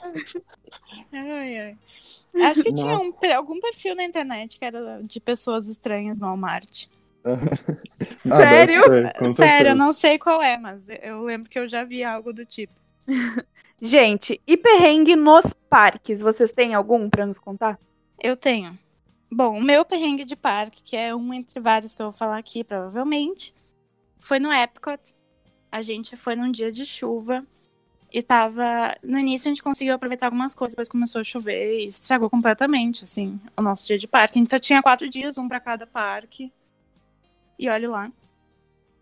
Ai, 1.13 1.59
ai. 1.59 1.77
Acho 2.45 2.63
que 2.63 2.73
tinha 2.73 2.95
Nossa. 2.95 3.07
um 3.07 3.13
pe- 3.13 3.33
algum 3.33 3.61
perfil 3.61 3.95
na 3.95 4.05
internet 4.05 4.59
que 4.59 4.65
era 4.65 5.01
de 5.03 5.21
pessoas 5.21 5.69
estranhas 5.69 6.19
no 6.19 6.27
Walmart. 6.27 6.87
Ah, 8.29 8.37
Sério? 8.49 8.83
Sério, 9.35 9.71
eu 9.71 9.77
não 9.77 9.93
sei 9.93 10.19
qual 10.19 10.43
é, 10.43 10.59
mas 10.59 10.89
eu 10.89 11.23
lembro 11.23 11.49
que 11.49 11.57
eu 11.59 11.69
já 11.69 11.85
vi 11.85 12.03
algo 12.03 12.33
do 12.33 12.45
tipo. 12.45 12.73
Gente, 13.81 14.41
e 14.47 14.57
perrengue 14.57 15.15
nos 15.15 15.53
parques? 15.71 16.21
Vocês 16.21 16.53
têm 16.53 16.75
algum 16.75 17.09
pra 17.09 17.25
nos 17.25 17.39
contar? 17.39 17.79
Eu 18.21 18.37
tenho. 18.37 18.77
Bom, 19.35 19.57
o 19.57 19.63
meu 19.63 19.83
perrengue 19.83 20.27
de 20.27 20.37
parque, 20.37 20.83
que 20.83 20.95
é 20.95 21.15
um 21.15 21.33
entre 21.33 21.59
vários 21.59 21.95
que 21.95 22.03
eu 22.03 22.11
vou 22.11 22.13
falar 22.13 22.37
aqui, 22.37 22.63
provavelmente, 22.63 23.55
foi 24.21 24.39
no 24.39 24.53
Epcot. 24.53 25.01
A 25.71 25.81
gente 25.81 26.19
foi 26.19 26.37
num 26.37 26.53
dia 26.53 26.71
de 26.71 26.85
chuva 26.85 27.43
e 28.13 28.21
tava. 28.21 28.95
No 29.03 29.19
início 29.19 29.49
a 29.49 29.51
gente 29.51 29.63
conseguiu 29.63 29.95
aproveitar 29.95 30.27
algumas 30.27 30.55
coisas, 30.55 30.75
depois 30.75 30.91
começou 30.91 31.23
a 31.23 31.25
chover 31.25 31.81
e 31.81 31.87
estragou 31.87 32.29
completamente, 32.29 33.05
assim, 33.05 33.41
o 33.57 33.63
nosso 33.63 33.87
dia 33.87 33.97
de 33.97 34.07
parque. 34.07 34.39
A 34.39 34.43
gente 34.43 34.51
só 34.51 34.59
tinha 34.59 34.83
quatro 34.83 35.09
dias, 35.09 35.39
um 35.39 35.49
pra 35.49 35.59
cada 35.59 35.87
parque. 35.87 36.53
E 37.59 37.71
olha 37.71 37.89
lá. 37.89 38.13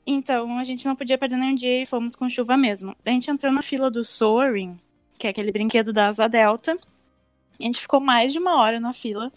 Então 0.07 0.59
a 0.59 0.63
gente 0.63 0.87
não 0.87 0.95
podia 0.95 1.19
perder 1.19 1.39
nenhum 1.39 1.57
dia 1.57 1.83
e 1.83 1.87
fomos 1.87 2.15
com 2.15 2.31
chuva 2.31 2.57
mesmo. 2.57 2.95
A 3.05 3.11
gente 3.11 3.29
entrou 3.29 3.53
na 3.53 3.63
fila 3.63 3.91
do 3.91 4.05
Soaring, 4.05 4.79
que 5.19 5.27
é 5.27 5.31
aquele 5.31 5.51
brinquedo 5.51 5.93
da 5.93 6.07
Asa 6.07 6.29
Delta. 6.29 6.79
A 7.61 7.65
gente 7.65 7.81
ficou 7.81 7.99
mais 7.99 8.33
de 8.33 8.39
uma 8.39 8.55
hora 8.61 8.79
na 8.79 8.93
fila. 8.93 9.33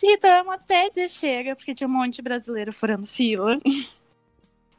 Se 0.00 0.06
irritamos 0.06 0.54
até 0.54 0.88
de 0.88 1.06
chega, 1.10 1.54
porque 1.54 1.74
tinha 1.74 1.86
um 1.86 1.92
monte 1.92 2.14
de 2.14 2.22
brasileiro 2.22 2.72
furando 2.72 3.06
fila. 3.06 3.60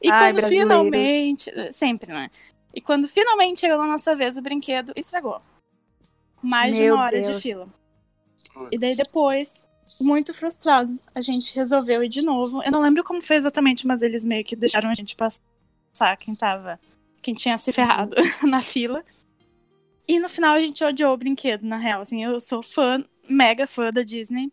E 0.02 0.10
Ai, 0.10 0.32
quando 0.32 0.48
finalmente. 0.48 1.48
Sempre, 1.72 2.12
né? 2.12 2.28
E 2.74 2.80
quando 2.80 3.06
finalmente 3.06 3.60
chegou 3.60 3.78
na 3.78 3.86
nossa 3.86 4.16
vez, 4.16 4.36
o 4.36 4.42
brinquedo 4.42 4.92
estragou. 4.96 5.40
Mais 6.42 6.74
de 6.74 6.82
Meu 6.82 6.94
uma 6.96 7.04
hora 7.04 7.22
de 7.22 7.28
Deus. 7.28 7.40
fila. 7.40 7.68
E 8.68 8.76
daí 8.76 8.96
depois, 8.96 9.68
muito 10.00 10.34
frustrados, 10.34 11.00
a 11.14 11.20
gente 11.20 11.54
resolveu 11.54 12.02
ir 12.02 12.08
de 12.08 12.20
novo. 12.20 12.60
Eu 12.60 12.72
não 12.72 12.82
lembro 12.82 13.04
como 13.04 13.22
foi 13.22 13.36
exatamente, 13.36 13.86
mas 13.86 14.02
eles 14.02 14.24
meio 14.24 14.44
que 14.44 14.56
deixaram 14.56 14.90
a 14.90 14.94
gente 14.96 15.14
passar 15.14 16.16
quem 16.18 16.34
tava. 16.34 16.80
Quem 17.22 17.32
tinha 17.32 17.56
se 17.58 17.72
ferrado 17.72 18.16
na 18.42 18.60
fila. 18.60 19.04
E 20.08 20.18
no 20.18 20.28
final 20.28 20.56
a 20.56 20.60
gente 20.60 20.82
odiou 20.82 21.14
o 21.14 21.16
brinquedo, 21.16 21.62
na 21.62 21.76
real. 21.76 22.00
Assim, 22.00 22.24
eu 22.24 22.40
sou 22.40 22.60
fã, 22.60 23.04
mega 23.30 23.68
fã 23.68 23.90
da 23.90 24.02
Disney. 24.02 24.50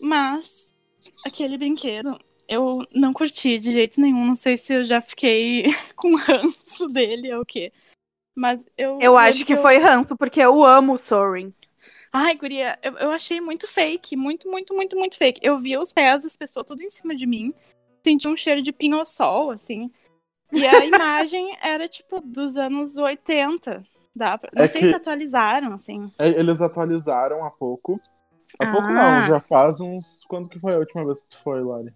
Mas 0.00 0.74
aquele 1.24 1.56
brinquedo 1.58 2.18
eu 2.48 2.78
não 2.94 3.12
curti 3.12 3.58
de 3.58 3.72
jeito 3.72 4.00
nenhum. 4.00 4.24
Não 4.26 4.34
sei 4.34 4.56
se 4.56 4.72
eu 4.74 4.84
já 4.84 5.00
fiquei 5.00 5.64
com 5.96 6.14
ranço 6.16 6.88
dele 6.88 7.34
ou 7.34 7.42
o 7.42 7.46
quê. 7.46 7.72
Mas 8.36 8.66
eu. 8.76 8.98
Eu 9.00 9.16
acho 9.16 9.44
que 9.44 9.54
eu- 9.54 9.62
foi 9.62 9.78
ranço, 9.78 10.16
porque 10.16 10.40
eu 10.40 10.62
amo 10.64 10.92
o 10.94 10.98
Soaring. 10.98 11.52
Ai, 12.12 12.34
guria, 12.34 12.78
eu, 12.82 12.96
eu 12.98 13.10
achei 13.10 13.40
muito 13.40 13.66
fake. 13.66 14.16
Muito, 14.16 14.48
muito, 14.50 14.74
muito, 14.74 14.96
muito 14.96 15.16
fake. 15.16 15.40
Eu 15.42 15.58
via 15.58 15.80
os 15.80 15.92
pés 15.92 16.22
das 16.22 16.36
pessoas 16.36 16.66
tudo 16.66 16.82
em 16.82 16.90
cima 16.90 17.14
de 17.14 17.26
mim. 17.26 17.52
Senti 18.04 18.28
um 18.28 18.36
cheiro 18.36 18.62
de 18.62 18.72
pinho-sol, 18.72 19.50
assim. 19.50 19.90
E 20.52 20.64
a 20.66 20.84
imagem 20.86 21.56
era, 21.62 21.88
tipo, 21.88 22.20
dos 22.20 22.56
anos 22.56 22.96
80. 22.96 23.82
Dá 24.14 24.38
pra... 24.38 24.50
Não 24.54 24.64
É 24.64 24.68
sei 24.68 24.80
que- 24.82 24.88
se 24.88 24.94
atualizaram, 24.94 25.72
assim. 25.74 26.10
É, 26.18 26.28
Eles 26.28 26.60
atualizaram 26.62 27.44
há 27.44 27.50
pouco. 27.50 28.00
Há 28.58 28.66
pouco 28.72 28.86
Ah. 28.88 29.20
não, 29.20 29.26
já 29.26 29.40
faz 29.40 29.80
uns. 29.80 30.24
Quando 30.28 30.48
que 30.48 30.58
foi 30.58 30.74
a 30.74 30.78
última 30.78 31.04
vez 31.04 31.22
que 31.22 31.28
tu 31.30 31.38
foi, 31.42 31.62
Lari? 31.62 31.92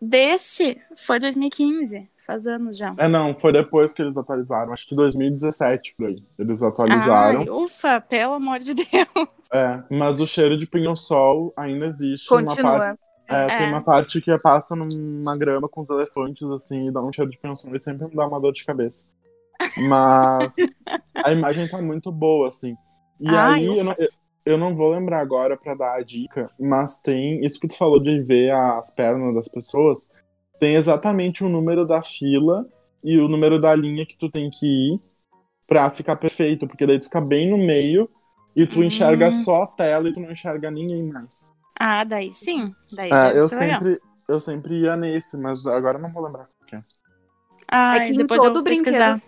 Desse 0.00 0.80
foi 0.96 1.18
2015. 1.18 2.08
Faz 2.26 2.46
anos 2.46 2.76
já. 2.76 2.94
É, 2.98 3.08
não, 3.08 3.34
foi 3.40 3.52
depois 3.52 3.92
que 3.94 4.02
eles 4.02 4.16
atualizaram. 4.18 4.72
Acho 4.72 4.86
que 4.86 4.94
2017 4.94 5.94
por 5.96 6.08
aí. 6.08 6.22
Eles 6.38 6.62
atualizaram. 6.62 7.40
Ai, 7.40 7.48
ufa, 7.48 8.00
pelo 8.02 8.34
amor 8.34 8.58
de 8.58 8.74
Deus. 8.74 8.86
É, 9.50 9.82
mas 9.90 10.20
o 10.20 10.26
cheiro 10.26 10.58
de 10.58 10.66
pinho-sol 10.66 11.54
ainda 11.56 11.86
existe. 11.86 12.30
Uma 12.30 12.42
parte, 12.44 12.56
Continua. 12.62 12.98
é, 13.28 13.44
É. 13.44 13.58
Tem 13.58 13.68
uma 13.68 13.80
parte 13.80 14.20
que 14.20 14.36
passa 14.38 14.76
numa 14.76 15.36
grama 15.38 15.68
com 15.70 15.80
os 15.80 15.88
elefantes, 15.88 16.46
assim, 16.50 16.88
e 16.88 16.92
dá 16.92 17.02
um 17.02 17.10
cheiro 17.10 17.30
de 17.30 17.38
pinho-sol 17.38 17.74
e 17.74 17.80
sempre 17.80 18.06
me 18.08 18.14
dá 18.14 18.26
uma 18.26 18.38
dor 18.40 18.52
de 18.52 18.62
cabeça. 18.64 19.06
Mas 19.88 20.54
a 21.24 21.32
imagem 21.32 21.66
tá 21.66 21.80
muito 21.80 22.12
boa, 22.12 22.48
assim. 22.48 22.76
E 23.18 23.28
Ai, 23.30 23.60
aí, 23.60 23.66
eu 23.66 23.84
não, 23.84 23.94
eu, 23.98 24.08
eu 24.48 24.58
não 24.58 24.74
vou 24.76 24.90
lembrar 24.92 25.20
agora 25.20 25.56
pra 25.56 25.74
dar 25.74 25.96
a 25.96 26.02
dica, 26.02 26.50
mas 26.58 27.00
tem. 27.00 27.40
Isso 27.40 27.60
que 27.60 27.68
tu 27.68 27.76
falou 27.76 28.00
de 28.00 28.22
ver 28.22 28.50
as 28.52 28.92
pernas 28.94 29.34
das 29.34 29.48
pessoas, 29.48 30.10
tem 30.58 30.74
exatamente 30.76 31.44
o 31.44 31.48
número 31.48 31.86
da 31.86 32.02
fila 32.02 32.66
e 33.02 33.18
o 33.18 33.28
número 33.28 33.60
da 33.60 33.74
linha 33.74 34.06
que 34.06 34.16
tu 34.16 34.30
tem 34.30 34.50
que 34.50 34.66
ir 34.66 35.00
pra 35.66 35.90
ficar 35.90 36.16
perfeito, 36.16 36.66
porque 36.66 36.86
daí 36.86 36.98
tu 36.98 37.04
fica 37.04 37.20
bem 37.20 37.50
no 37.50 37.58
meio 37.58 38.10
e 38.56 38.66
tu 38.66 38.78
Hum. 38.78 38.84
enxerga 38.84 39.30
só 39.30 39.62
a 39.62 39.66
tela 39.66 40.08
e 40.08 40.12
tu 40.12 40.20
não 40.20 40.32
enxerga 40.32 40.70
ninguém 40.70 41.04
mais. 41.04 41.52
Ah, 41.78 42.04
daí 42.04 42.32
sim. 42.32 42.74
Daí 42.92 43.12
É, 43.12 43.14
deve 43.14 43.38
eu 43.40 43.48
legal. 43.56 43.80
sempre, 43.80 44.00
eu 44.28 44.40
sempre 44.40 44.80
ia 44.82 44.96
nesse, 44.96 45.38
mas 45.38 45.64
agora 45.66 45.98
eu 45.98 46.02
não 46.02 46.12
vou 46.12 46.24
lembrar 46.24 46.46
qual 46.46 46.66
que 46.66 46.76
é. 46.76 46.84
Ah, 47.70 47.96
É 47.96 48.06
que 48.06 48.14
depois 48.14 48.42
eu 48.42 48.52
todo 48.52 48.62
vou 48.62 48.64
pesquisar. 48.64 49.22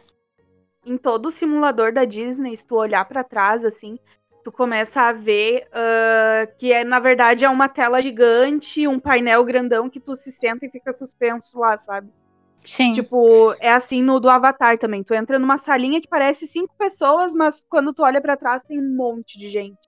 Em 0.84 0.96
todo 0.96 1.30
simulador 1.30 1.92
da 1.92 2.04
Disney, 2.04 2.56
se 2.56 2.66
tu 2.66 2.74
olhar 2.76 3.04
pra 3.04 3.22
trás, 3.22 3.64
assim, 3.64 3.98
tu 4.42 4.52
começa 4.52 5.02
a 5.02 5.12
ver 5.12 5.68
ah, 5.72 6.46
que 6.58 6.72
é, 6.72 6.84
na 6.84 6.98
verdade, 6.98 7.44
é 7.44 7.48
uma 7.48 7.68
tela 7.68 8.00
gigante, 8.02 8.86
um 8.86 8.98
painel 8.98 9.44
grandão 9.44 9.88
que 9.88 10.00
tu 10.00 10.14
se 10.14 10.32
senta 10.32 10.66
e 10.66 10.70
fica 10.70 10.92
suspenso 10.92 11.58
lá, 11.58 11.76
sabe? 11.76 12.10
Sim. 12.62 12.92
Tipo, 12.92 13.54
é 13.58 13.72
assim 13.72 14.02
no 14.02 14.20
do 14.20 14.28
Avatar 14.28 14.78
também. 14.78 15.02
Tu 15.02 15.14
entra 15.14 15.38
numa 15.38 15.56
salinha 15.58 16.00
que 16.00 16.08
parece 16.08 16.46
cinco 16.46 16.74
pessoas, 16.76 17.34
mas 17.34 17.64
quando 17.68 17.92
tu 17.92 18.02
olha 18.02 18.20
pra 18.20 18.36
trás 18.36 18.62
tem 18.62 18.78
um 18.78 18.94
monte 18.94 19.38
de 19.38 19.48
gente. 19.48 19.78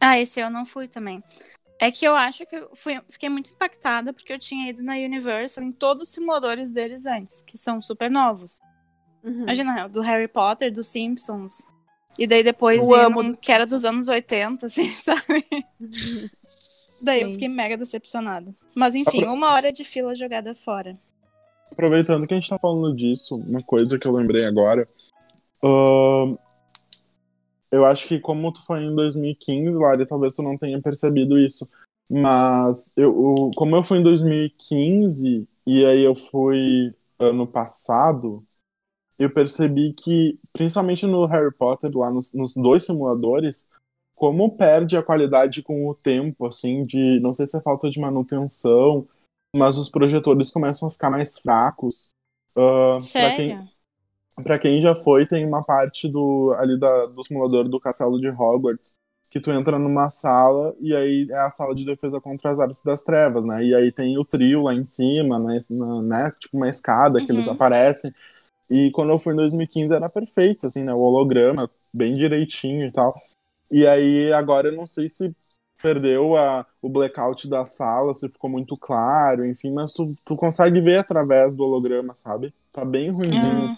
Ah, 0.00 0.18
esse 0.18 0.40
eu 0.40 0.50
não 0.50 0.64
fui 0.64 0.86
também. 0.86 1.22
É 1.80 1.90
que 1.90 2.04
eu 2.04 2.14
acho 2.14 2.46
que 2.46 2.54
eu 2.54 2.70
fui, 2.74 3.00
fiquei 3.08 3.28
muito 3.28 3.52
impactada 3.52 4.12
porque 4.12 4.32
eu 4.32 4.38
tinha 4.38 4.70
ido 4.70 4.82
na 4.82 4.94
Universal 4.94 5.64
em 5.64 5.72
todos 5.72 6.08
os 6.08 6.14
simuladores 6.14 6.72
deles 6.72 7.04
antes, 7.04 7.42
que 7.42 7.58
são 7.58 7.80
super 7.80 8.10
novos. 8.10 8.60
Uhum. 9.24 9.42
Imagina, 9.42 9.88
do 9.88 10.00
Harry 10.00 10.28
Potter, 10.28 10.72
dos 10.72 10.86
Simpsons. 10.86 11.66
E 12.18 12.26
daí 12.26 12.42
depois 12.42 12.88
Eu 12.88 12.94
amo 12.94 13.22
num 13.22 13.34
que 13.34 13.50
era 13.50 13.66
dos 13.66 13.84
anos 13.84 14.08
80, 14.08 14.66
assim, 14.66 14.88
sabe? 14.90 15.44
Daí 17.00 17.22
eu 17.22 17.28
Sim. 17.28 17.32
fiquei 17.34 17.48
mega 17.48 17.76
decepcionada. 17.76 18.54
Mas 18.74 18.94
enfim, 18.94 19.22
Apro- 19.22 19.34
uma 19.34 19.52
hora 19.52 19.72
de 19.72 19.84
fila 19.84 20.14
jogada 20.14 20.54
fora. 20.54 20.98
Aproveitando 21.72 22.26
que 22.26 22.34
a 22.34 22.36
gente 22.36 22.48
tá 22.48 22.58
falando 22.58 22.94
disso, 22.94 23.36
uma 23.36 23.62
coisa 23.62 23.98
que 23.98 24.06
eu 24.06 24.12
lembrei 24.12 24.44
agora. 24.44 24.88
ahn, 25.62 26.36
eu 27.70 27.84
acho 27.84 28.06
que 28.06 28.20
como 28.20 28.52
tu 28.52 28.64
foi 28.64 28.84
em 28.84 28.94
2015, 28.94 29.76
Lari, 29.76 30.06
talvez 30.06 30.36
tu 30.36 30.42
não 30.42 30.56
tenha 30.56 30.80
percebido 30.80 31.36
isso. 31.36 31.68
Mas 32.08 32.92
eu, 32.96 33.50
como 33.56 33.74
eu 33.74 33.82
fui 33.82 33.98
em 33.98 34.02
2015 34.02 35.48
e 35.66 35.84
aí 35.84 36.04
eu 36.04 36.14
fui 36.14 36.94
ano 37.18 37.46
passado, 37.46 38.44
eu 39.18 39.32
percebi 39.32 39.92
que, 39.94 40.38
principalmente 40.52 41.06
no 41.06 41.26
Harry 41.26 41.52
Potter, 41.54 41.90
lá 41.96 42.10
nos, 42.10 42.32
nos 42.34 42.54
dois 42.54 42.84
simuladores, 42.84 43.70
como 44.14 44.56
perde 44.56 44.96
a 44.96 45.02
qualidade 45.02 45.62
com 45.62 45.88
o 45.88 45.94
tempo, 45.94 46.46
assim, 46.46 46.84
de. 46.84 47.20
Não 47.20 47.32
sei 47.32 47.46
se 47.46 47.56
é 47.56 47.60
falta 47.62 47.90
de 47.90 48.00
manutenção, 48.00 49.06
mas 49.54 49.76
os 49.78 49.88
projetores 49.88 50.50
começam 50.50 50.88
a 50.88 50.92
ficar 50.92 51.10
mais 51.10 51.38
fracos. 51.38 52.14
Ah, 52.56 52.98
pra 53.16 53.30
quem, 53.32 53.56
Sério? 53.56 53.68
Pra 54.42 54.58
quem 54.58 54.82
já 54.82 54.94
foi, 54.96 55.26
tem 55.26 55.46
uma 55.46 55.62
parte 55.62 56.08
do 56.08 56.54
ali 56.58 56.78
da, 56.78 57.06
do 57.06 57.22
simulador 57.24 57.68
do 57.68 57.78
castelo 57.80 58.18
de 58.20 58.28
Hogwarts 58.28 58.96
que 59.30 59.40
tu 59.40 59.50
entra 59.50 59.78
numa 59.78 60.08
sala 60.08 60.74
e 60.80 60.94
aí 60.94 61.26
é 61.30 61.38
a 61.38 61.50
sala 61.50 61.74
de 61.74 61.84
defesa 61.84 62.20
contra 62.20 62.50
as 62.50 62.60
artes 62.60 62.82
das 62.84 63.02
trevas, 63.02 63.44
né? 63.44 63.64
E 63.64 63.74
aí 63.74 63.90
tem 63.92 64.16
o 64.18 64.24
trio 64.24 64.62
lá 64.62 64.74
em 64.74 64.84
cima, 64.84 65.38
né? 65.38 65.60
na- 65.70 66.02
né? 66.02 66.32
Tipo 66.38 66.56
uma 66.56 66.68
escada 66.68 67.20
que 67.20 67.30
eles 67.32 67.46
Uhum. 67.46 67.52
aparecem. 67.52 68.12
E 68.70 68.90
quando 68.92 69.10
eu 69.10 69.18
fui 69.18 69.32
em 69.32 69.36
2015 69.36 69.94
era 69.94 70.08
perfeito, 70.08 70.66
assim, 70.66 70.82
né? 70.84 70.92
O 70.94 70.98
holograma 71.00 71.70
bem 71.92 72.16
direitinho 72.16 72.86
e 72.86 72.92
tal. 72.92 73.14
E 73.70 73.86
aí 73.86 74.32
agora 74.32 74.68
eu 74.68 74.76
não 74.76 74.86
sei 74.86 75.08
se 75.08 75.34
perdeu 75.82 76.36
a, 76.36 76.66
o 76.80 76.88
blackout 76.88 77.48
da 77.48 77.64
sala, 77.64 78.14
se 78.14 78.28
ficou 78.28 78.48
muito 78.48 78.76
claro, 78.76 79.44
enfim, 79.44 79.70
mas 79.70 79.92
tu, 79.92 80.14
tu 80.24 80.34
consegue 80.34 80.80
ver 80.80 80.98
através 80.98 81.54
do 81.54 81.62
holograma, 81.62 82.14
sabe? 82.14 82.54
Tá 82.72 82.84
bem 82.84 83.10
ruimzinho. 83.10 83.70
Ah, 83.70 83.76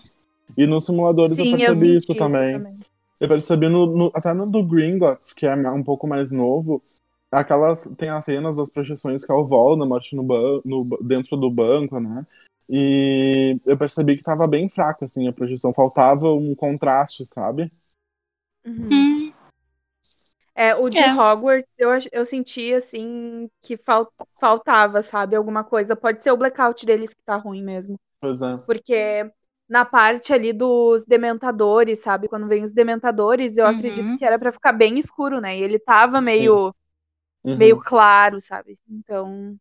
E 0.56 0.66
nos 0.66 0.86
simuladores 0.86 1.38
eu 1.38 1.44
Sim, 1.44 1.50
percebi 1.50 1.80
senti 1.80 1.96
isso 1.96 2.14
também. 2.14 2.78
Eu 3.18 3.28
percebi 3.28 3.68
no, 3.68 3.86
no- 3.86 4.12
até 4.14 4.32
no 4.32 4.46
do 4.46 4.62
Gringotts, 4.62 5.32
que 5.32 5.46
é 5.46 5.54
um 5.70 5.82
pouco 5.82 6.06
mais 6.06 6.30
novo, 6.30 6.82
aquelas 7.32 7.84
tem 7.96 8.08
as 8.10 8.24
cenas 8.24 8.56
das 8.56 8.70
projeções 8.70 9.24
que 9.24 9.32
é 9.32 9.34
o 9.34 9.44
Voldemort 9.44 10.04
no, 10.12 10.22
no 10.64 10.98
dentro 11.02 11.36
do 11.36 11.50
banco, 11.50 11.98
né? 11.98 12.24
E 12.68 13.58
eu 13.66 13.78
percebi 13.78 14.16
que 14.16 14.22
tava 14.22 14.46
bem 14.46 14.68
fraco 14.68 15.04
assim 15.04 15.28
a 15.28 15.32
projeção, 15.32 15.72
faltava 15.74 16.32
um 16.32 16.54
contraste, 16.54 17.24
sabe? 17.26 17.72
Uhum. 18.64 19.06
hum, 19.06 19.32
É, 20.54 20.74
o 20.74 20.88
de 20.88 21.04
É. 21.04 21.10
Hogwarts, 21.10 21.68
eu, 21.78 21.90
eu 22.12 22.24
senti, 22.24 22.72
assim, 22.72 23.50
que 23.62 23.76
fal- 23.76 24.10
faltava, 24.40 25.02
sabe? 25.02 25.36
Alguma 25.36 25.62
coisa. 25.64 25.94
Pode 25.94 26.20
ser 26.22 26.30
o 26.32 26.36
blackout 26.36 26.84
deles 26.86 27.12
que 27.14 27.22
tá 27.24 27.36
ruim 27.36 27.62
mesmo. 27.62 28.00
Pois 28.20 28.42
é. 28.42 28.52
Porque 28.66 29.30
na 29.68 29.84
parte 29.84 30.32
ali 30.32 30.52
dos 30.52 31.06
dementadores, 31.06 32.00
sabe? 32.02 32.28
Quando 32.28 32.48
vem 32.48 32.64
os 32.64 32.72
dementadores, 32.72 33.56
eu 33.58 33.66
Uhum. 33.66 33.68
acredito 33.68 34.12
que 34.16 34.24
era 34.24 34.38
pra 34.38 34.52
ficar 34.52 34.72
bem 34.74 34.98
escuro, 34.98 35.40
né? 35.40 35.58
E 35.58 35.62
ele 35.62 35.78
tava 35.78 36.20
Sim. 36.20 36.22
meio, 36.22 36.74
Uhum. 37.44 37.56
meio 37.56 37.78
claro, 37.78 38.40
sabe? 38.40 38.74
Então, 38.88 39.58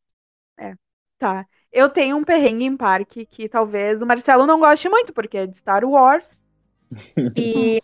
é. 0.60 0.76
Tá. 1.20 1.48
Eu 1.76 1.90
tenho 1.90 2.16
um 2.16 2.24
perrengue 2.24 2.64
em 2.64 2.78
parque 2.78 3.26
que 3.26 3.50
talvez 3.50 4.02
o 4.02 4.06
Marcelo 4.06 4.48
não 4.48 4.62
goste 4.62 4.88
muito, 4.88 5.12
porque 5.12 5.40
é 5.40 5.46
de 5.46 5.58
Star 5.58 5.84
Wars. 5.84 6.40
E, 7.36 7.82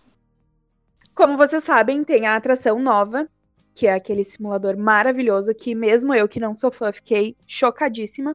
como 1.13 1.35
vocês 1.35 1.61
sabem, 1.61 2.01
tem 2.01 2.25
a 2.25 2.37
atração 2.37 2.79
nova, 2.79 3.27
que 3.73 3.87
é 3.87 3.93
aquele 3.93 4.23
simulador 4.23 4.77
maravilhoso 4.77 5.53
que 5.53 5.75
mesmo 5.75 6.15
eu 6.15 6.25
que 6.25 6.39
não 6.39 6.55
sou 6.55 6.71
fã 6.71 6.89
fiquei 6.93 7.35
chocadíssima. 7.45 8.33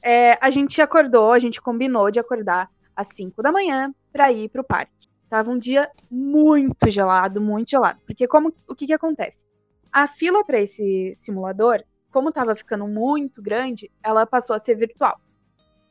É, 0.00 0.38
a 0.40 0.50
gente 0.50 0.80
acordou, 0.80 1.32
a 1.32 1.38
gente 1.40 1.60
combinou 1.60 2.08
de 2.08 2.20
acordar 2.20 2.70
às 2.94 3.08
5 3.08 3.42
da 3.42 3.50
manhã 3.50 3.92
para 4.12 4.30
ir 4.30 4.48
pro 4.50 4.62
parque. 4.62 5.08
Tava 5.28 5.50
um 5.50 5.58
dia 5.58 5.90
muito 6.08 6.88
gelado, 6.88 7.40
muito 7.40 7.70
gelado. 7.70 7.98
Porque 8.06 8.28
como 8.28 8.54
o 8.68 8.74
que 8.76 8.86
que 8.86 8.92
acontece? 8.92 9.46
A 9.90 10.06
fila 10.06 10.44
para 10.44 10.60
esse 10.60 11.12
simulador, 11.16 11.82
como 12.16 12.32
tava 12.32 12.56
ficando 12.56 12.88
muito 12.88 13.42
grande, 13.42 13.92
ela 14.02 14.24
passou 14.24 14.56
a 14.56 14.58
ser 14.58 14.74
virtual. 14.74 15.20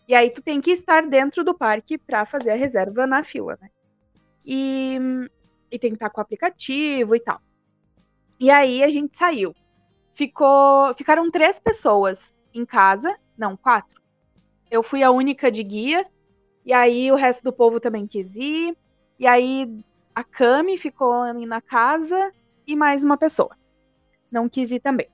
E 0.08 0.16
aí 0.16 0.32
tu 0.32 0.42
tem 0.42 0.60
que 0.60 0.72
estar 0.72 1.06
dentro 1.06 1.44
do 1.44 1.54
parque 1.54 2.00
para 2.00 2.26
fazer 2.26 2.50
a 2.50 2.56
reserva 2.56 3.06
na 3.06 3.24
fila, 3.24 3.56
né? 3.62 3.70
E, 4.44 4.98
e 5.70 5.78
tem 5.78 5.92
que 5.92 5.98
estar 5.98 6.10
com 6.10 6.20
o 6.20 6.24
aplicativo 6.24 7.16
e 7.16 7.20
tal. 7.20 7.40
E 8.40 8.50
aí 8.50 8.84
a 8.84 8.90
gente 8.90 9.16
saiu. 9.16 9.54
Ficou, 10.16 10.96
ficaram 10.96 11.30
três 11.30 11.60
pessoas 11.60 12.34
em 12.52 12.66
casa, 12.66 13.16
não, 13.38 13.56
quatro. 13.56 14.02
Eu 14.72 14.82
fui 14.82 15.04
a 15.04 15.12
única 15.12 15.52
de 15.52 15.64
guia, 15.64 16.08
e 16.66 16.74
aí 16.74 17.12
o 17.12 17.16
resto 17.16 17.44
do 17.44 17.54
povo 17.54 17.80
também 17.80 18.08
quis 18.08 18.36
ir. 18.36 18.76
E 19.20 19.28
aí 19.28 19.72
a 20.16 20.24
Cami 20.24 20.80
ficou 20.80 21.22
ali 21.22 21.46
na 21.46 21.62
casa 21.62 22.32
e 22.66 22.76
mais 22.76 23.04
uma 23.04 23.16
pessoa. 23.16 23.56
Não 24.32 24.50
quis 24.50 24.72
ir 24.72 24.80
também. 24.80 25.08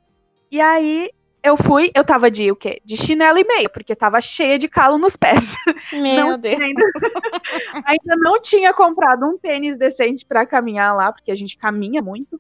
E 0.51 0.59
aí 0.59 1.09
eu 1.41 1.57
fui, 1.57 1.91
eu 1.95 2.03
tava 2.03 2.29
de 2.29 2.51
o 2.51 2.55
quê? 2.55 2.81
De 2.85 2.95
chinelo 2.95 3.39
e 3.39 3.43
meia, 3.43 3.69
porque 3.69 3.95
tava 3.95 4.21
cheia 4.21 4.59
de 4.59 4.67
calo 4.67 4.97
nos 4.97 5.15
pés. 5.15 5.55
Meu 5.91 6.31
Não 6.31 6.37
Deus. 6.37 6.59
Ainda, 6.59 6.81
ainda 7.85 8.15
não 8.17 8.39
tinha 8.39 8.73
comprado 8.73 9.25
um 9.25 9.37
tênis 9.37 9.77
decente 9.77 10.25
pra 10.25 10.45
caminhar 10.45 10.95
lá, 10.95 11.11
porque 11.11 11.31
a 11.31 11.35
gente 11.35 11.57
caminha 11.57 12.01
muito. 12.01 12.39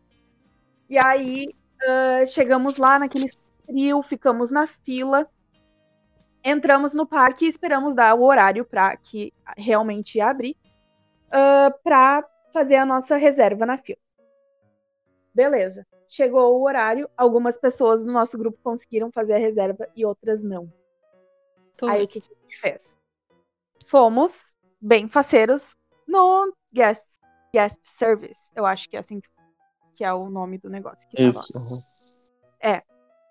E 0.89 0.99
aí 0.99 1.47
ah, 1.87 2.25
chegamos 2.27 2.77
lá 2.77 2.99
naquele 2.99 3.29
frio, 3.65 4.03
ficamos 4.03 4.51
na 4.51 4.67
fila, 4.67 5.27
entramos 6.43 6.93
no 6.93 7.07
parque 7.07 7.45
e 7.45 7.49
esperamos 7.49 7.95
dar 7.95 8.13
o 8.13 8.23
horário 8.23 8.65
para 8.65 8.95
que 8.97 9.33
realmente 9.57 10.17
ia 10.17 10.29
abrir 10.29 10.55
ah, 11.31 11.73
pra 11.83 12.23
fazer 12.53 12.75
a 12.75 12.85
nossa 12.85 13.15
reserva 13.15 13.65
na 13.65 13.77
fila. 13.77 13.97
Beleza. 15.33 15.85
Chegou 16.07 16.59
o 16.59 16.63
horário, 16.65 17.09
algumas 17.15 17.57
pessoas 17.57 18.03
do 18.03 18.11
nosso 18.11 18.37
grupo 18.37 18.59
conseguiram 18.63 19.11
fazer 19.11 19.33
a 19.35 19.39
reserva 19.39 19.87
e 19.95 20.05
outras 20.05 20.43
não. 20.43 20.71
Aí 21.83 22.03
o 22.03 22.07
que 22.07 22.19
a 22.19 22.21
gente 22.21 22.59
fez? 22.59 22.97
Fomos 23.85 24.55
bem 24.79 25.07
faceiros 25.09 25.73
no 26.07 26.53
guest, 26.73 27.19
guest 27.53 27.79
service. 27.81 28.51
Eu 28.55 28.65
acho 28.65 28.89
que 28.89 28.95
é 28.95 28.99
assim 28.99 29.19
que- 29.19 29.29
que 29.95 30.03
é 30.03 30.13
o 30.13 30.29
nome 30.29 30.57
do 30.57 30.69
negócio. 30.69 31.07
Que 31.09 31.17
tava 31.17 31.27
lá. 31.27 31.29
Isso. 31.29 31.57
uhum. 31.57 31.83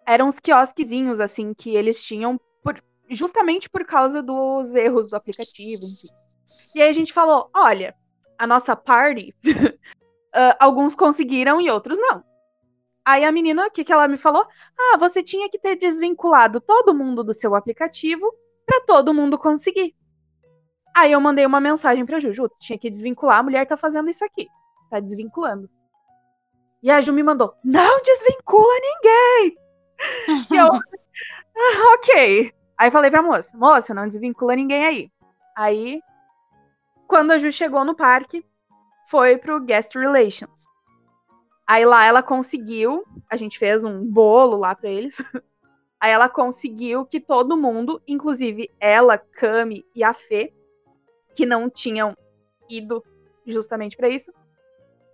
Eram 0.06 0.26
uns 0.26 0.40
quiosquezinhos, 0.40 1.20
assim, 1.20 1.54
que 1.54 1.76
eles 1.76 2.02
tinham 2.02 2.40
por- 2.64 2.82
justamente 3.08 3.68
por 3.70 3.84
causa 3.84 4.20
dos 4.20 4.74
erros 4.74 5.08
do 5.08 5.14
aplicativo, 5.16 5.84
enfim. 5.84 6.08
E 6.74 6.82
aí 6.82 6.88
a 6.88 6.92
gente 6.92 7.12
falou: 7.12 7.48
olha, 7.54 7.94
a 8.36 8.44
nossa 8.46 8.74
party, 8.74 9.32
ah, 10.34 10.56
alguns 10.60 10.94
conseguiram 10.94 11.60
e 11.60 11.70
outros 11.70 11.98
não. 11.98 12.24
Aí 13.04 13.24
a 13.24 13.32
menina, 13.32 13.66
o 13.66 13.70
que, 13.70 13.84
que 13.84 13.92
ela 13.92 14.06
me 14.06 14.16
falou? 14.18 14.46
Ah, 14.78 14.98
você 14.98 15.22
tinha 15.22 15.48
que 15.48 15.58
ter 15.58 15.76
desvinculado 15.76 16.60
todo 16.60 16.94
mundo 16.94 17.24
do 17.24 17.32
seu 17.32 17.54
aplicativo 17.54 18.32
pra 18.66 18.80
todo 18.82 19.14
mundo 19.14 19.38
conseguir. 19.38 19.94
Aí 20.96 21.12
eu 21.12 21.20
mandei 21.20 21.46
uma 21.46 21.60
mensagem 21.60 22.04
pra 22.04 22.18
Ju, 22.18 22.34
Ju, 22.34 22.48
tinha 22.58 22.78
que 22.78 22.90
desvincular, 22.90 23.38
a 23.38 23.42
mulher 23.42 23.66
tá 23.66 23.76
fazendo 23.76 24.10
isso 24.10 24.24
aqui. 24.24 24.46
Tá 24.90 25.00
desvinculando. 25.00 25.68
E 26.82 26.90
a 26.90 27.00
Ju 27.00 27.12
me 27.12 27.22
mandou, 27.22 27.54
não 27.64 28.00
desvincula 28.02 28.74
ninguém! 28.80 29.56
E 30.50 30.56
eu, 30.56 30.72
"Ah, 30.72 31.94
ok. 31.94 32.52
Aí 32.78 32.90
falei 32.90 33.10
pra 33.10 33.22
moça, 33.22 33.56
moça, 33.56 33.94
não 33.94 34.08
desvincula 34.08 34.56
ninguém 34.56 34.84
aí. 34.84 35.12
Aí, 35.56 36.00
quando 37.06 37.32
a 37.32 37.38
Ju 37.38 37.52
chegou 37.52 37.84
no 37.84 37.94
parque, 37.94 38.44
foi 39.10 39.36
pro 39.36 39.60
Guest 39.60 39.96
Relations. 39.96 40.66
Aí 41.66 41.84
lá 41.84 42.04
ela 42.04 42.22
conseguiu, 42.22 43.04
a 43.28 43.36
gente 43.36 43.58
fez 43.58 43.82
um 43.82 44.04
bolo 44.04 44.56
lá 44.56 44.72
pra 44.74 44.88
eles. 44.88 45.16
Aí 46.00 46.12
ela 46.12 46.28
conseguiu 46.28 47.04
que 47.04 47.20
todo 47.20 47.56
mundo, 47.56 48.00
inclusive 48.08 48.70
ela, 48.80 49.18
Cami 49.18 49.84
e 49.94 50.02
a 50.02 50.14
Fê, 50.14 50.54
que 51.34 51.44
não 51.44 51.68
tinham 51.68 52.16
ido 52.70 53.04
justamente 53.44 53.96
para 53.96 54.08
isso, 54.08 54.32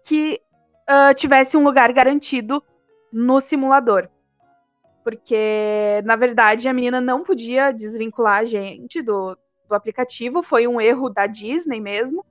que 0.05 0.41
uh, 0.89 1.15
tivesse 1.15 1.57
um 1.57 1.65
lugar 1.65 1.93
garantido 1.93 2.63
no 3.11 3.41
simulador. 3.41 4.09
Porque, 5.03 6.03
na 6.05 6.17
verdade, 6.17 6.69
a 6.69 6.73
menina 6.73 7.01
não 7.01 7.25
podia 7.25 7.73
desvincular 7.73 8.41
a 8.41 8.45
gente 8.45 9.03
do, 9.03 9.37
do 9.69 9.75
aplicativo, 9.75 10.43
foi 10.43 10.69
um 10.69 10.81
erro 10.81 11.09
da 11.09 11.27
Disney 11.27 11.81
mesmo. 11.81 12.25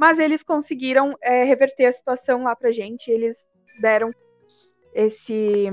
Mas 0.00 0.18
eles 0.18 0.42
conseguiram 0.42 1.12
é, 1.20 1.44
reverter 1.44 1.84
a 1.84 1.92
situação 1.92 2.44
lá 2.44 2.56
pra 2.56 2.72
gente. 2.72 3.10
Eles 3.10 3.46
deram 3.82 4.10
esse 4.94 5.68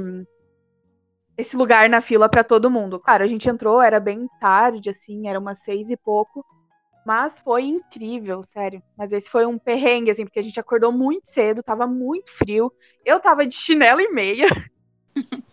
esse 1.38 1.56
lugar 1.56 1.88
na 1.88 2.02
fila 2.02 2.28
para 2.28 2.44
todo 2.44 2.70
mundo. 2.70 3.00
Claro, 3.00 3.24
a 3.24 3.28
gente 3.28 3.48
entrou, 3.48 3.82
era 3.82 4.02
bem 4.02 4.28
tarde, 4.42 4.90
assim, 4.90 5.30
era 5.30 5.40
umas 5.40 5.60
seis 5.60 5.90
e 5.90 5.96
pouco. 5.96 6.46
Mas 7.06 7.42
foi 7.42 7.64
incrível, 7.64 8.44
sério. 8.44 8.84
Mas 8.98 9.14
esse 9.14 9.30
foi 9.30 9.46
um 9.46 9.58
perrengue, 9.58 10.12
assim, 10.12 10.26
porque 10.26 10.40
a 10.40 10.44
gente 10.44 10.60
acordou 10.60 10.92
muito 10.92 11.26
cedo, 11.30 11.64
tava 11.64 11.88
muito 11.88 12.30
frio. 12.30 12.70
Eu 13.06 13.22
tava 13.22 13.48
de 13.48 13.54
chinelo 13.54 14.02
e 14.02 14.12
meia. 14.12 14.48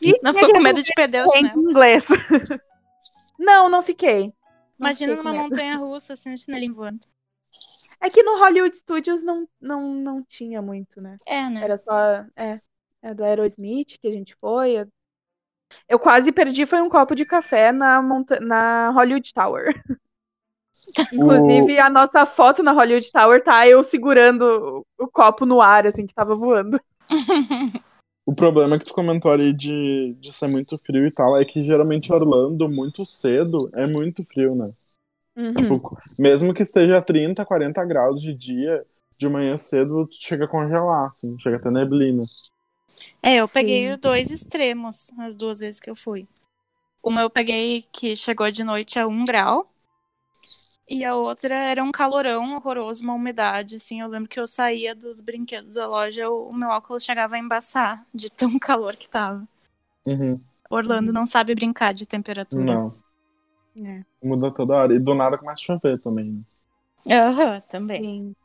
E 0.02 0.12
não 0.22 0.34
ficou 0.34 0.52
com 0.52 0.60
medo 0.60 0.82
de 0.82 0.92
perder 0.94 1.24
o 1.24 1.32
chinelo? 1.32 1.70
inglês. 1.70 2.06
não, 3.38 3.70
não 3.70 3.80
fiquei. 3.80 4.24
Não 4.78 4.88
Imagina 4.90 5.16
numa 5.16 5.32
montanha 5.32 5.78
russa, 5.78 6.12
assim, 6.12 6.34
o 6.34 6.36
chinelinho 6.36 6.74
voando. 6.74 6.98
É 8.04 8.10
que 8.10 8.22
no 8.22 8.38
Hollywood 8.38 8.76
Studios 8.76 9.24
não, 9.24 9.48
não, 9.58 9.94
não 9.94 10.22
tinha 10.22 10.60
muito, 10.60 11.00
né? 11.00 11.16
É, 11.26 11.48
né? 11.48 11.64
Era 11.64 11.78
só. 11.78 12.26
É, 12.36 12.60
é 13.00 13.14
do 13.14 13.24
Aerosmith 13.24 13.96
que 13.98 14.06
a 14.06 14.12
gente 14.12 14.36
foi. 14.38 14.86
Eu 15.88 15.98
quase 15.98 16.30
perdi, 16.30 16.66
foi 16.66 16.82
um 16.82 16.90
copo 16.90 17.14
de 17.14 17.24
café 17.24 17.72
na, 17.72 18.02
monta 18.02 18.38
na 18.40 18.90
Hollywood 18.90 19.32
Tower. 19.32 19.72
Inclusive, 21.10 21.78
o... 21.78 21.82
a 21.82 21.88
nossa 21.88 22.26
foto 22.26 22.62
na 22.62 22.72
Hollywood 22.72 23.10
Tower 23.10 23.42
tá 23.42 23.66
eu 23.66 23.82
segurando 23.82 24.84
o 24.98 25.08
copo 25.08 25.46
no 25.46 25.62
ar, 25.62 25.86
assim, 25.86 26.06
que 26.06 26.14
tava 26.14 26.34
voando. 26.34 26.78
O 28.26 28.34
problema 28.34 28.78
que 28.78 28.84
tu 28.84 28.92
comentou 28.92 29.32
ali 29.32 29.52
de, 29.54 30.14
de 30.20 30.30
ser 30.30 30.48
muito 30.48 30.76
frio 30.78 31.06
e 31.06 31.10
tal 31.10 31.38
é 31.38 31.44
que 31.44 31.64
geralmente 31.64 32.12
Orlando, 32.12 32.68
muito 32.68 33.06
cedo, 33.06 33.70
é 33.74 33.86
muito 33.86 34.22
frio, 34.24 34.54
né? 34.54 34.72
Uhum. 35.36 35.54
Tipo, 35.54 35.98
mesmo 36.18 36.54
que 36.54 36.62
esteja 36.62 37.02
30, 37.02 37.44
40 37.44 37.84
graus 37.84 38.20
de 38.20 38.34
dia, 38.34 38.84
de 39.18 39.28
manhã 39.28 39.56
cedo, 39.56 40.06
tu 40.06 40.16
chega 40.20 40.44
a 40.44 40.48
congelar, 40.48 41.08
assim, 41.08 41.36
chega 41.38 41.56
a 41.56 41.60
ter 41.60 41.70
neblina. 41.70 42.24
É, 43.22 43.36
eu 43.36 43.46
Sim. 43.46 43.54
peguei 43.54 43.96
dois 43.96 44.30
extremos 44.30 45.10
as 45.18 45.36
duas 45.36 45.60
vezes 45.60 45.80
que 45.80 45.90
eu 45.90 45.96
fui. 45.96 46.28
Uma 47.02 47.22
eu 47.22 47.30
peguei 47.30 47.84
que 47.92 48.16
chegou 48.16 48.50
de 48.50 48.64
noite 48.64 48.98
a 48.98 49.06
um 49.06 49.24
grau. 49.24 49.70
E 50.88 51.02
a 51.02 51.14
outra 51.14 51.54
era 51.54 51.82
um 51.82 51.90
calorão 51.90 52.56
horroroso, 52.56 53.02
uma 53.02 53.14
umidade, 53.14 53.76
assim. 53.76 54.00
Eu 54.00 54.08
lembro 54.08 54.28
que 54.28 54.38
eu 54.38 54.46
saía 54.46 54.94
dos 54.94 55.20
brinquedos 55.20 55.74
da 55.74 55.86
loja, 55.86 56.28
o 56.28 56.52
meu 56.52 56.68
óculos 56.68 57.02
chegava 57.02 57.36
a 57.36 57.38
embaçar 57.38 58.06
de 58.14 58.30
tão 58.30 58.56
calor 58.60 58.94
que 58.94 59.08
tava. 59.08 59.46
Uhum. 60.06 60.38
Orlando 60.68 61.12
não 61.12 61.24
sabe 61.24 61.54
brincar 61.54 61.94
de 61.94 62.06
temperatura. 62.06 62.64
Não. 62.64 63.03
É. 63.82 64.02
Muda 64.22 64.50
toda 64.50 64.74
hora. 64.74 64.94
E 64.94 64.98
do 64.98 65.14
nada 65.14 65.38
começa 65.38 65.60
a 65.60 65.64
chover 65.64 66.00
também. 66.00 66.44
Né? 67.06 67.16
Aham, 67.16 67.54
uhum, 67.54 67.60
também. 67.68 68.02
Sim. 68.02 68.36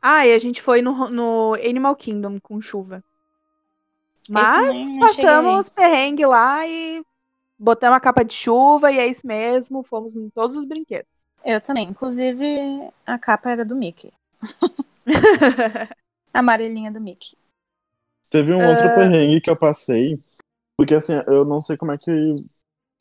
Ah, 0.00 0.26
e 0.26 0.32
a 0.32 0.38
gente 0.38 0.62
foi 0.62 0.80
no, 0.82 1.10
no 1.10 1.54
Animal 1.54 1.96
Kingdom 1.96 2.38
com 2.40 2.60
chuva. 2.60 3.02
Mas 4.30 4.90
passamos 5.00 5.68
perrengue 5.70 6.24
lá 6.26 6.66
e 6.66 7.02
botamos 7.58 7.96
a 7.96 8.00
capa 8.00 8.22
de 8.22 8.34
chuva 8.34 8.92
e 8.92 8.98
é 8.98 9.06
isso 9.06 9.26
mesmo, 9.26 9.82
fomos 9.82 10.14
em 10.14 10.28
todos 10.30 10.56
os 10.56 10.64
brinquedos. 10.64 11.26
Eu 11.44 11.60
também. 11.60 11.88
Inclusive, 11.88 12.44
a 13.06 13.18
capa 13.18 13.50
era 13.50 13.64
do 13.64 13.74
Mickey. 13.74 14.12
a 16.32 16.38
amarelinha 16.38 16.92
do 16.92 17.00
Mickey. 17.00 17.36
Teve 18.30 18.52
um 18.52 18.58
uh... 18.58 18.68
outro 18.68 18.94
perrengue 18.94 19.40
que 19.40 19.50
eu 19.50 19.56
passei, 19.56 20.20
porque 20.76 20.94
assim, 20.94 21.14
eu 21.26 21.44
não 21.44 21.60
sei 21.60 21.76
como 21.76 21.92
é 21.92 21.96
que, 21.96 22.44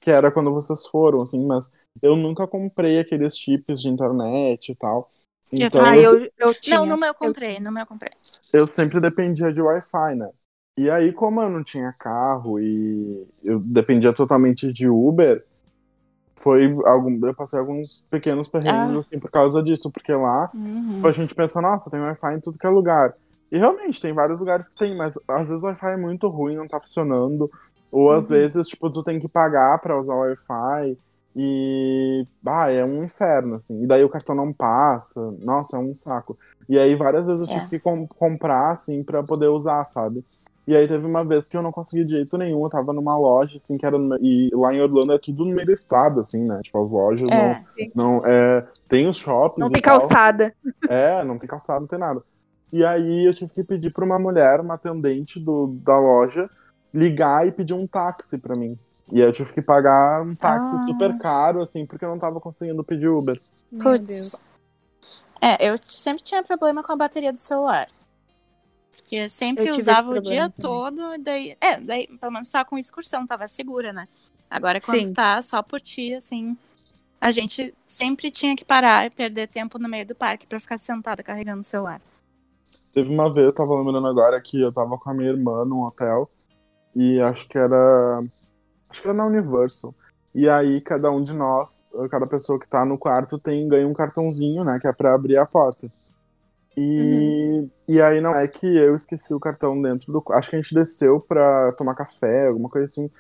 que 0.08 0.12
era 0.12 0.32
quando 0.32 0.53
vocês 0.53 0.88
foram, 0.88 1.22
assim, 1.22 1.45
mas 1.45 1.70
eu 2.01 2.16
nunca 2.16 2.47
comprei 2.47 2.97
aqueles 2.97 3.38
chips 3.38 3.82
de 3.82 3.89
internet 3.89 4.72
e 4.72 4.76
tal. 4.76 5.12
Então, 5.51 5.84
ah, 5.84 5.97
eu, 5.97 6.30
eu 6.38 6.53
tinha, 6.53 6.78
não, 6.78 6.86
no 6.86 6.95
meu 6.95 7.10
eu 7.10 7.14
comprei, 7.14 7.60
no 7.60 7.74
meu 7.74 7.86
comprei. 7.86 8.14
Eu 8.53 8.66
sempre 8.70 9.01
dependia 9.01 9.51
de 9.51 9.62
Wi-Fi, 9.62 10.16
né? 10.16 10.30
E 10.78 10.89
aí, 10.89 11.12
como 11.12 11.41
eu 11.41 11.49
não 11.49 11.62
tinha 11.62 11.91
carro 11.91 12.58
e 12.58 13.28
eu 13.43 13.60
dependia 13.60 14.14
totalmente 14.14 14.72
de 14.72 14.88
Uber, 14.88 15.45
foi 16.38 16.74
algum, 16.86 17.28
eu 17.28 17.36
passei 17.36 17.60
alguns 17.60 18.08
pequenos 18.10 18.47
perrengues 18.47 18.95
ah. 18.95 18.99
assim 19.01 19.20
por 19.20 19.30
causa 19.30 19.62
disso, 19.62 19.91
porque 19.91 20.14
lá 20.14 20.49
uhum. 20.53 21.05
a 21.05 21.12
gente 21.12 21.36
pensa, 21.36 21.60
nossa, 21.62 21.91
tem 21.91 21.99
Wi-Fi 21.99 22.36
em 22.36 22.39
tudo 22.39 22.58
que 22.58 22.66
é 22.66 22.70
lugar. 22.70 23.14
E 23.51 23.58
realmente 23.58 24.01
tem 24.01 24.14
vários 24.14 24.39
lugares 24.39 24.70
que 24.70 24.78
tem, 24.78 24.95
mas 24.95 25.20
às 25.28 25.49
vezes 25.49 25.64
o 25.64 25.68
Wi-Fi 25.68 25.91
é 25.91 25.97
muito 25.97 26.30
ruim, 26.30 26.55
não 26.55 26.68
tá 26.68 26.80
funcionando, 26.80 27.51
ou 27.91 28.11
às 28.11 28.29
uhum. 28.29 28.38
vezes 28.38 28.67
tipo 28.67 28.89
tu 28.89 29.03
tem 29.03 29.19
que 29.19 29.27
pagar 29.27 29.79
para 29.79 29.97
usar 29.97 30.13
o 30.13 30.19
Wi-Fi 30.19 30.97
e 31.35 32.25
ah, 32.45 32.71
é 32.71 32.83
um 32.83 33.03
inferno 33.03 33.55
assim. 33.55 33.83
E 33.83 33.88
daí 33.88 34.03
o 34.03 34.09
cartão 34.09 34.35
não 34.35 34.51
passa. 34.51 35.31
Nossa, 35.39 35.77
é 35.77 35.79
um 35.79 35.93
saco. 35.93 36.38
E 36.67 36.79
aí 36.79 36.95
várias 36.95 37.27
vezes 37.27 37.41
eu 37.41 37.47
tive 37.47 37.65
é. 37.65 37.69
que 37.69 37.79
com 37.79 38.07
comprar 38.07 38.71
assim 38.71 39.03
para 39.03 39.23
poder 39.23 39.47
usar, 39.47 39.85
sabe? 39.85 40.25
E 40.67 40.75
aí 40.75 40.85
teve 40.85 41.05
uma 41.05 41.23
vez 41.23 41.47
que 41.47 41.55
eu 41.55 41.61
não 41.61 41.71
consegui 41.71 42.03
de 42.03 42.11
jeito 42.11 42.38
nenhum, 42.38 42.61
eu 42.61 42.69
tava 42.69 42.91
numa 42.91 43.17
loja, 43.17 43.55
assim, 43.55 43.77
que 43.77 43.85
era. 43.85 43.97
No... 43.97 44.17
E 44.17 44.49
lá 44.53 44.73
em 44.73 44.81
Orlando 44.81 45.13
é 45.13 45.17
tudo 45.17 45.45
no 45.45 45.55
meio 45.55 45.65
da 45.65 45.73
estrada, 45.73 46.19
assim, 46.19 46.43
né? 46.43 46.59
Tipo, 46.61 46.81
as 46.81 46.91
lojas 46.91 47.29
é, 47.31 47.63
não. 47.95 48.17
não 48.17 48.25
é... 48.25 48.67
Tem 48.89 49.07
os 49.07 49.15
shoppings. 49.15 49.63
Não 49.63 49.71
tem 49.71 49.81
calçada. 49.81 50.53
É, 50.89 51.23
não 51.23 51.39
tem 51.39 51.47
calçada, 51.47 51.79
não 51.79 51.88
tem 51.88 51.97
nada. 51.97 52.21
E 52.73 52.83
aí 52.83 53.25
eu 53.25 53.33
tive 53.33 53.53
que 53.53 53.63
pedir 53.63 53.93
pra 53.93 54.03
uma 54.03 54.19
mulher, 54.19 54.59
uma 54.59 54.73
atendente 54.73 55.39
do, 55.39 55.67
da 55.81 55.97
loja, 55.97 56.49
ligar 56.97 57.47
e 57.47 57.51
pedir 57.51 57.75
um 57.75 57.85
táxi 57.85 58.39
pra 58.39 58.55
mim. 58.55 58.77
E 59.11 59.21
aí 59.21 59.27
eu 59.27 59.31
tive 59.31 59.53
que 59.53 59.61
pagar 59.61 60.23
um 60.23 60.33
táxi 60.33 60.75
ah. 60.75 60.85
super 60.87 61.17
caro, 61.19 61.61
assim, 61.61 61.85
porque 61.85 62.03
eu 62.03 62.09
não 62.09 62.17
tava 62.17 62.41
conseguindo 62.41 62.83
pedir 62.83 63.07
Uber. 63.07 63.39
Putz. 63.79 64.35
É, 65.39 65.69
eu 65.69 65.77
sempre 65.83 66.23
tinha 66.23 66.43
problema 66.43 66.81
com 66.81 66.91
a 66.91 66.95
bateria 66.95 67.31
do 67.31 67.39
celular. 67.39 67.87
Porque 68.95 69.29
sempre 69.29 69.69
usava 69.69 70.09
o 70.09 70.19
dia 70.19 70.49
também. 70.49 70.59
todo, 70.59 71.13
e 71.13 71.17
daí. 71.19 71.57
É, 71.61 71.79
daí, 71.79 72.07
pelo 72.19 72.31
menos 72.31 72.49
tava 72.49 72.65
com 72.65 72.77
excursão, 72.77 73.27
tava 73.27 73.47
segura, 73.47 73.93
né? 73.93 74.07
Agora, 74.49 74.81
quando 74.81 75.05
Sim. 75.05 75.13
tá 75.13 75.41
só 75.41 75.61
por 75.61 75.79
ti, 75.79 76.15
assim. 76.15 76.57
A 77.19 77.31
gente 77.31 77.73
sempre 77.87 78.29
tinha 78.29 78.55
que 78.55 78.65
parar 78.65 79.05
e 79.05 79.09
perder 79.09 79.47
tempo 79.47 79.79
no 79.79 79.87
meio 79.87 80.05
do 80.05 80.13
parque 80.13 80.45
para 80.45 80.59
ficar 80.59 80.77
sentada 80.77 81.23
carregando 81.23 81.61
o 81.61 81.63
celular. 81.63 82.01
Teve 82.93 83.09
uma 83.09 83.31
vez, 83.31 83.47
eu 83.47 83.55
tava 83.55 83.75
lembrando 83.75 84.07
agora 84.07 84.39
que 84.41 84.59
eu 84.59 84.71
tava 84.71 84.97
com 84.97 85.09
a 85.09 85.13
minha 85.13 85.29
irmã 85.29 85.65
num 85.65 85.83
hotel. 85.83 86.29
E 86.97 87.21
acho 87.21 87.47
que 87.47 87.55
era. 87.59 88.23
Acho 88.89 89.01
que 89.03 89.07
era 89.07 89.15
na 89.15 89.27
Universal. 89.27 89.93
E 90.33 90.49
aí, 90.49 90.81
cada 90.81 91.11
um 91.11 91.21
de 91.21 91.33
nós, 91.33 91.85
cada 92.09 92.25
pessoa 92.25 92.59
que 92.59 92.67
tá 92.67 92.83
no 92.83 92.97
quarto, 92.97 93.37
tem 93.37 93.67
ganha 93.67 93.87
um 93.87 93.93
cartãozinho, 93.93 94.63
né? 94.63 94.79
Que 94.81 94.87
é 94.87 94.93
pra 94.93 95.13
abrir 95.13 95.37
a 95.37 95.45
porta. 95.45 95.91
E, 96.75 96.81
uhum. 96.81 97.69
e 97.87 98.01
aí 98.01 98.19
não 98.19 98.31
é 98.31 98.47
que 98.47 98.65
eu 98.65 98.95
esqueci 98.95 99.31
o 99.33 99.39
cartão 99.39 99.79
dentro 99.79 100.11
do. 100.11 100.23
Acho 100.31 100.49
que 100.49 100.55
a 100.55 100.61
gente 100.61 100.73
desceu 100.73 101.19
pra 101.19 101.71
tomar 101.73 101.93
café, 101.93 102.47
alguma 102.47 102.69
coisa 102.69 102.87
assim. 102.87 103.11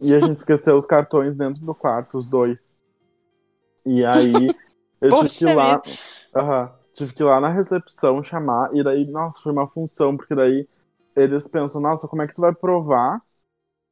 E 0.00 0.14
a 0.14 0.20
gente 0.20 0.36
esqueceu 0.38 0.74
os 0.74 0.86
cartões 0.86 1.36
dentro 1.36 1.60
do 1.60 1.74
quarto, 1.74 2.16
os 2.16 2.30
dois. 2.30 2.74
E 3.84 4.02
aí 4.02 4.32
eu 5.00 5.14
tive 5.14 5.28
que 5.28 5.44
ir 5.44 5.54
lá. 5.54 5.82
Uhum, 6.34 6.68
tive 6.94 7.12
que 7.12 7.22
ir 7.22 7.26
lá 7.26 7.38
na 7.38 7.48
recepção 7.48 8.22
chamar. 8.22 8.74
E 8.74 8.82
daí, 8.82 9.06
nossa, 9.06 9.40
foi 9.42 9.52
uma 9.52 9.66
função, 9.66 10.16
porque 10.16 10.34
daí 10.34 10.66
eles 11.16 11.48
pensam, 11.48 11.80
nossa, 11.80 12.06
como 12.06 12.22
é 12.22 12.26
que 12.26 12.34
tu 12.34 12.42
vai 12.42 12.54
provar 12.54 13.20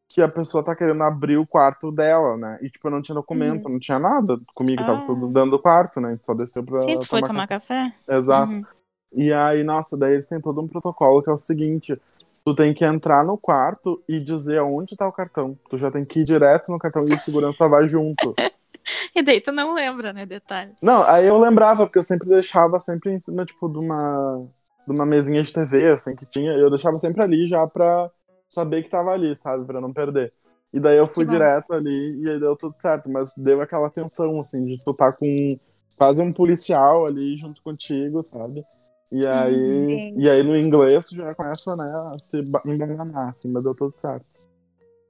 que 0.08 0.20
a 0.22 0.28
pessoa 0.28 0.62
tá 0.62 0.76
querendo 0.76 1.02
abrir 1.02 1.38
o 1.38 1.46
quarto 1.46 1.90
dela, 1.90 2.36
né? 2.36 2.58
E, 2.62 2.70
tipo, 2.70 2.86
eu 2.86 2.92
não 2.92 3.02
tinha 3.02 3.14
documento, 3.14 3.64
uhum. 3.64 3.72
não 3.72 3.80
tinha 3.80 3.98
nada 3.98 4.38
comigo, 4.54 4.82
ah. 4.82 4.86
tava 4.86 5.06
tudo 5.06 5.26
dentro 5.28 5.52
do 5.52 5.58
quarto, 5.58 6.00
né? 6.00 6.08
A 6.08 6.12
gente 6.12 6.24
só 6.24 6.34
desceu 6.34 6.62
pra. 6.62 6.80
Sim, 6.80 6.98
tu 6.98 7.08
foi 7.08 7.22
tomar 7.22 7.48
café? 7.48 7.92
café? 8.06 8.16
Exato. 8.18 8.52
Uhum. 8.52 8.64
E 9.12 9.32
aí, 9.32 9.64
nossa, 9.64 9.96
daí 9.96 10.12
eles 10.12 10.28
têm 10.28 10.40
todo 10.40 10.60
um 10.60 10.66
protocolo 10.66 11.22
que 11.22 11.30
é 11.30 11.32
o 11.32 11.38
seguinte: 11.38 12.00
tu 12.44 12.54
tem 12.54 12.74
que 12.74 12.84
entrar 12.84 13.24
no 13.24 13.38
quarto 13.38 14.02
e 14.08 14.20
dizer 14.20 14.60
onde 14.60 14.96
tá 14.96 15.08
o 15.08 15.12
cartão. 15.12 15.58
Tu 15.70 15.76
já 15.78 15.90
tem 15.90 16.04
que 16.04 16.20
ir 16.20 16.24
direto 16.24 16.70
no 16.70 16.78
cartão 16.78 17.04
e 17.08 17.14
o 17.14 17.18
segurança 17.18 17.66
vai 17.68 17.88
junto. 17.88 18.34
e 19.16 19.22
daí 19.22 19.40
tu 19.40 19.50
não 19.50 19.74
lembra, 19.74 20.12
né, 20.12 20.26
detalhe. 20.26 20.72
Não, 20.82 21.02
aí 21.04 21.26
eu 21.26 21.38
lembrava, 21.38 21.86
porque 21.86 21.98
eu 21.98 22.04
sempre 22.04 22.28
deixava 22.28 22.78
sempre 22.78 23.12
em 23.12 23.20
cima, 23.20 23.44
tipo, 23.44 23.68
de 23.68 23.78
uma, 23.78 24.46
de 24.86 24.92
uma 24.92 25.06
mesinha 25.06 25.42
de 25.42 25.52
TV, 25.52 25.90
assim, 25.90 26.14
que 26.14 26.26
tinha. 26.26 26.52
Eu 26.52 26.70
deixava 26.70 26.98
sempre 26.98 27.22
ali 27.22 27.48
já 27.48 27.66
pra 27.66 28.10
saber 28.48 28.82
que 28.82 28.90
tava 28.90 29.10
ali, 29.10 29.34
sabe? 29.36 29.64
Pra 29.64 29.80
não 29.80 29.92
perder. 29.92 30.32
E 30.72 30.80
daí 30.80 30.96
eu 30.98 31.06
fui 31.06 31.24
direto 31.24 31.72
ali 31.72 32.20
e 32.20 32.28
aí 32.28 32.40
deu 32.40 32.56
tudo 32.56 32.74
certo, 32.76 33.08
mas 33.08 33.32
deu 33.36 33.60
aquela 33.60 33.88
tensão, 33.88 34.40
assim, 34.40 34.64
de 34.64 34.82
tu 34.84 34.92
tá 34.92 35.12
com 35.12 35.58
quase 35.96 36.20
um 36.20 36.32
policial 36.32 37.06
ali 37.06 37.36
junto 37.36 37.62
contigo, 37.62 38.22
sabe? 38.22 38.64
E 39.12 39.24
aí, 39.24 39.86
Sim. 39.86 40.14
e 40.16 40.28
aí 40.28 40.42
no 40.42 40.56
inglês 40.56 41.08
já 41.10 41.32
começa 41.34 41.76
né, 41.76 41.84
a 42.12 42.18
se 42.18 42.40
embananar, 42.66 43.28
assim, 43.28 43.48
mas 43.48 43.62
deu 43.62 43.72
tudo 43.72 43.96
certo. 43.96 44.42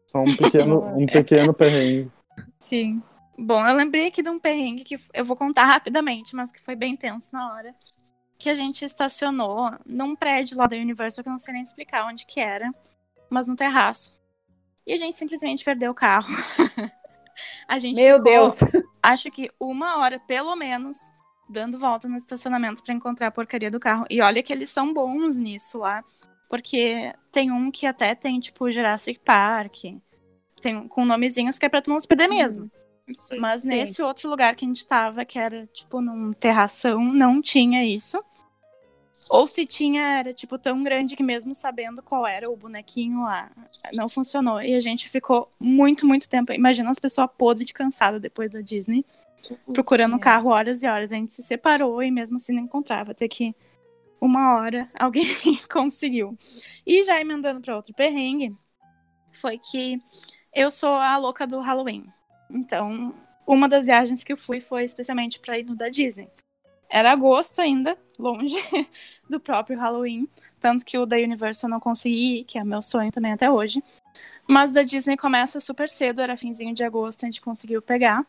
Só 0.06 0.20
um 0.20 0.24
pequeno, 0.36 0.84
um 0.98 1.06
pequeno 1.06 1.54
perrengue. 1.54 2.10
Sim. 2.58 3.02
Bom, 3.38 3.66
eu 3.66 3.74
lembrei 3.74 4.08
aqui 4.08 4.22
de 4.22 4.28
um 4.28 4.38
perrengue 4.38 4.84
que 4.84 5.00
eu 5.14 5.24
vou 5.24 5.36
contar 5.36 5.64
rapidamente, 5.64 6.36
mas 6.36 6.52
que 6.52 6.60
foi 6.60 6.76
bem 6.76 6.94
tenso 6.94 7.30
na 7.32 7.54
hora. 7.54 7.74
Que 8.38 8.50
a 8.50 8.54
gente 8.54 8.84
estacionou 8.84 9.72
num 9.86 10.14
prédio 10.16 10.58
lá 10.58 10.66
da 10.66 10.76
Universal, 10.76 11.22
que 11.22 11.28
eu 11.28 11.32
não 11.32 11.38
sei 11.38 11.54
nem 11.54 11.62
explicar 11.62 12.06
onde 12.06 12.26
que 12.26 12.40
era, 12.40 12.72
mas 13.30 13.46
no 13.46 13.56
terraço. 13.56 14.16
E 14.86 14.92
a 14.92 14.98
gente 14.98 15.16
simplesmente 15.16 15.64
perdeu 15.64 15.92
o 15.92 15.94
carro. 15.94 16.28
a 17.66 17.78
gente 17.78 17.96
Meu 17.96 18.18
ficou, 18.18 18.32
Deus. 18.32 18.58
acho 19.02 19.30
que 19.30 19.50
uma 19.58 19.98
hora, 19.98 20.18
pelo 20.18 20.54
menos, 20.56 20.98
dando 21.48 21.78
volta 21.78 22.08
no 22.08 22.16
estacionamento 22.16 22.82
pra 22.82 22.94
encontrar 22.94 23.28
a 23.28 23.32
porcaria 23.32 23.70
do 23.70 23.80
carro. 23.80 24.04
E 24.10 24.20
olha 24.20 24.42
que 24.42 24.52
eles 24.52 24.70
são 24.70 24.92
bons 24.92 25.38
nisso 25.38 25.78
lá. 25.78 26.04
Porque 26.48 27.14
tem 27.32 27.50
um 27.50 27.70
que 27.70 27.86
até 27.86 28.14
tem, 28.14 28.38
tipo, 28.38 28.70
Jurassic 28.70 29.18
Park. 29.20 29.76
Tem 30.60 30.86
com 30.86 31.04
nomezinhos 31.04 31.58
que 31.58 31.66
é 31.66 31.68
pra 31.68 31.82
tu 31.82 31.90
não 31.90 31.98
se 31.98 32.06
perder 32.06 32.28
mesmo. 32.28 32.70
Mas 33.38 33.62
Sim. 33.62 33.68
nesse 33.68 34.02
outro 34.02 34.30
lugar 34.30 34.54
que 34.56 34.64
a 34.64 34.68
gente 34.68 34.86
tava, 34.86 35.24
que 35.24 35.38
era, 35.38 35.66
tipo, 35.66 36.00
num 36.00 36.32
terração, 36.32 37.02
não 37.04 37.40
tinha 37.42 37.84
isso. 37.84 38.22
Ou 39.28 39.46
se 39.48 39.66
tinha, 39.66 40.02
era, 40.18 40.32
tipo, 40.34 40.58
tão 40.58 40.82
grande 40.82 41.16
que 41.16 41.22
mesmo 41.22 41.54
sabendo 41.54 42.02
qual 42.02 42.26
era 42.26 42.50
o 42.50 42.56
bonequinho 42.56 43.22
lá, 43.22 43.50
não 43.92 44.08
funcionou. 44.08 44.60
E 44.62 44.74
a 44.74 44.80
gente 44.80 45.08
ficou 45.08 45.50
muito, 45.58 46.06
muito 46.06 46.28
tempo. 46.28 46.52
Imagina 46.52 46.90
as 46.90 46.98
pessoas 46.98 47.28
podres 47.36 47.66
de 47.66 47.72
cansada 47.72 48.20
depois 48.20 48.50
da 48.50 48.60
Disney, 48.60 49.04
procurando 49.72 50.12
o 50.14 50.16
É. 50.16 50.20
carro 50.20 50.50
horas 50.50 50.82
e 50.82 50.86
horas. 50.86 51.12
A 51.12 51.16
gente 51.16 51.32
se 51.32 51.42
separou 51.42 52.02
e 52.02 52.10
mesmo 52.10 52.36
assim 52.36 52.52
não 52.54 52.62
encontrava. 52.64 53.12
Até 53.12 53.26
que 53.28 53.54
uma 54.20 54.56
hora 54.56 54.88
alguém 54.98 55.24
conseguiu. 55.70 56.36
E 56.86 57.04
já 57.04 57.20
emendando 57.20 57.60
pra 57.60 57.76
outro 57.76 57.94
perrengue, 57.94 58.54
foi 59.32 59.58
que 59.58 60.00
eu 60.54 60.70
sou 60.70 60.94
a 60.94 61.16
louca 61.16 61.46
do 61.46 61.60
Halloween. 61.60 62.06
Então, 62.50 63.14
uma 63.46 63.68
das 63.68 63.86
viagens 63.86 64.24
que 64.24 64.32
eu 64.32 64.36
fui 64.36 64.60
foi 64.60 64.84
especialmente 64.84 65.38
para 65.38 65.58
ir 65.58 65.64
no 65.64 65.74
da 65.74 65.88
Disney. 65.88 66.28
Era 66.88 67.10
agosto 67.10 67.60
ainda, 67.60 67.98
longe 68.18 68.56
do 69.28 69.40
próprio 69.40 69.78
Halloween, 69.78 70.28
tanto 70.60 70.84
que 70.84 70.96
o 70.96 71.06
da 71.06 71.16
Universal 71.16 71.68
eu 71.68 71.72
não 71.72 71.80
consegui 71.80 72.40
ir, 72.40 72.44
que 72.44 72.58
é 72.58 72.64
meu 72.64 72.80
sonho 72.80 73.10
também 73.10 73.32
até 73.32 73.50
hoje. 73.50 73.82
Mas 74.46 74.72
da 74.72 74.82
Disney 74.82 75.16
começa 75.16 75.58
super 75.58 75.88
cedo, 75.88 76.20
era 76.20 76.36
finzinho 76.36 76.74
de 76.74 76.84
agosto, 76.84 77.24
a 77.24 77.26
gente 77.26 77.40
conseguiu 77.40 77.82
pegar. 77.82 78.26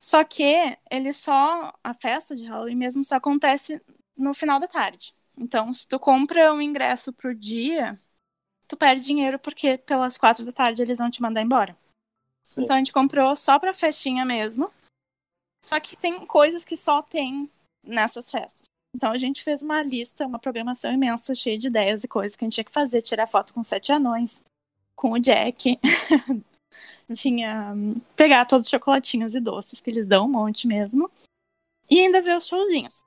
Só 0.00 0.24
que 0.24 0.76
ele 0.90 1.12
só 1.12 1.72
a 1.82 1.94
festa 1.94 2.34
de 2.34 2.44
Halloween 2.44 2.76
mesmo 2.76 3.04
só 3.04 3.16
acontece 3.16 3.80
no 4.16 4.34
final 4.34 4.58
da 4.58 4.66
tarde. 4.66 5.14
Então, 5.36 5.72
se 5.72 5.86
tu 5.86 5.98
compra 5.98 6.52
um 6.52 6.60
ingresso 6.60 7.12
pro 7.12 7.34
dia, 7.34 8.00
tu 8.66 8.76
perde 8.76 9.04
dinheiro 9.04 9.38
porque 9.38 9.78
pelas 9.78 10.18
quatro 10.18 10.44
da 10.44 10.52
tarde 10.52 10.82
eles 10.82 10.98
vão 10.98 11.10
te 11.10 11.22
mandar 11.22 11.42
embora. 11.42 11.76
Sim. 12.42 12.64
Então 12.64 12.76
a 12.76 12.78
gente 12.78 12.92
comprou 12.92 13.34
só 13.36 13.58
pra 13.58 13.74
festinha 13.74 14.24
mesmo. 14.24 14.70
Só 15.64 15.78
que 15.78 15.96
tem 15.96 16.26
coisas 16.26 16.64
que 16.64 16.76
só 16.76 17.02
tem 17.02 17.48
nessas 17.82 18.30
festas. 18.30 18.64
Então 18.94 19.10
a 19.12 19.18
gente 19.18 19.42
fez 19.42 19.62
uma 19.62 19.82
lista, 19.82 20.26
uma 20.26 20.38
programação 20.38 20.92
imensa, 20.92 21.34
cheia 21.34 21.58
de 21.58 21.68
ideias 21.68 22.04
e 22.04 22.08
coisas 22.08 22.36
que 22.36 22.44
a 22.44 22.46
gente 22.46 22.54
tinha 22.54 22.64
que 22.64 22.72
fazer. 22.72 23.00
Tirar 23.00 23.26
foto 23.26 23.54
com 23.54 23.62
sete 23.64 23.92
anões, 23.92 24.42
com 24.94 25.12
o 25.12 25.18
Jack. 25.18 25.78
tinha 27.14 27.72
hum, 27.74 28.00
pegar 28.16 28.44
todos 28.46 28.66
os 28.66 28.70
chocolatinhos 28.70 29.34
e 29.34 29.40
doces 29.40 29.80
que 29.80 29.90
eles 29.90 30.06
dão 30.06 30.26
um 30.26 30.30
monte 30.30 30.66
mesmo. 30.66 31.10
E 31.88 32.00
ainda 32.00 32.22
ver 32.22 32.36
os 32.36 32.46
showzinhos. 32.46 33.02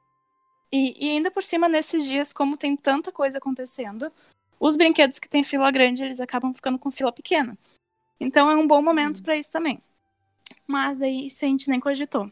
E, 0.71 0.95
e 1.05 1.09
ainda 1.11 1.31
por 1.31 1.43
cima, 1.43 1.69
nesses 1.69 2.03
dias, 2.03 2.33
como 2.33 2.57
tem 2.57 2.75
tanta 2.75 3.11
coisa 3.11 3.37
acontecendo, 3.37 4.11
os 4.59 4.75
brinquedos 4.75 5.19
que 5.19 5.29
tem 5.29 5.43
fila 5.43 5.71
grande, 5.71 6.03
eles 6.03 6.19
acabam 6.19 6.53
ficando 6.53 6.79
com 6.79 6.91
fila 6.91 7.11
pequena. 7.11 7.57
Então 8.19 8.49
é 8.49 8.55
um 8.55 8.67
bom 8.67 8.81
momento 8.81 9.21
pra 9.21 9.37
isso 9.37 9.51
também. 9.51 9.81
Mas 10.67 11.01
aí 11.01 11.27
isso 11.27 11.45
a 11.45 11.47
gente 11.47 11.69
nem 11.69 11.79
cogitou. 11.79 12.31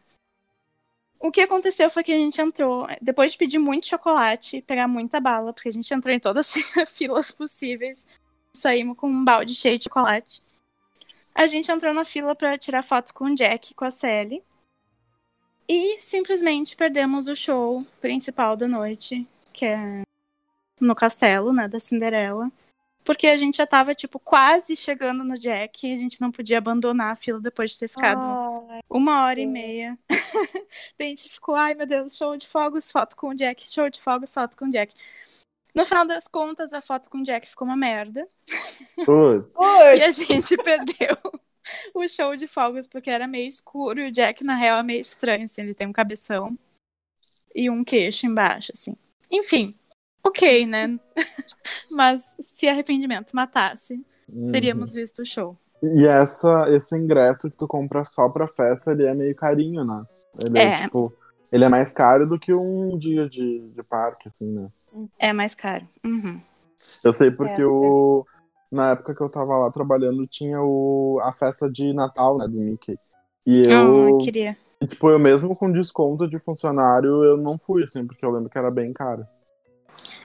O 1.20 1.32
que 1.32 1.42
aconteceu 1.42 1.90
foi 1.90 2.04
que 2.04 2.12
a 2.12 2.18
gente 2.18 2.42
entrou, 2.42 2.86
depois 3.02 3.32
de 3.32 3.38
pedir 3.38 3.58
muito 3.58 3.88
chocolate, 3.88 4.62
pegar 4.62 4.90
muita 4.90 5.22
bala, 5.22 5.54
porque 5.54 5.70
a 5.70 5.72
gente 5.72 5.94
entrou 5.94 6.14
em 6.14 6.20
todas 6.20 6.54
as 6.76 6.92
filas 6.92 7.32
possíveis, 7.32 8.06
saímos 8.52 8.98
com 8.98 9.08
um 9.08 9.24
balde 9.24 9.56
cheio 9.56 9.78
de 9.78 9.86
chocolate. 9.86 10.42
A 11.34 11.46
gente 11.46 11.72
entrou 11.72 11.94
na 11.94 12.04
fila 12.04 12.36
pra 12.36 12.58
tirar 12.58 12.84
foto 12.84 13.14
com 13.14 13.26
o 13.26 13.36
Jack 13.36 13.72
e 13.72 13.74
com 13.76 13.86
a 13.86 13.92
Sally. 13.92 14.44
E 15.68 16.00
simplesmente 16.02 16.76
perdemos 16.76 17.28
o 17.28 17.36
show 17.36 17.86
principal 18.02 18.58
da 18.58 18.68
noite, 18.68 19.26
que 19.54 19.66
é 19.66 20.02
no 20.80 20.94
castelo, 20.94 21.54
né, 21.54 21.68
da 21.68 21.80
Cinderela. 21.80 22.52
Porque 23.04 23.28
a 23.28 23.36
gente 23.36 23.58
já 23.58 23.68
tava, 23.68 23.94
tipo, 23.94 24.20
quase 24.20 24.76
chegando 24.76 25.24
no 25.24 25.38
Jack 25.38 25.86
e 25.86 25.94
a 25.94 25.98
gente 25.98 26.22
não 26.22 26.32
podia 26.32 26.58
abandonar 26.58 27.12
a 27.12 27.16
fila 27.16 27.40
depois 27.40 27.72
de 27.72 27.80
ter 27.80 27.88
ficado 27.88 28.22
uma 28.90 29.26
hora 29.26 29.40
e 29.40 29.44
Sim. 29.44 29.52
meia. 29.52 30.00
Daí 30.98 31.08
a 31.08 31.10
gente 31.10 31.30
ficou, 31.30 31.56
ai 31.56 31.74
meu 31.74 31.86
Deus, 31.86 32.16
show 32.16 32.38
de 32.38 32.48
fogos, 32.48 32.92
foto 32.92 33.16
com 33.16 33.30
o 33.30 33.36
Jack, 33.36 33.66
show 33.70 33.90
de 33.90 34.02
fogos, 34.02 34.34
foto 34.34 34.58
com 34.58 34.66
o 34.66 34.72
Jack. 34.72 34.94
No 35.76 35.86
final 35.86 36.06
das 36.06 36.28
contas, 36.28 36.72
a 36.72 36.82
foto 36.82 37.10
com 37.10 37.20
o 37.20 37.24
Jack 37.24 37.50
ficou 37.50 37.68
uma 37.68 37.76
merda. 37.76 38.28
Putz. 39.06 39.52
E 39.98 40.02
a 40.02 40.12
gente 40.12 40.56
perdeu 40.58 41.18
o 41.94 42.08
show 42.08 42.36
de 42.38 42.48
fogos 42.48 42.88
porque 42.88 43.10
era 43.10 43.28
meio 43.28 43.48
escuro 43.48 44.00
e 44.00 44.08
o 44.08 44.12
Jack, 44.12 44.44
na 44.44 44.56
real, 44.56 44.80
é 44.80 44.84
meio 44.84 45.02
estranho, 45.02 45.46
assim, 45.46 45.62
ele 45.62 45.74
tem 45.74 45.88
um 45.88 45.94
cabeção 45.94 46.58
e 47.56 47.70
um 47.70 47.84
queixo 47.84 48.26
embaixo, 48.26 48.72
assim. 48.74 48.96
Enfim, 49.32 49.76
ok, 50.24 50.66
né? 50.66 51.00
Mas 51.92 52.36
se 52.40 52.68
arrependimento 52.68 53.34
matasse, 53.36 54.04
Uhum. 54.28 54.50
teríamos 54.52 54.94
visto 54.94 55.22
o 55.22 55.26
show. 55.26 55.56
E 55.84 56.08
essa, 56.08 56.66
esse 56.70 56.98
ingresso 56.98 57.52
que 57.52 57.58
tu 57.58 57.68
compra 57.68 58.04
só 58.06 58.30
pra 58.30 58.48
festa, 58.48 58.92
ele 58.92 59.06
é 59.06 59.14
meio 59.14 59.36
carinho, 59.36 59.84
né? 59.84 60.04
Ele 60.46 60.60
é, 60.60 60.64
É. 60.64 60.84
tipo. 60.84 61.14
Ele 61.52 61.66
é 61.66 61.70
mais 61.70 61.94
caro 61.94 62.26
do 62.28 62.40
que 62.40 62.52
um 62.54 62.98
dia 62.98 63.30
de, 63.30 63.60
de 63.60 63.84
parque, 63.84 64.28
assim, 64.28 64.50
né? 64.50 64.70
É 65.20 65.32
mais 65.34 65.54
caro. 65.54 65.88
Uhum. 66.04 66.42
Eu 67.04 67.14
sei 67.14 67.30
porque 67.30 67.62
É, 67.62 67.66
o. 67.68 68.26
Na 68.72 68.92
época 68.92 69.14
que 69.14 69.22
eu 69.22 69.30
tava 69.30 69.56
lá 69.58 69.70
trabalhando, 69.70 70.26
tinha 70.26 70.60
o, 70.60 71.20
a 71.22 71.32
festa 71.32 71.70
de 71.70 71.94
Natal, 71.94 72.40
né, 72.40 72.48
do 72.48 72.58
Mickey. 72.58 72.98
E 73.46 73.62
eu, 73.68 74.18
Ah, 74.20 74.24
queria. 74.24 74.58
e, 74.82 74.88
tipo, 74.88 75.10
eu 75.12 75.20
mesmo 75.20 75.56
com 75.56 75.72
desconto 75.72 76.28
de 76.28 76.40
funcionário, 76.40 77.24
eu 77.24 77.38
não 77.38 77.60
fui, 77.60 77.84
assim, 77.84 78.08
porque 78.08 78.26
eu 78.26 78.32
lembro 78.32 78.50
que 78.50 78.58
era 78.58 78.72
bem 78.72 78.92
caro. 78.92 79.28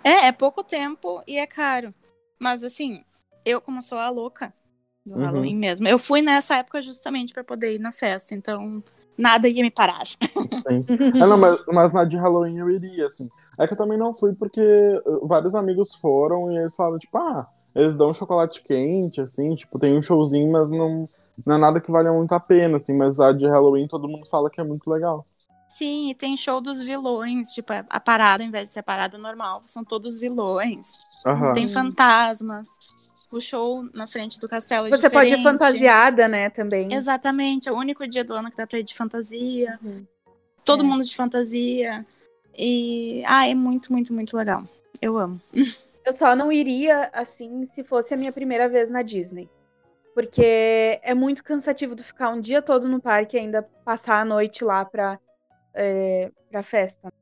É, 0.05 0.27
é 0.27 0.33
pouco 0.33 0.63
tempo 0.63 1.23
e 1.27 1.37
é 1.39 1.47
caro. 1.47 1.91
Mas 2.39 2.63
assim, 2.63 3.03
eu 3.45 3.61
como 3.61 3.83
sou 3.83 3.99
a 3.99 4.11
louca 4.11 4.53
do 5.05 5.15
Uhum. 5.17 5.25
Halloween 5.25 5.57
mesmo, 5.57 5.89
eu 5.89 5.99
fui 5.99 6.21
nessa 6.21 6.57
época 6.57 6.83
justamente 6.83 7.33
pra 7.33 7.43
poder 7.43 7.75
ir 7.75 7.79
na 7.79 7.93
festa, 7.93 8.35
então 8.35 8.83
nada 9.17 9.49
ia 9.49 9.63
me 9.63 9.71
parar. 9.71 10.05
Sim. 10.69 10.85
Ah, 11.21 11.27
não, 11.27 11.39
mas, 11.39 11.59
mas 11.73 11.93
na 11.95 12.05
de 12.05 12.17
Halloween 12.17 12.59
eu 12.59 12.71
iria, 12.71 13.07
assim. 13.07 13.29
É 13.59 13.67
que 13.67 13.73
eu 13.75 13.79
também 13.79 13.99
não 13.99 14.15
fui 14.15 14.35
porque 14.35 14.61
uh, 15.07 15.27
vários 15.27 15.55
amigos 15.55 15.95
foram 15.95 16.53
e 16.53 16.59
eles 16.59 16.77
falaram, 16.77 16.99
tipo, 16.99 17.17
ah, 17.19 17.47
eles 17.75 17.97
dão 17.97 18.13
chocolate 18.13 18.63
quente, 18.63 19.21
assim, 19.21 19.55
tipo, 19.55 19.79
tem 19.79 19.97
um 19.97 20.03
showzinho, 20.03 20.51
mas 20.53 20.71
não, 20.71 21.09
não 21.45 21.57
é 21.57 21.59
nada 21.59 21.81
que 21.81 21.91
valha 21.91 22.13
muito 22.13 22.33
a 22.33 22.41
pena, 22.41 22.77
assim, 22.77 22.95
mas 22.95 23.19
a 23.21 23.33
de 23.33 23.47
Halloween 23.49 23.89
todo 23.89 24.09
mundo 24.09 24.29
fala 24.29 24.51
que 24.51 24.61
é 24.61 24.65
muito 24.65 24.89
legal. 24.91 25.27
Sim, 25.69 26.11
e 26.11 26.15
tem 26.15 26.37
show 26.37 26.61
dos 26.63 26.81
vilões, 26.81 27.53
tipo, 27.53 27.73
a 27.89 28.01
parada, 28.01 28.43
ao 28.43 28.49
invés 28.49 28.69
de 28.69 28.73
ser 28.73 28.81
a 28.81 28.83
parada 28.83 29.19
normal, 29.19 29.63
são 29.67 29.85
todos 29.85 30.19
vilões. 30.19 30.89
Aham. 31.27 31.53
Tem 31.53 31.69
fantasmas. 31.69 32.69
O 33.31 33.39
show 33.41 33.83
na 33.93 34.07
frente 34.07 34.41
do 34.41 34.49
castelo 34.49 34.87
é 34.87 34.91
Você 34.91 35.11
pode 35.11 35.27
ir 35.35 35.37
diferente. 35.37 35.43
fantasiada, 35.43 36.27
né, 36.27 36.49
também. 36.49 36.93
Exatamente, 36.95 37.69
é 37.69 37.73
o 37.73 37.77
único 37.77 38.09
dia 38.09 38.25
do 38.25 38.33
ano 38.33 38.51
que 38.51 38.57
dá 38.57 38.67
pra 38.67 38.79
ir 38.79 38.83
de 38.83 38.95
fantasia. 38.95 39.79
Uhum. 39.83 40.07
Todo 40.65 40.83
É. 40.83 40.87
mundo 40.87 41.05
de 41.05 41.15
fantasia. 41.15 42.05
E, 42.57 43.23
ah, 43.27 43.47
é 43.47 43.55
muito, 43.55 43.93
muito, 43.93 44.13
muito 44.15 44.35
legal. 44.37 44.65
Eu 45.03 45.19
amo. 45.19 45.39
Eu 46.05 46.13
só 46.15 46.35
não 46.35 46.51
iria, 46.51 47.11
assim, 47.13 47.67
se 47.67 47.85
fosse 47.85 48.15
a 48.15 48.17
minha 48.17 48.33
primeira 48.33 48.67
vez 48.67 48.89
na 48.91 49.03
Disney. 49.03 49.47
Porque 50.15 50.99
é 51.03 51.13
muito 51.15 51.45
cansativo 51.45 51.95
tu 51.95 52.03
ficar 52.03 52.31
um 52.31 52.41
dia 52.41 52.63
todo 52.63 52.89
no 52.89 52.99
parque 52.99 53.37
e 53.37 53.41
ainda 53.41 53.63
passar 53.85 54.21
a 54.23 54.25
noite 54.25 54.65
lá 54.65 54.87
pra, 54.87 55.19
é, 55.79 56.31
pra 56.51 56.63
festa. 56.63 57.13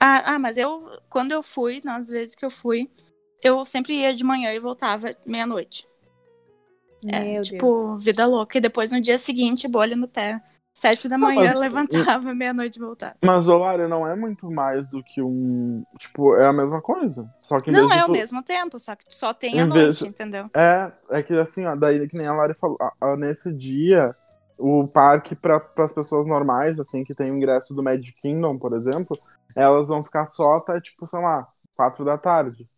Ah, 0.00 0.34
ah, 0.34 0.38
mas 0.38 0.58
eu, 0.58 0.84
quando 1.08 1.30
eu 1.32 1.42
fui, 1.42 1.80
nas 1.84 2.08
vezes 2.08 2.34
que 2.34 2.44
eu 2.44 2.50
fui, 2.50 2.90
eu 3.42 3.64
sempre 3.64 3.94
ia 3.94 4.14
de 4.14 4.24
manhã 4.24 4.52
e 4.52 4.58
voltava 4.58 5.14
meia-noite. 5.24 5.86
É, 7.06 7.40
tipo, 7.40 7.88
Deus. 7.88 8.04
vida 8.04 8.26
louca. 8.26 8.58
E 8.58 8.60
depois 8.60 8.92
no 8.92 9.00
dia 9.00 9.18
seguinte, 9.18 9.66
bolha 9.68 9.96
no 9.96 10.08
pé. 10.08 10.40
Sete 10.74 11.06
da 11.06 11.18
Não, 11.18 11.26
manhã, 11.28 11.42
mas- 11.52 11.54
levantava, 12.16 12.34
meia-noite 12.34 12.78
e 12.78 12.80
voltava. 12.82 13.14
Mas, 13.22 13.46
Lara, 13.46 13.86
não 13.88 14.08
é 14.08 14.16
muito 14.16 14.50
mais 14.50 14.88
do 14.88 15.02
que 15.04 15.20
um. 15.20 15.84
Tipo, 15.98 16.34
é 16.36 16.46
a 16.46 16.52
mesma 16.52 16.80
coisa. 16.80 17.28
Só 17.42 17.60
que 17.60 17.70
Não 17.70 17.92
é 17.92 17.98
ao 18.00 18.06
tu- 18.06 18.12
mesmo 18.12 18.42
tempo, 18.42 18.78
só 18.78 18.96
que 18.96 19.04
só 19.08 19.34
tem 19.34 19.60
a 19.60 19.64
Em 19.64 19.68
vez- 19.68 20.00
noite, 20.00 20.06
entendeu? 20.06 20.48
É, 20.56 20.90
é 21.10 21.22
que 21.22 21.34
assim, 21.34 21.66
ó, 21.66 21.76
daí 21.76 22.08
que 22.08 22.16
nem 22.16 22.26
a 22.26 22.32
Lari 22.32 22.54
falou, 22.54 22.78
a- 22.80 22.92
a- 23.00 23.16
nesse 23.16 23.52
dia, 23.52 24.16
o 24.62 24.86
parque 24.86 25.34
para 25.34 25.60
as 25.78 25.92
pessoas 25.92 26.24
normais, 26.24 26.78
assim, 26.78 27.02
que 27.02 27.14
tem 27.14 27.32
o 27.32 27.36
ingresso 27.36 27.74
do 27.74 27.82
Magic 27.82 28.12
Kingdom, 28.20 28.56
por 28.56 28.74
exemplo, 28.74 29.18
elas 29.56 29.88
vão 29.88 30.04
ficar 30.04 30.24
só 30.26 30.56
até, 30.56 30.80
tipo, 30.80 31.04
sei 31.06 31.20
lá, 31.20 31.48
quatro 31.74 32.04
da 32.04 32.16
tarde. 32.16 32.68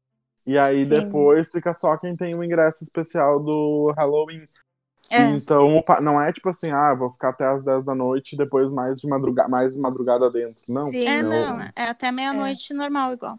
E 0.47 0.59
aí 0.59 0.85
Sim. 0.85 0.91
depois 0.91 1.51
fica 1.51 1.75
só 1.75 1.97
quem 1.99 2.17
tem 2.17 2.35
o 2.35 2.43
ingresso 2.43 2.83
especial 2.83 3.39
do 3.39 3.93
Halloween. 3.97 4.49
É. 5.11 5.23
Então, 5.31 5.85
não 6.01 6.21
é 6.21 6.33
tipo 6.33 6.49
assim, 6.49 6.71
ah, 6.71 6.95
vou 6.95 7.11
ficar 7.11 7.31
até 7.31 7.47
as 7.47 7.63
10 7.63 7.85
da 7.85 7.95
noite 7.95 8.33
e 8.33 8.39
depois 8.39 8.71
mais 8.71 9.01
de 9.01 9.07
madrugada, 9.07 9.49
mais 9.49 9.75
de 9.75 9.81
madrugada 9.81 10.31
dentro. 10.31 10.63
Não. 10.67 10.87
Sim. 10.89 11.07
É, 11.07 11.21
eu- 11.21 11.29
não, 11.29 11.61
é 11.61 11.89
até 11.91 12.11
meia-noite 12.11 12.73
normal 12.73 13.13
igual. 13.13 13.39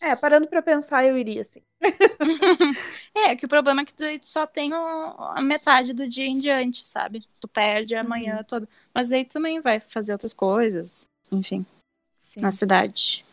É, 0.00 0.14
parando 0.14 0.46
pra 0.46 0.62
pensar, 0.62 1.04
eu 1.06 1.16
iria 1.16 1.42
sim. 1.44 1.62
É, 3.14 3.34
que 3.34 3.46
o 3.46 3.48
problema 3.48 3.80
é 3.80 3.84
que 3.84 3.94
tu 3.94 4.04
só 4.22 4.46
tem 4.46 4.70
a 4.72 5.40
metade 5.40 5.92
do 5.92 6.06
dia 6.08 6.26
em 6.26 6.38
diante, 6.38 6.86
sabe? 6.86 7.20
Tu 7.40 7.48
perde 7.48 7.94
a 7.94 8.02
Uhum. 8.02 8.08
manhã 8.08 8.44
toda. 8.44 8.68
Mas 8.94 9.10
aí 9.10 9.24
também 9.24 9.60
vai 9.60 9.80
fazer 9.80 10.12
outras 10.12 10.34
coisas, 10.34 11.08
enfim, 11.32 11.64
Sim. 12.12 12.40
na 12.42 12.50
cidade. 12.50 13.24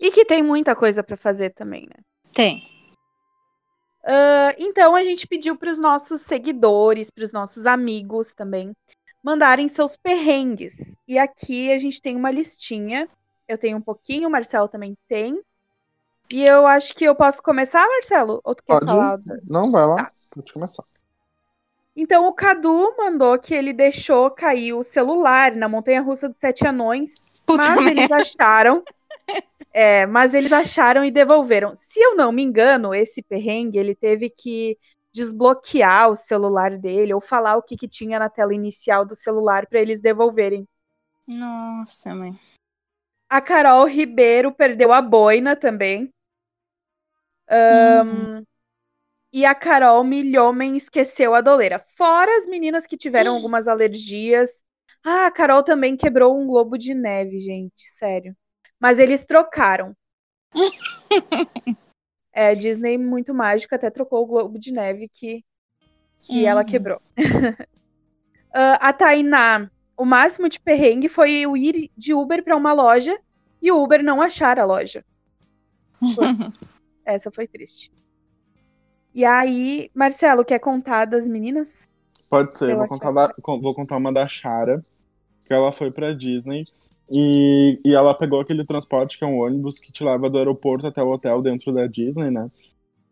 E 0.00 0.10
que 0.10 0.24
tem 0.24 0.42
muita 0.42 0.74
coisa 0.74 1.02
pra 1.02 1.16
fazer 1.16 1.50
também, 1.50 1.82
né? 1.86 2.02
Tem. 2.32 2.66
Ah, 4.02 4.54
então 4.58 4.94
a 4.94 5.02
gente 5.02 5.26
pediu 5.26 5.56
para 5.56 5.70
os 5.70 5.78
nossos 5.78 6.22
seguidores, 6.22 7.10
para 7.10 7.24
os 7.24 7.32
nossos 7.32 7.66
amigos 7.66 8.32
também, 8.34 8.72
mandarem 9.22 9.68
seus 9.68 9.96
perrengues. 9.96 10.94
E 11.06 11.18
aqui 11.18 11.70
a 11.70 11.78
gente 11.78 12.00
tem 12.00 12.16
uma 12.16 12.30
listinha. 12.30 13.06
Eu 13.50 13.58
tenho 13.58 13.78
um 13.78 13.80
pouquinho, 13.80 14.28
o 14.28 14.30
Marcelo 14.30 14.68
também 14.68 14.96
tem. 15.08 15.42
E 16.32 16.44
eu 16.44 16.68
acho 16.68 16.94
que 16.94 17.04
eu 17.04 17.16
posso 17.16 17.42
começar, 17.42 17.84
Marcelo? 17.84 18.40
Ou 18.44 18.54
tu 18.54 18.62
quer 18.62 18.74
Pode. 18.74 18.86
falar? 18.86 19.18
Não, 19.48 19.72
vai 19.72 19.84
lá, 19.84 19.96
Tá. 19.96 20.12
pode 20.30 20.52
começar. 20.52 20.84
Então 21.96 22.28
o 22.28 22.32
Cadu 22.32 22.94
mandou 22.96 23.36
que 23.40 23.52
ele 23.52 23.72
deixou 23.72 24.30
cair 24.30 24.72
o 24.74 24.84
celular 24.84 25.56
na 25.56 25.68
montanha 25.68 26.00
russa 26.00 26.28
dos 26.28 26.38
sete 26.38 26.64
anões, 26.64 27.14
Puta 27.44 27.64
mas 27.64 27.84
merda. 27.84 27.90
eles 27.90 28.10
acharam. 28.12 28.84
É, 29.72 30.06
mas 30.06 30.32
eles 30.32 30.52
acharam 30.52 31.04
e 31.04 31.10
devolveram. 31.10 31.74
Se 31.76 32.00
eu 32.00 32.14
não 32.16 32.30
me 32.30 32.42
engano, 32.42 32.94
esse 32.94 33.20
perrengue 33.22 33.78
ele 33.78 33.94
teve 33.94 34.30
que 34.30 34.78
desbloquear 35.12 36.08
o 36.10 36.16
celular 36.16 36.78
dele 36.78 37.12
ou 37.12 37.20
falar 37.20 37.56
o 37.56 37.62
que, 37.62 37.76
que 37.76 37.88
tinha 37.88 38.18
na 38.20 38.28
tela 38.28 38.54
inicial 38.54 39.04
do 39.04 39.16
celular 39.16 39.66
para 39.66 39.80
eles 39.80 40.00
devolverem. 40.00 40.66
Nossa, 41.26 42.14
mãe. 42.14 42.38
A 43.30 43.40
Carol 43.40 43.86
Ribeiro 43.86 44.52
perdeu 44.52 44.92
a 44.92 45.00
boina 45.00 45.56
também. 45.56 46.12
Ahn, 47.48 48.44
E 49.32 49.44
a 49.44 49.54
Carol 49.54 50.04
Milhomen 50.04 50.76
esqueceu 50.76 51.34
a 51.34 51.40
doleira. 51.40 51.78
Fora 51.96 52.36
as 52.38 52.46
meninas 52.46 52.86
que 52.86 52.96
tiveram 52.96 53.34
algumas 53.34 53.68
alergias. 53.68 54.64
Ah, 55.04 55.26
a 55.26 55.30
Carol 55.30 55.62
também 55.62 55.96
quebrou 55.96 56.38
um 56.38 56.46
globo 56.46 56.76
de 56.78 56.94
neve, 56.94 57.38
gente. 57.38 57.90
Sério. 57.92 58.36
Mas 58.80 58.98
eles 58.98 59.26
trocaram. 59.26 59.94
é, 62.32 62.54
Disney 62.54 62.98
muito 62.98 63.34
mágico 63.34 63.74
até 63.74 63.90
trocou 63.90 64.22
o 64.22 64.26
globo 64.26 64.58
de 64.58 64.72
neve 64.72 65.08
que, 65.08 65.44
que 66.22 66.46
ela 66.46 66.62
Uhum. 66.62 66.66
quebrou. 66.66 67.00
Ah, 68.52 68.88
a 68.88 68.92
Tainá, 68.92 69.70
o 70.00 70.04
máximo 70.06 70.48
de 70.48 70.58
perrengue 70.58 71.08
foi 71.08 71.32
eu 71.40 71.54
ir 71.56 71.90
de 71.94 72.14
Uber 72.14 72.42
para 72.42 72.56
uma 72.56 72.72
loja 72.72 73.18
e 73.60 73.70
o 73.70 73.82
Uber 73.82 74.02
não 74.02 74.22
achar 74.22 74.58
a 74.58 74.64
loja. 74.64 75.04
Foi. 76.14 76.24
Essa 77.04 77.30
foi 77.30 77.46
triste. 77.46 77.92
E 79.14 79.24
aí, 79.24 79.90
Marcelo, 79.94 80.44
quer 80.44 80.58
contar 80.58 81.04
das 81.04 81.28
meninas? 81.28 81.88
Pode 82.30 82.56
ser, 82.56 82.72
Eu 82.72 82.78
vou 82.78 82.88
contar, 82.88 83.12
da- 83.12 83.34
con- 83.42 83.60
vou 83.60 83.74
contar 83.74 83.96
uma 83.96 84.12
da 84.12 84.26
Shara, 84.26 84.84
que 85.44 85.52
ela 85.52 85.72
foi 85.72 85.90
pra 85.90 86.14
Disney 86.14 86.64
e, 87.10 87.78
e 87.84 87.94
ela 87.94 88.14
pegou 88.14 88.40
aquele 88.40 88.64
transporte 88.64 89.18
que 89.18 89.24
é 89.24 89.26
um 89.26 89.40
ônibus 89.40 89.80
que 89.80 89.92
te 89.92 90.04
leva 90.04 90.30
do 90.30 90.38
aeroporto 90.38 90.86
até 90.86 91.02
o 91.02 91.10
hotel 91.10 91.42
dentro 91.42 91.72
da 91.74 91.86
Disney, 91.86 92.30
né? 92.30 92.50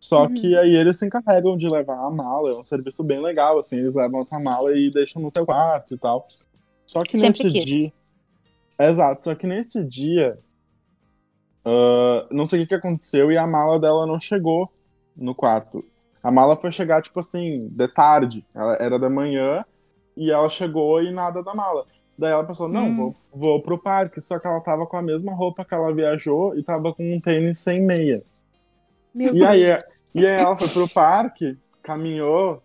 Só 0.01 0.27
Uhum. 0.27 0.35
que 0.35 0.57
aí 0.57 0.77
eles 0.77 0.99
se 0.99 1.07
encarregam 1.07 1.57
de 1.57 1.69
levar 1.69 2.07
a 2.07 2.11
mala, 2.11 2.51
é 2.51 2.55
um 2.55 2.63
serviço 2.65 3.03
bem 3.03 3.21
legal, 3.21 3.59
assim, 3.59 3.79
eles 3.79 3.97
levam 3.97 4.21
a 4.23 4.25
tua 4.25 4.39
mala 4.39 4.73
e 4.77 4.91
deixam 4.93 5.21
no 5.21 5.31
teu 5.33 5.45
quarto 5.45 5.95
e 5.95 5.99
tal. 5.99 6.29
Só 6.89 7.03
que 7.05 7.19
Sempre 7.19 7.45
nesse 7.45 7.51
quis. 7.51 7.65
dia. 7.65 7.93
Exato, 8.81 9.23
só 9.23 9.35
que 9.35 9.47
nesse 9.47 9.85
dia. 9.85 10.39
ah, 11.65 12.27
não 12.31 12.47
sei 12.47 12.61
o 12.61 12.63
que 12.63 12.69
que 12.69 12.75
aconteceu 12.75 13.31
e 13.31 13.37
a 13.37 13.47
mala 13.47 13.79
dela 13.79 14.07
não 14.07 14.19
chegou 14.21 14.71
no 15.17 15.35
quarto. 15.35 15.85
A 16.23 16.31
mala 16.31 16.57
foi 16.57 16.73
chegar, 16.73 17.03
tipo 17.03 17.21
assim, 17.21 17.69
de 17.69 17.89
tarde. 17.89 18.45
Ela 18.55 18.77
era 18.81 18.99
da 18.99 19.09
manhã 19.11 19.65
e 20.17 20.31
ela 20.31 20.49
chegou 20.49 21.01
e 21.03 21.13
nada 21.13 21.43
da 21.43 21.55
mala. 21.55 21.87
Daí 22.19 22.33
ela 22.33 22.45
pensou, 22.45 22.69
não, 22.69 22.89
Hum. 22.89 22.97
vou, 22.97 23.17
vou 23.33 23.63
pro 23.63 23.79
parque. 23.79 24.21
Só 24.21 24.39
que 24.39 24.47
ela 24.47 24.61
tava 24.61 24.87
com 24.87 24.97
a 24.97 25.03
mesma 25.03 25.33
roupa 25.33 25.65
que 25.65 25.75
ela 25.75 25.95
viajou 25.95 26.57
e 26.57 26.63
tava 26.63 26.93
com 26.93 27.15
um 27.15 27.21
tênis 27.21 27.59
sem 27.59 27.81
meia. 27.81 28.23
Meu 29.15 29.35
E 29.35 29.45
aí, 29.47 29.63
e 30.15 30.27
aí 30.27 30.41
ela 30.41 30.57
foi 30.57 30.69
pro 30.69 30.89
parque, 30.93 31.57
caminhou 31.83 32.61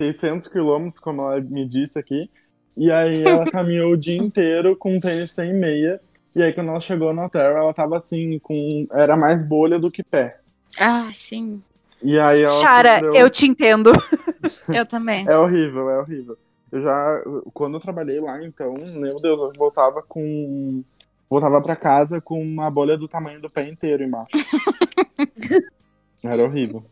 600 0.00 0.46
quilômetros, 0.48 1.00
como 1.00 1.22
ela 1.22 1.40
me 1.40 1.66
disse 1.66 1.98
aqui. 1.98 2.30
E 2.78 2.92
aí 2.92 3.24
ela 3.24 3.44
caminhou 3.50 3.92
o 3.92 3.96
dia 3.96 4.16
inteiro 4.16 4.76
com 4.76 4.94
um 4.94 5.00
tênis 5.00 5.32
sem 5.32 5.52
meia. 5.52 6.00
E 6.34 6.42
aí 6.42 6.52
quando 6.52 6.68
ela 6.70 6.78
chegou 6.80 7.12
no 7.12 7.22
hotel, 7.24 7.56
ela 7.56 7.74
tava 7.74 7.98
assim, 7.98 8.38
com. 8.38 8.86
Era 8.92 9.16
mais 9.16 9.42
bolha 9.42 9.78
do 9.78 9.90
que 9.90 10.02
pé. 10.04 10.38
Ah, 10.78 11.10
sim. 11.12 11.60
E 12.02 12.16
aí 12.18 12.42
ela. 12.42 12.58
Chara, 12.60 12.94
sofreu- 13.00 13.14
eu 13.16 13.28
te 13.28 13.46
entendo. 13.46 13.92
Eu 14.72 14.86
também. 14.86 15.26
É 15.28 15.36
horrível, 15.36 15.90
é 15.90 15.98
horrível. 15.98 16.38
Eu 16.70 16.82
já. 16.82 17.22
Quando 17.52 17.74
eu 17.74 17.80
trabalhei 17.80 18.20
lá, 18.20 18.44
então, 18.44 18.74
meu 18.74 19.20
Deus, 19.20 19.40
eu 19.40 19.52
voltava 19.58 20.00
com. 20.06 20.84
Voltava 21.28 21.60
pra 21.60 21.74
casa 21.76 22.20
com 22.20 22.40
uma 22.40 22.70
bolha 22.70 22.96
do 22.96 23.08
tamanho 23.08 23.40
do 23.40 23.50
pé 23.50 23.68
inteiro 23.68 24.04
embaixo. 24.04 24.30
Era 26.22 26.42
horrível. 26.44 26.84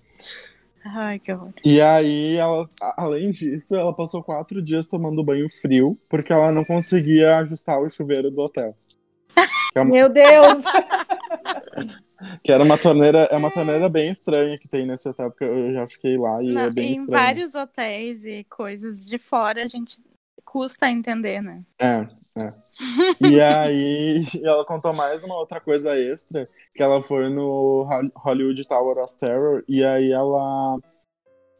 Ai, 0.94 1.18
que 1.18 1.32
horror. 1.32 1.52
E 1.64 1.80
aí, 1.80 2.36
ela, 2.36 2.68
além 2.96 3.32
disso, 3.32 3.74
ela 3.74 3.92
passou 3.92 4.22
quatro 4.22 4.62
dias 4.62 4.86
tomando 4.86 5.24
banho 5.24 5.48
frio, 5.50 5.98
porque 6.08 6.32
ela 6.32 6.52
não 6.52 6.64
conseguia 6.64 7.38
ajustar 7.38 7.80
o 7.80 7.90
chuveiro 7.90 8.30
do 8.30 8.42
hotel. 8.42 8.76
É 9.74 9.80
uma- 9.80 9.90
Meu 9.90 10.08
Deus. 10.08 10.62
que 12.42 12.50
era 12.50 12.64
uma 12.64 12.78
torneira, 12.78 13.28
é 13.30 13.36
uma 13.36 13.50
torneira 13.50 13.88
bem 13.90 14.10
estranha 14.10 14.58
que 14.58 14.68
tem 14.68 14.86
nesse 14.86 15.06
hotel, 15.08 15.30
porque 15.30 15.44
eu 15.44 15.72
já 15.74 15.86
fiquei 15.86 16.16
lá 16.16 16.42
e 16.42 16.48
é 16.50 16.52
Não, 16.52 16.72
bem 16.72 16.88
em 16.88 16.92
estranho. 16.92 17.10
vários 17.10 17.54
hotéis 17.54 18.24
e 18.24 18.44
coisas 18.44 19.04
de 19.04 19.18
fora, 19.18 19.62
a 19.62 19.66
gente 19.66 20.00
custa 20.44 20.88
entender, 20.90 21.42
né? 21.42 21.62
É, 21.78 22.06
é. 22.36 22.52
E 23.20 23.40
aí, 23.40 24.24
ela 24.44 24.64
contou 24.64 24.92
mais 24.92 25.24
uma 25.24 25.38
outra 25.38 25.58
coisa 25.60 25.98
extra, 25.98 26.48
que 26.74 26.82
ela 26.82 27.02
foi 27.02 27.28
no 27.30 27.88
Hol- 27.88 28.12
Hollywood 28.14 28.66
Tower 28.66 28.98
of 28.98 29.16
Terror, 29.16 29.64
e 29.66 29.84
aí 29.84 30.12
ela. 30.12 30.78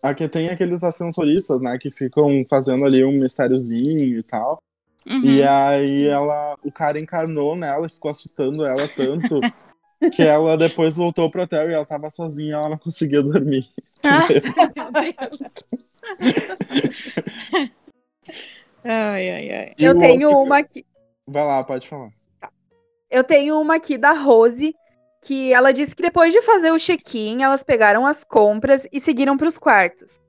Aqui 0.03 0.29
tem 0.29 0.51
aqueles 0.51 0.85
ascensoristas, 0.85 1.61
né, 1.61 1.79
que 1.79 1.91
ficam 1.91 2.45
fazendo 2.49 2.85
ali 2.85 3.05
um 3.05 3.13
mistériozinho 3.13 4.19
e 4.19 4.23
tal. 4.23 4.63
Uhum. 5.09 5.23
E 5.25 5.43
aí 5.43 6.07
ela, 6.07 6.57
o 6.63 6.71
cara 6.71 7.01
encarnou 7.01 7.57
nela 7.57 7.87
e 7.87 7.91
ficou 7.91 8.11
assustando 8.11 8.65
ela 8.65 8.87
tanto 8.89 9.41
que 10.13 10.23
ela 10.23 10.57
depois 10.57 10.97
voltou 10.97 11.31
pro 11.31 11.43
hotel 11.43 11.71
e 11.71 11.75
ela 11.75 11.87
tava 11.87 12.11
sozinha, 12.11 12.57
ela 12.57 12.69
não 12.69 12.79
conseguia 12.79 13.23
dormir. 13.23 13.69
Ah, 14.05 14.29
meu 14.77 14.93
Deus. 14.93 15.65
Ai, 18.89 19.31
ai, 19.31 19.51
ai. 19.51 19.73
Eu 19.79 19.99
tenho 19.99 20.29
outro- 20.29 20.45
uma 20.45 20.59
aqui. 20.59 20.85
Vai 21.27 21.45
lá, 21.45 21.63
pode 21.65 21.89
falar. 21.89 22.11
Eu 23.11 23.25
tenho 23.25 23.61
uma 23.61 23.77
aqui 23.77 23.97
da 23.97 24.13
Rose, 24.13 24.75
que 25.23 25.53
ela 25.53 25.73
disse 25.73 25.95
que 25.95 26.03
depois 26.03 26.33
de 26.33 26.43
fazer 26.43 26.71
o 26.71 26.79
check-in, 26.79 27.43
elas 27.43 27.63
pegaram 27.63 28.07
as 28.07 28.23
compras 28.25 28.87
e 28.93 29.01
seguiram 29.01 29.37
para 29.37 29.49
os 29.49 29.59
quartos. 29.59 30.21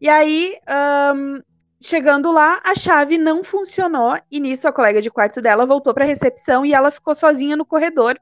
E 0.00 0.08
aí, 0.08 0.56
ahn, 0.66 1.40
chegando 1.80 2.30
lá, 2.30 2.60
a 2.64 2.74
chave 2.74 3.18
não 3.18 3.42
funcionou 3.42 4.16
e 4.30 4.40
nisso 4.40 4.68
a 4.68 4.72
colega 4.72 5.02
de 5.02 5.10
quarto 5.10 5.40
dela 5.40 5.66
voltou 5.66 5.92
para 5.92 6.04
a 6.04 6.06
recepção 6.06 6.64
e 6.64 6.72
ela 6.72 6.90
ficou 6.90 7.14
sozinha 7.14 7.56
no 7.56 7.64
corredor 7.64 8.18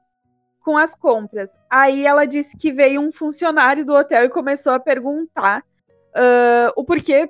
com 0.63 0.77
as 0.77 0.95
compras. 0.95 1.51
Aí 1.69 2.05
ela 2.05 2.25
disse 2.25 2.57
que 2.57 2.71
veio 2.71 2.99
um 2.99 3.11
funcionário 3.11 3.85
do 3.85 3.93
hotel 3.93 4.25
e 4.25 4.29
começou 4.29 4.73
a 4.73 4.79
perguntar 4.79 5.63
ah, 6.13 6.73
o 6.75 6.83
porquê 6.83 7.29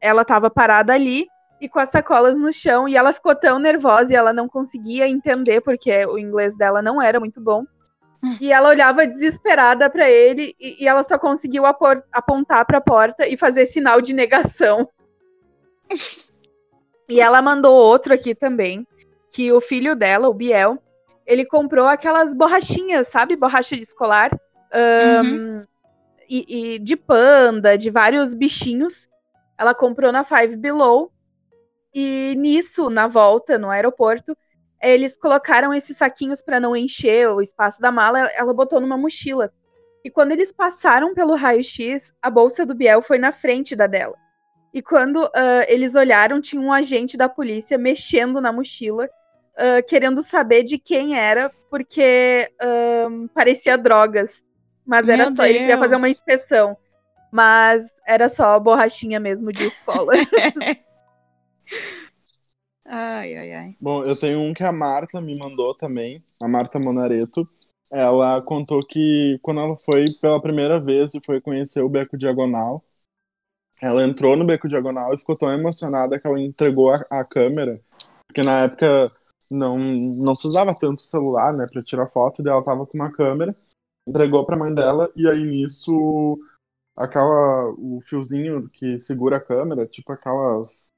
ela 0.00 0.22
estava 0.22 0.50
parada 0.50 0.92
ali 0.92 1.26
e 1.62 1.68
com 1.68 1.78
as 1.78 1.90
sacolas 1.90 2.36
no 2.36 2.52
chão, 2.52 2.88
e 2.88 2.96
ela 2.96 3.12
ficou 3.12 3.36
tão 3.36 3.58
nervosa 3.58 4.12
e 4.12 4.16
ela 4.16 4.32
não 4.32 4.48
conseguia 4.48 5.08
entender 5.08 5.60
porque 5.60 6.04
o 6.06 6.18
inglês 6.18 6.56
dela 6.56 6.82
não 6.82 7.00
era 7.00 7.20
muito 7.20 7.40
bom. 7.40 7.64
E 8.40 8.52
ela 8.52 8.68
olhava 8.68 9.06
desesperada 9.06 9.88
para 9.88 10.10
ele 10.10 10.54
e, 10.60 10.82
e 10.82 10.88
ela 10.88 11.02
só 11.02 11.18
conseguiu 11.18 11.64
apor- 11.64 12.02
apontar 12.12 12.66
para 12.66 12.78
a 12.78 12.80
porta 12.80 13.26
e 13.26 13.36
fazer 13.36 13.66
sinal 13.66 14.00
de 14.00 14.12
negação. 14.12 14.88
e 17.08 17.20
ela 17.20 17.40
mandou 17.40 17.74
outro 17.74 18.12
aqui 18.12 18.34
também, 18.34 18.84
que 19.32 19.52
o 19.52 19.60
filho 19.60 19.94
dela, 19.94 20.28
o 20.28 20.34
Biel, 20.34 20.82
ele 21.24 21.44
comprou 21.44 21.86
aquelas 21.86 22.34
borrachinhas, 22.34 23.06
sabe? 23.06 23.36
Borracha 23.36 23.76
de 23.76 23.82
escolar. 23.82 24.30
ahn, 24.72 25.64
e, 26.28 26.74
e 26.74 26.78
de 26.78 26.96
panda, 26.96 27.76
de 27.78 27.88
vários 27.90 28.34
bichinhos. 28.34 29.08
Ela 29.58 29.74
comprou 29.74 30.10
na 30.10 30.24
Five 30.24 30.56
Below. 30.56 31.11
E 31.94 32.34
nisso, 32.38 32.88
na 32.88 33.06
volta, 33.06 33.58
no 33.58 33.70
aeroporto, 33.70 34.36
eles 34.82 35.16
colocaram 35.16 35.72
esses 35.72 35.96
saquinhos 35.96 36.42
para 36.42 36.58
não 36.58 36.74
encher 36.74 37.28
o 37.28 37.40
espaço 37.40 37.80
da 37.80 37.92
mala, 37.92 38.20
ela 38.34 38.52
botou 38.52 38.80
numa 38.80 38.96
mochila. 38.96 39.52
E 40.04 40.10
quando 40.10 40.32
eles 40.32 40.50
passaram 40.50 41.14
pelo 41.14 41.36
raio-x, 41.36 42.12
a 42.20 42.28
bolsa 42.28 42.66
do 42.66 42.74
Biel 42.74 43.00
foi 43.02 43.18
na 43.18 43.30
frente 43.30 43.76
da 43.76 43.86
dela. 43.86 44.16
E 44.74 44.82
quando 44.82 45.22
uh, 45.22 45.30
eles 45.68 45.94
olharam, 45.94 46.40
tinha 46.40 46.60
um 46.60 46.72
agente 46.72 47.16
da 47.16 47.28
polícia 47.28 47.78
mexendo 47.78 48.40
na 48.40 48.52
mochila, 48.52 49.04
uh, 49.04 49.86
querendo 49.86 50.22
saber 50.22 50.64
de 50.64 50.78
quem 50.78 51.16
era, 51.16 51.52
porque 51.70 52.50
parecia 53.34 53.78
drogas. 53.78 54.42
Mas 54.84 55.06
Meu 55.06 55.14
era 55.14 55.32
só, 55.32 55.46
ele 55.46 55.66
ia 55.66 55.78
fazer 55.78 55.94
uma 55.94 56.06
Deus. 56.06 56.16
inspeção. 56.16 56.76
Mas 57.30 58.00
era 58.06 58.28
só 58.28 58.58
borrachinha 58.58 59.20
mesmo 59.20 59.52
de 59.52 59.66
escola. 59.66 60.12
ai, 62.86 63.34
ai, 63.36 63.52
ai. 63.52 63.76
Bom, 63.80 64.04
eu 64.04 64.16
tenho 64.16 64.40
um 64.40 64.54
que 64.54 64.64
a 64.64 64.72
Marta 64.72 65.20
me 65.20 65.34
mandou 65.38 65.74
também, 65.74 66.22
a 66.40 66.48
Marta 66.48 66.78
Monareto. 66.78 67.48
Ela 67.90 68.40
contou 68.40 68.80
que 68.80 69.38
quando 69.42 69.60
ela 69.60 69.76
foi 69.78 70.06
pela 70.20 70.40
primeira 70.40 70.80
vez 70.80 71.14
e 71.14 71.20
foi 71.24 71.40
conhecer 71.40 71.82
o 71.82 71.88
Beco 71.88 72.16
Diagonal, 72.16 72.82
ela 73.82 74.04
entrou 74.04 74.36
no 74.36 74.46
Beco 74.46 74.68
Diagonal 74.68 75.12
e 75.12 75.18
ficou 75.18 75.36
tão 75.36 75.50
emocionada 75.50 76.18
que 76.18 76.26
ela 76.26 76.40
entregou 76.40 76.92
a, 76.92 77.04
a 77.10 77.24
câmera, 77.24 77.80
porque 78.26 78.40
na 78.42 78.60
época 78.60 79.12
não, 79.50 79.76
não 79.76 80.34
se 80.34 80.46
usava 80.46 80.74
tanto 80.74 81.02
celular, 81.02 81.52
né, 81.52 81.66
pra 81.70 81.82
tirar 81.82 82.08
foto, 82.08 82.40
e 82.40 82.48
ela 82.48 82.64
tava 82.64 82.86
com 82.86 82.96
uma 82.96 83.12
câmera, 83.12 83.54
entregou 84.06 84.46
pra 84.46 84.56
mãe 84.56 84.72
dela, 84.72 85.12
e 85.16 85.28
aí 85.28 85.44
nisso, 85.44 86.38
aquela, 86.96 87.70
o 87.76 88.00
fiozinho 88.00 88.70
que 88.70 88.98
segura 88.98 89.36
a 89.36 89.40
câmera, 89.44 89.86
tipo 89.86 90.12
aquelas 90.12 90.88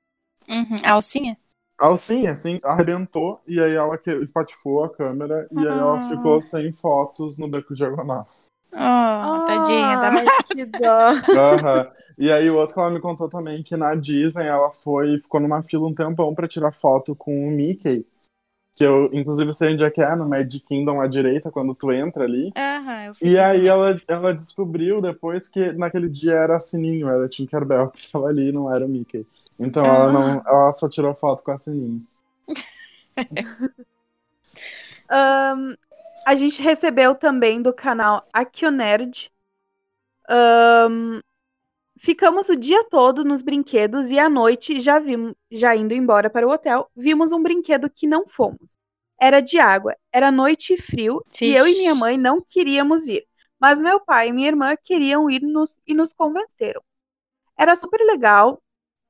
Uhum. 0.48 0.76
Alcinha? 0.84 1.36
alcinha, 1.76 2.32
assim, 2.32 2.60
arrebentou 2.62 3.40
e 3.46 3.60
aí 3.60 3.74
ela 3.74 3.98
que 3.98 4.10
espatifou 4.16 4.84
a 4.84 4.90
câmera 4.94 5.46
e 5.50 5.58
aí 5.58 5.76
ela 5.78 5.96
Ah. 5.96 6.00
ficou 6.00 6.40
sem 6.40 6.72
fotos 6.72 7.38
no 7.38 7.48
beco 7.48 7.74
diagonal. 7.74 8.28
Oh, 8.72 9.44
tadinha 9.46 9.96
da 9.98 10.08
Ai, 10.08 10.26
que 10.46 10.64
dó. 10.64 11.10
Aham. 11.36 11.90
E 12.16 12.30
aí 12.30 12.48
o 12.48 12.56
outro 12.56 12.74
que 12.74 12.80
ela 12.80 12.90
me 12.90 13.00
contou 13.00 13.28
também 13.28 13.62
que 13.62 13.76
na 13.76 13.94
Disney 13.96 14.46
ela 14.46 14.72
foi 14.72 15.20
ficou 15.20 15.40
numa 15.40 15.62
fila 15.62 15.86
um 15.88 15.94
tempão 15.94 16.32
pra 16.34 16.46
tirar 16.48 16.72
foto 16.72 17.14
com 17.16 17.48
o 17.48 17.50
Mickey, 17.50 18.06
que 18.76 18.84
eu 18.84 19.10
inclusive 19.12 19.52
sei 19.52 19.74
onde 19.74 19.82
é 19.84 19.90
que 19.90 20.00
é, 20.00 20.14
no 20.14 20.28
Magic 20.28 20.64
Kingdom 20.64 21.00
à 21.00 21.08
direita 21.08 21.50
quando 21.50 21.74
tu 21.74 21.90
entra 21.92 22.24
ali. 22.24 22.52
Aham, 22.56 23.04
eu 23.06 23.14
fiz 23.16 23.28
E 23.30 23.38
aí 23.38 23.66
ela, 23.66 24.00
ela 24.06 24.32
descobriu 24.32 25.00
depois 25.00 25.48
que 25.48 25.72
naquele 25.72 26.08
dia 26.08 26.34
era 26.34 26.60
Sininho, 26.60 27.08
era 27.08 27.28
Tinkerbell 27.28 27.90
que 27.94 28.10
tava 28.12 28.26
ali, 28.28 28.52
não 28.52 28.72
era 28.72 28.86
o 28.86 28.88
Mickey. 28.88 29.26
Então 29.58 29.84
ela 29.84 30.12
não, 30.12 30.42
ela 30.46 30.72
só 30.72 30.88
tirou 30.88 31.14
foto 31.14 31.44
com 31.44 31.52
a 31.52 31.58
Sininho. 31.58 32.06
Ahn, 35.08 35.76
a 36.26 36.34
gente 36.34 36.60
recebeu 36.62 37.14
também 37.14 37.62
do 37.62 37.72
canal 37.72 38.26
Aquionerd. 38.32 39.30
Ahn, 40.28 41.20
ficamos 41.98 42.48
o 42.48 42.56
dia 42.56 42.84
todo 42.88 43.24
nos 43.24 43.42
brinquedos 43.42 44.10
e 44.10 44.18
à 44.18 44.28
noite, 44.28 44.80
já, 44.80 44.98
vimos, 44.98 45.34
já 45.50 45.76
indo 45.76 45.94
embora 45.94 46.28
para 46.28 46.46
o 46.46 46.50
hotel, 46.50 46.90
vimos 46.96 47.32
um 47.32 47.42
brinquedo 47.42 47.88
que 47.90 48.06
não 48.06 48.26
fomos. 48.26 48.78
Era 49.20 49.40
de 49.40 49.58
água, 49.58 49.96
era 50.12 50.30
noite 50.32 50.74
e 50.74 50.76
frio, 50.76 51.24
e 51.40 51.54
eu 51.54 51.66
e 51.66 51.72
minha 51.78 51.94
mãe 51.94 52.18
não 52.18 52.40
queríamos 52.40 53.08
ir. 53.08 53.24
Mas 53.60 53.80
meu 53.80 54.00
pai 54.00 54.28
e 54.28 54.32
minha 54.32 54.48
irmã 54.48 54.76
queriam 54.76 55.30
ir 55.30 55.40
nos, 55.42 55.78
e 55.86 55.94
nos 55.94 56.12
convenceram. 56.12 56.82
Era 57.56 57.76
super 57.76 58.00
legal, 58.04 58.60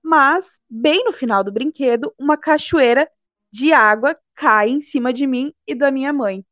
mas, 0.05 0.61
bem 0.69 1.03
no 1.05 1.13
final 1.13 1.43
do 1.43 1.51
brinquedo, 1.51 2.15
uma 2.19 2.37
cachoeira 2.37 3.11
de 3.51 3.73
água 3.73 4.17
cai 4.35 4.69
em 4.69 4.81
cima 4.81 5.13
de 5.13 5.27
mim 5.27 5.53
e 5.67 5.75
da 5.75 5.91
minha 5.91 6.13
mãe. 6.13 6.45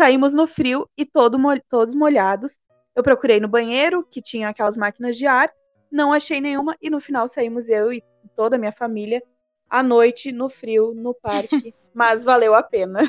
Saímos 0.00 0.34
no 0.34 0.46
frio 0.46 0.88
e 0.98 1.06
todo 1.06 1.38
mo- 1.38 1.60
todos 1.68 1.94
molhados. 1.94 2.58
Eu 2.94 3.02
procurei 3.02 3.38
no 3.38 3.46
banheiro, 3.48 4.04
que 4.10 4.20
tinha 4.20 4.48
aquelas 4.48 4.76
máquinas 4.76 5.16
de 5.16 5.26
ar, 5.26 5.52
não 5.90 6.12
achei 6.12 6.40
nenhuma, 6.40 6.76
e 6.82 6.90
no 6.90 7.00
final 7.00 7.28
saímos 7.28 7.68
eu 7.68 7.92
e 7.92 8.02
toda 8.34 8.56
a 8.56 8.58
minha 8.58 8.72
família 8.72 9.22
à 9.70 9.82
noite, 9.82 10.32
no 10.32 10.48
frio, 10.50 10.92
no 10.94 11.14
parque. 11.14 11.74
mas 11.94 12.24
valeu 12.24 12.54
a 12.54 12.62
pena. 12.62 13.00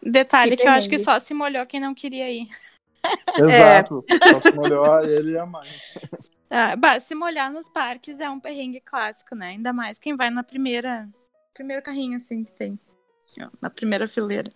Detalhe 0.00 0.56
Que 0.56 0.62
que 0.62 0.68
eu 0.68 0.72
acho 0.72 0.88
que 0.88 0.98
só 0.98 1.18
se 1.18 1.34
molhou 1.34 1.66
quem 1.66 1.80
não 1.80 1.94
queria 1.94 2.30
ir. 2.30 2.46
Exato. 3.36 4.04
Só 4.28 4.40
se 4.40 4.54
molhou 4.54 5.00
ele 5.04 5.32
e 5.32 5.38
a 5.38 5.46
mãe. 5.46 5.68
Ah, 6.54 6.76
bah, 6.76 7.00
se 7.00 7.14
molhar 7.14 7.50
nos 7.50 7.66
parques 7.66 8.20
é 8.20 8.28
um 8.28 8.38
perrengue 8.38 8.78
clássico, 8.80 9.34
né? 9.34 9.48
Ainda 9.48 9.72
mais 9.72 9.98
quem 9.98 10.14
vai 10.14 10.28
na 10.28 10.42
primeira. 10.42 11.08
Primeiro 11.54 11.82
carrinho, 11.82 12.16
assim, 12.16 12.44
que 12.44 12.52
tem. 12.52 12.78
Na 13.60 13.70
primeira 13.70 14.06
fileira. 14.06 14.52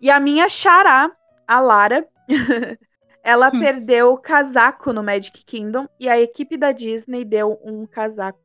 E 0.00 0.10
a 0.10 0.18
minha 0.18 0.48
xará, 0.48 1.14
a 1.46 1.60
Lara, 1.60 2.08
ela 3.22 3.48
Hum. 3.52 3.60
perdeu 3.60 4.14
o 4.14 4.18
casaco 4.18 4.90
no 4.90 5.02
Magic 5.02 5.44
Kingdom 5.44 5.86
e 6.00 6.08
a 6.08 6.18
equipe 6.18 6.56
da 6.56 6.72
Disney 6.72 7.22
deu 7.22 7.60
um 7.62 7.84
casaco. 7.86 8.40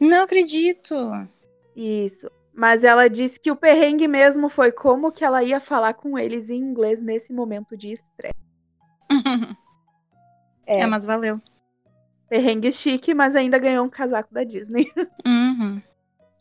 Não 0.00 0.22
acredito! 0.22 0.94
Isso. 1.76 2.30
Mas 2.54 2.82
ela 2.82 3.08
disse 3.10 3.38
que 3.38 3.50
o 3.50 3.56
perrengue 3.56 4.08
mesmo 4.08 4.48
foi 4.48 4.72
como 4.72 5.12
que 5.12 5.22
ela 5.24 5.42
ia 5.42 5.60
falar 5.60 5.92
com 5.94 6.18
eles 6.18 6.48
em 6.48 6.56
inglês 6.62 6.98
nesse 7.00 7.30
momento 7.30 7.76
de 7.76 7.92
estresse. 7.92 8.32
É, 10.66 10.80
É, 10.80 10.86
mas 10.86 11.04
valeu. 11.04 11.40
perrengue 12.28 12.72
chique, 12.72 13.12
mas 13.14 13.36
ainda 13.36 13.58
ganhou 13.58 13.84
um 13.84 13.90
casaco 13.90 14.32
da 14.32 14.44
Disney. 14.44 14.90
Uhum. 15.26 15.80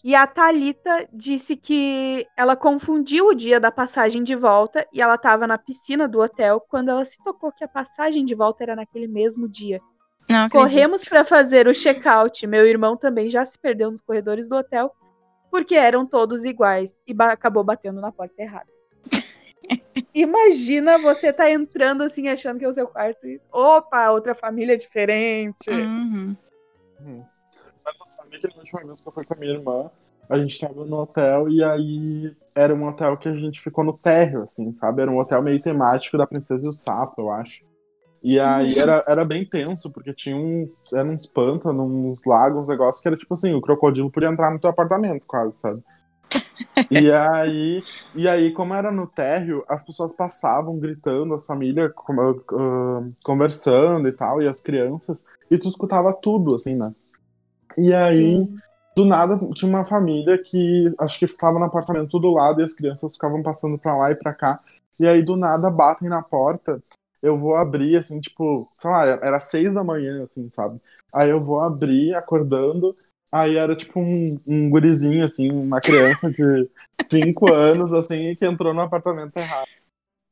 E 0.04 0.16
a 0.16 0.26
Thalita 0.26 1.08
disse 1.14 1.56
que 1.56 2.26
ela 2.36 2.56
confundiu 2.56 3.28
o 3.28 3.36
dia 3.36 3.60
da 3.60 3.70
passagem 3.72 4.24
de 4.24 4.36
volta 4.36 4.88
e 4.92 5.00
ela 5.00 5.14
estava 5.14 5.46
na 5.46 5.60
piscina 5.60 6.08
do 6.08 6.20
hotel 6.22 6.60
quando 6.60 6.90
ela 6.90 7.06
se 7.06 7.22
tocou 7.24 7.52
que 7.52 7.64
a 7.64 7.68
passagem 7.68 8.26
de 8.26 8.34
volta 8.34 8.64
era 8.64 8.76
naquele 8.76 9.06
mesmo 9.08 9.48
dia. 9.48 9.80
Não. 10.28 10.50
Corremos 10.50 11.08
para 11.08 11.24
fazer 11.24 11.68
o 11.68 11.74
check-out. 11.74 12.48
Meu 12.48 12.66
irmão 12.66 12.98
também 12.98 13.30
já 13.30 13.46
se 13.46 13.60
perdeu 13.60 13.92
nos 13.92 14.02
corredores 14.02 14.50
do 14.50 14.56
hotel 14.56 14.92
porque 15.52 15.76
eram 15.76 16.04
todos 16.04 16.46
iguais 16.46 16.98
e 17.06 17.14
ba- 17.14 17.34
acabou 17.34 17.64
batendo 17.64 18.02
na 18.02 18.12
porta 18.12 18.42
errada. 18.42 18.72
Imagina 20.14 20.98
você 20.98 21.32
tá 21.32 21.50
entrando 21.50 22.04
assim 22.04 22.28
achando 22.28 22.60
que 22.60 22.66
é 22.66 22.68
o 22.68 22.74
seu 22.74 22.88
quarto 22.88 23.28
e 23.28 23.40
opa, 23.52 24.12
outra 24.12 24.34
família 24.34 24.78
diferente. 24.78 25.70
Uhum. 25.70 26.36
Mas 27.84 27.96
tu 27.96 28.06
sabe 28.06 28.40
que 28.40 28.48
na 28.48 28.58
última 28.58 28.84
vez 28.84 29.02
que 29.02 29.08
eu 29.08 29.12
fui 29.12 29.26
com 29.26 29.34
a 29.34 29.38
minha 29.38 29.54
irmã, 29.54 29.90
a 30.30 30.38
gente 30.38 30.60
tava 30.60 30.86
no 30.86 30.98
hotel 30.98 31.50
e 31.50 31.64
aí 31.64 32.36
era 32.56 32.74
um 32.74 32.88
hotel 32.88 33.18
que 33.18 33.30
a 33.30 33.34
gente 33.34 33.60
ficou 33.60 33.84
no 33.84 33.98
térreo, 33.98 34.44
assim, 34.44 34.72
sabe? 34.74 35.02
Era 35.02 35.12
um 35.12 35.20
hotel 35.20 35.42
meio 35.42 35.62
temático 35.62 36.18
da 36.18 36.28
Princesa 36.28 36.66
e 36.66 36.70
o 36.70 36.74
Sapo, 36.74 37.22
eu 37.22 37.32
acho. 37.32 37.64
E 38.24 38.40
aí 38.40 38.78
era, 38.78 39.04
era 39.08 39.26
bem 39.26 39.44
tenso, 39.44 39.92
porque 39.92 40.14
tinha 40.14 40.36
uns. 40.36 40.84
Era 40.94 41.08
uns 41.08 41.26
pântanos, 41.26 41.86
uns 41.86 42.26
lagos, 42.26 42.60
uns 42.60 42.68
negócios 42.70 43.02
que 43.02 43.08
era 43.08 43.18
tipo 43.18 43.34
assim, 43.34 43.54
o 43.56 43.62
crocodilo 43.62 44.12
podia 44.12 44.30
entrar 44.30 44.52
no 44.52 44.60
teu 44.60 44.70
apartamento, 44.70 45.26
quase, 45.26 45.58
sabe? 45.58 45.82
E 46.92 47.10
aí, 47.10 47.80
e 48.14 48.28
aí, 48.28 48.52
como 48.52 48.74
era 48.74 48.92
no 48.92 49.08
térreo, 49.08 49.64
as 49.70 49.86
pessoas 49.86 50.14
passavam 50.14 50.78
gritando, 50.78 51.34
as 51.34 51.46
famílias 51.46 51.90
ah, 51.96 53.04
conversando 53.24 54.10
e 54.10 54.12
tal, 54.12 54.42
e 54.42 54.48
as 54.48 54.62
crianças, 54.62 55.26
e 55.50 55.58
tu 55.58 55.70
escutava 55.70 56.12
tudo, 56.14 56.54
assim, 56.54 56.76
né? 56.76 56.94
E 57.78 57.94
aí, 57.94 58.36
Sim. 58.36 58.58
do 58.94 59.06
nada, 59.06 59.40
tinha 59.54 59.70
uma 59.70 59.86
família 59.86 60.38
que 60.38 60.94
acho 61.00 61.20
que 61.20 61.28
ficava 61.28 61.58
no 61.58 61.66
apartamento 61.66 62.20
do 62.20 62.32
lado 62.32 62.60
e 62.60 62.64
as 62.66 62.74
crianças 62.74 63.14
ficavam 63.14 63.42
passando 63.42 63.78
pra 63.78 63.96
lá 63.96 64.12
e 64.12 64.16
pra 64.16 64.34
cá. 64.34 64.60
E 65.00 65.08
aí, 65.08 65.24
do 65.24 65.38
nada, 65.38 65.70
batem 65.70 66.10
na 66.10 66.22
porta. 66.22 66.84
Eu 67.22 67.38
vou 67.38 67.56
abrir, 67.56 67.96
assim, 67.98 68.20
tipo, 68.20 68.70
sei 68.74 68.92
lá, 68.92 69.06
era 69.06 69.40
seis 69.40 69.74
da 69.74 69.84
manhã, 69.84 70.24
assim, 70.24 70.50
sabe? 70.52 70.82
Aí 71.14 71.30
eu 71.30 71.42
vou 71.42 71.62
abrir, 71.62 72.16
acordando. 72.16 72.98
Aí 73.32 73.56
era 73.56 73.76
tipo 73.76 74.00
um, 74.00 74.40
um 74.46 74.70
gurizinho, 74.70 75.24
assim, 75.24 75.50
uma 75.52 75.80
criança 75.80 76.30
de 76.30 76.70
cinco 77.10 77.52
anos, 77.54 77.94
assim, 77.94 78.36
que 78.36 78.46
entrou 78.46 78.74
no 78.74 78.82
apartamento 78.82 79.38
errado. 79.38 79.68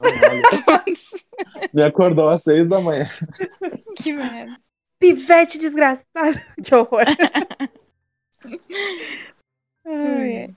Me 1.73 1.83
acordou 1.83 2.29
às 2.29 2.43
seis 2.43 2.67
da 2.67 2.79
manhã. 2.81 3.05
que 3.95 4.13
merda. 4.13 4.57
Pivete 4.99 5.57
desgraçado. 5.57 6.05
Que 6.63 6.75
horror. 6.75 7.05
Ai. 9.85 10.55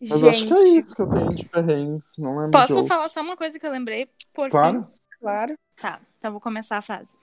Mas 0.00 0.24
acho 0.24 0.46
que 0.46 0.52
é 0.52 0.56
Gente, 0.62 0.78
isso 0.78 0.94
que 0.96 1.02
eu 1.02 1.08
tenho 1.08 1.28
de 1.28 1.48
perrengues. 1.48 2.14
Não 2.18 2.30
lembro 2.36 2.46
de 2.46 2.52
Posso 2.52 2.86
falar 2.86 3.08
só 3.08 3.20
uma 3.22 3.36
coisa 3.36 3.58
que 3.58 3.66
eu 3.66 3.70
lembrei? 3.72 4.08
Por 4.32 4.50
Claro. 4.50 4.82
fim. 4.82 5.18
claro. 5.20 5.54
Tá, 5.76 6.00
então 6.18 6.32
vou 6.32 6.40
começar 6.40 6.78
a 6.78 6.82
frase. 6.82 7.14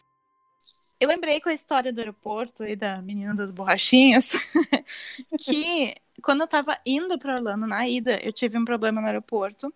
Eu 1.04 1.10
lembrei 1.10 1.42
com 1.42 1.50
a 1.50 1.54
história 1.54 1.92
do 1.92 2.00
aeroporto 2.00 2.64
e 2.64 2.78
da 2.78 3.02
menina 3.02 3.36
das 3.36 3.52
borrachinhas 3.52 4.32
que 5.38 5.94
quando 6.22 6.40
eu 6.42 6.48
tava 6.48 6.80
indo 6.86 7.20
pra 7.20 7.36
Orlando 7.36 7.68
na 7.68 7.86
ida, 7.86 8.18
eu 8.24 8.32
tive 8.32 8.58
um 8.58 8.64
problema 8.64 9.02
no 9.02 9.08
aeroporto. 9.08 9.74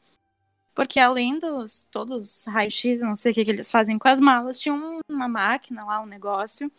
Porque 0.73 1.01
além 1.01 1.37
dos 1.37 1.85
todos 1.91 2.45
raio-x, 2.45 3.01
não 3.01 3.13
sei 3.13 3.33
o 3.33 3.35
que, 3.35 3.43
que 3.43 3.51
eles 3.51 3.69
fazem 3.69 3.99
com 3.99 4.07
as 4.07 4.21
malas, 4.21 4.57
tinha 4.57 4.73
um- 4.73 4.99
uma 5.09 5.27
máquina 5.27 5.83
lá, 5.83 5.99
um 5.99 6.05
negócio, 6.05 6.71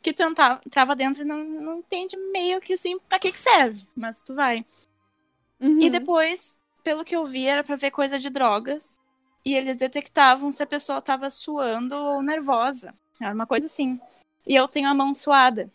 que 0.00 0.12
tu 0.12 0.22
entrava, 0.22 0.60
entrava 0.64 0.94
dentro 0.94 1.22
e 1.22 1.24
não, 1.24 1.42
não 1.42 1.78
entende 1.78 2.16
meio 2.16 2.60
que 2.60 2.74
assim 2.74 3.00
pra 3.08 3.18
que, 3.18 3.32
que 3.32 3.38
serve, 3.38 3.84
mas 3.96 4.22
tu 4.22 4.32
vai. 4.32 4.64
Uhum. 5.60 5.80
E 5.80 5.90
depois, 5.90 6.56
pelo 6.84 7.04
que 7.04 7.16
eu 7.16 7.26
vi, 7.26 7.48
era 7.48 7.64
pra 7.64 7.74
ver 7.74 7.90
coisa 7.90 8.16
de 8.16 8.30
drogas. 8.30 8.96
E 9.44 9.54
eles 9.54 9.76
detectavam 9.76 10.52
se 10.52 10.62
a 10.62 10.66
pessoa 10.68 11.02
tava 11.02 11.28
suando 11.28 11.96
ou 11.96 12.22
nervosa. 12.22 12.94
Era 13.22 13.34
uma 13.34 13.46
coisa 13.46 13.66
assim. 13.66 14.00
E 14.46 14.54
eu 14.54 14.66
tenho 14.66 14.88
a 14.88 14.94
mão 14.94 15.14
suada. 15.14 15.70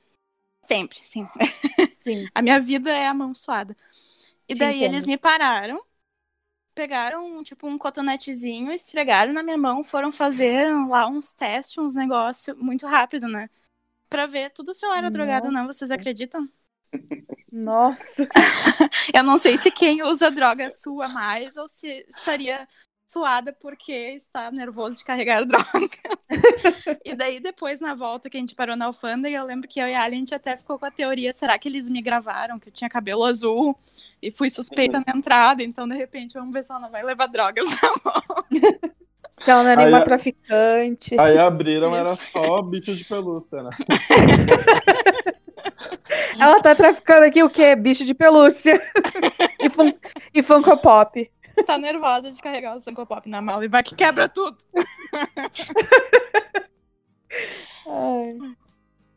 Sempre, 0.62 1.00
sim. 1.00 1.28
Sim. 2.04 2.28
A 2.34 2.42
minha 2.42 2.60
vida 2.60 2.90
é 2.90 3.06
a 3.06 3.14
mão 3.14 3.36
suada. 3.36 3.76
E 4.48 4.54
Te 4.54 4.60
daí 4.60 4.78
entendo. 4.78 4.94
eles 4.94 5.06
me 5.06 5.18
pararam, 5.18 5.82
pegaram, 6.74 7.44
tipo, 7.44 7.68
um 7.68 7.78
cotonetezinho, 7.78 8.72
esfregaram 8.72 9.34
na 9.34 9.44
minha 9.44 9.58
mão, 9.58 9.84
foram 9.84 10.10
fazer 10.10 10.74
lá 10.88 11.06
uns 11.08 11.34
testes, 11.34 11.78
uns 11.78 11.96
negócios 11.96 12.56
muito 12.58 12.88
rápido, 12.88 13.28
né? 13.28 13.50
Pra 14.10 14.26
ver 14.26 14.52
tudo 14.52 14.74
se 14.74 14.86
eu 14.86 14.94
era 14.94 15.12
drogada 15.12 15.48
ou 15.48 15.52
não, 15.52 15.68
vocês 15.68 15.92
acreditam? 15.92 16.48
Nossa. 17.52 18.28
Eu 19.14 19.24
não 19.24 19.38
sei 19.38 19.58
se 19.58 19.70
quem 19.70 20.02
usa 20.04 20.32
droga 20.32 20.72
sua 20.72 21.10
mais 21.10 21.58
ou 21.58 21.68
se 21.68 22.06
estaria 22.10 22.68
suada 23.08 23.54
porque 23.54 23.94
está 23.94 24.52
nervoso 24.52 24.98
de 24.98 25.06
carregar 25.06 25.44
drogas. 25.48 26.00
e 27.04 27.16
daí, 27.16 27.40
depois, 27.40 27.80
na 27.80 27.96
volta 27.96 28.30
que 28.30 28.36
a 28.36 28.40
gente 28.40 28.54
parou 28.54 28.76
na 28.76 28.86
alfândega, 28.86 29.38
eu 29.38 29.46
lembro 29.46 29.68
que 29.68 29.80
eu 29.80 29.88
e 29.88 29.96
a 29.96 30.04
Ali, 30.04 30.16
a 30.16 30.20
gente 30.20 30.36
até 30.36 30.58
ficou 30.58 30.78
com 30.78 30.86
a 30.86 30.92
teoria, 30.92 31.32
será 31.32 31.58
que 31.58 31.70
eles 31.70 31.90
me 31.90 32.02
gravaram, 32.02 32.60
que 32.60 32.68
eu 32.68 32.74
tinha 32.74 32.90
cabelo 32.90 33.24
azul 33.24 33.76
e 34.22 34.30
fui 34.30 34.50
suspeita 34.50 35.02
na 35.06 35.14
entrada, 35.16 35.64
então, 35.64 35.88
de 35.88 35.96
repente, 35.96 36.34
vamos 36.34 36.54
ver 36.54 36.64
se 36.64 36.72
ela 36.72 36.82
não 36.82 36.92
vai 36.92 37.04
levar 37.04 37.28
drogas 37.28 37.66
na 37.82 37.94
mão. 38.04 38.24
Que 39.40 39.52
ela 39.52 39.62
não 39.62 39.70
é 39.70 39.74
Aí 39.74 39.78
nenhuma 39.86 40.04
traficante. 40.04 41.16
Aí 41.20 41.38
abriram, 41.38 41.96
era 41.96 42.14
Isso. 42.14 42.24
só 42.32 42.60
bicho 42.60 42.96
de 42.96 43.06
pelúcia, 43.06 43.62
né? 43.62 43.70
Ela 46.40 46.62
tá 46.62 46.74
traficando 46.74 47.26
aqui 47.26 47.44
o 47.44 47.50
quê? 47.50 47.76
Bicho 47.76 48.06
de 48.06 48.14
pelúcia. 48.14 48.82
e, 49.62 49.70
fun 49.70 49.94
e 50.34 50.42
Funko 50.44 50.78
Pop. 50.78 51.32
Tá 51.64 51.78
nervosa 51.78 52.32
de 52.32 52.42
carregar 52.42 52.78
o 52.78 52.82
Funko 52.82 53.06
Pop 53.06 53.28
na 53.30 53.42
mala 53.42 53.64
e 53.66 53.68
vai 53.68 53.84
que 53.84 53.96
quebra 53.96 54.28
tudo. 54.30 54.58
Ai. 57.88 58.38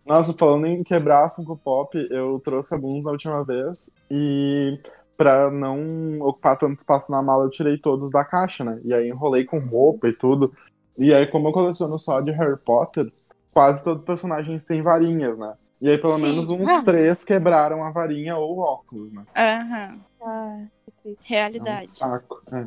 Nossa, 0.04 0.32
falando 0.32 0.66
em 0.66 0.82
quebrar 0.82 1.34
Funko 1.34 1.56
Pop, 1.56 1.96
eu 2.10 2.40
trouxe 2.40 2.74
alguns 2.74 3.04
na 3.04 3.12
última 3.12 3.44
vez 3.44 3.90
e 4.10 4.78
pra 5.16 5.50
não 5.50 6.18
ocupar 6.20 6.56
tanto 6.56 6.78
espaço 6.78 7.12
na 7.12 7.22
mala, 7.22 7.44
eu 7.44 7.50
tirei 7.50 7.76
todos 7.76 8.10
da 8.10 8.24
caixa, 8.24 8.64
né? 8.64 8.80
E 8.84 8.94
aí 8.94 9.08
enrolei 9.08 9.44
com 9.44 9.58
roupa 9.58 10.08
e 10.08 10.12
tudo. 10.12 10.50
E 10.96 11.14
aí, 11.14 11.26
como 11.26 11.48
eu 11.48 11.52
coleciono 11.52 11.98
só 11.98 12.20
de 12.20 12.30
Harry 12.32 12.58
Potter, 12.58 13.12
quase 13.52 13.84
todos 13.84 14.02
os 14.02 14.06
personagens 14.06 14.64
têm 14.64 14.82
varinhas, 14.82 15.38
né? 15.38 15.54
E 15.80 15.88
aí, 15.90 15.98
pelo 15.98 16.14
Sim. 16.16 16.22
menos 16.22 16.50
uns 16.50 16.70
Ah. 16.70 16.82
três 16.82 17.22
quebraram 17.24 17.84
a 17.84 17.90
varinha 17.90 18.36
ou 18.36 18.56
o 18.56 18.60
óculos, 18.60 19.12
né? 19.12 19.24
Aham. 19.36 20.00
Ai, 20.22 20.68
que 20.79 20.79
triste. 21.02 21.18
É 21.20 21.22
um 21.22 21.26
Realidade. 21.28 21.88
saco. 21.88 22.42
É. 22.52 22.66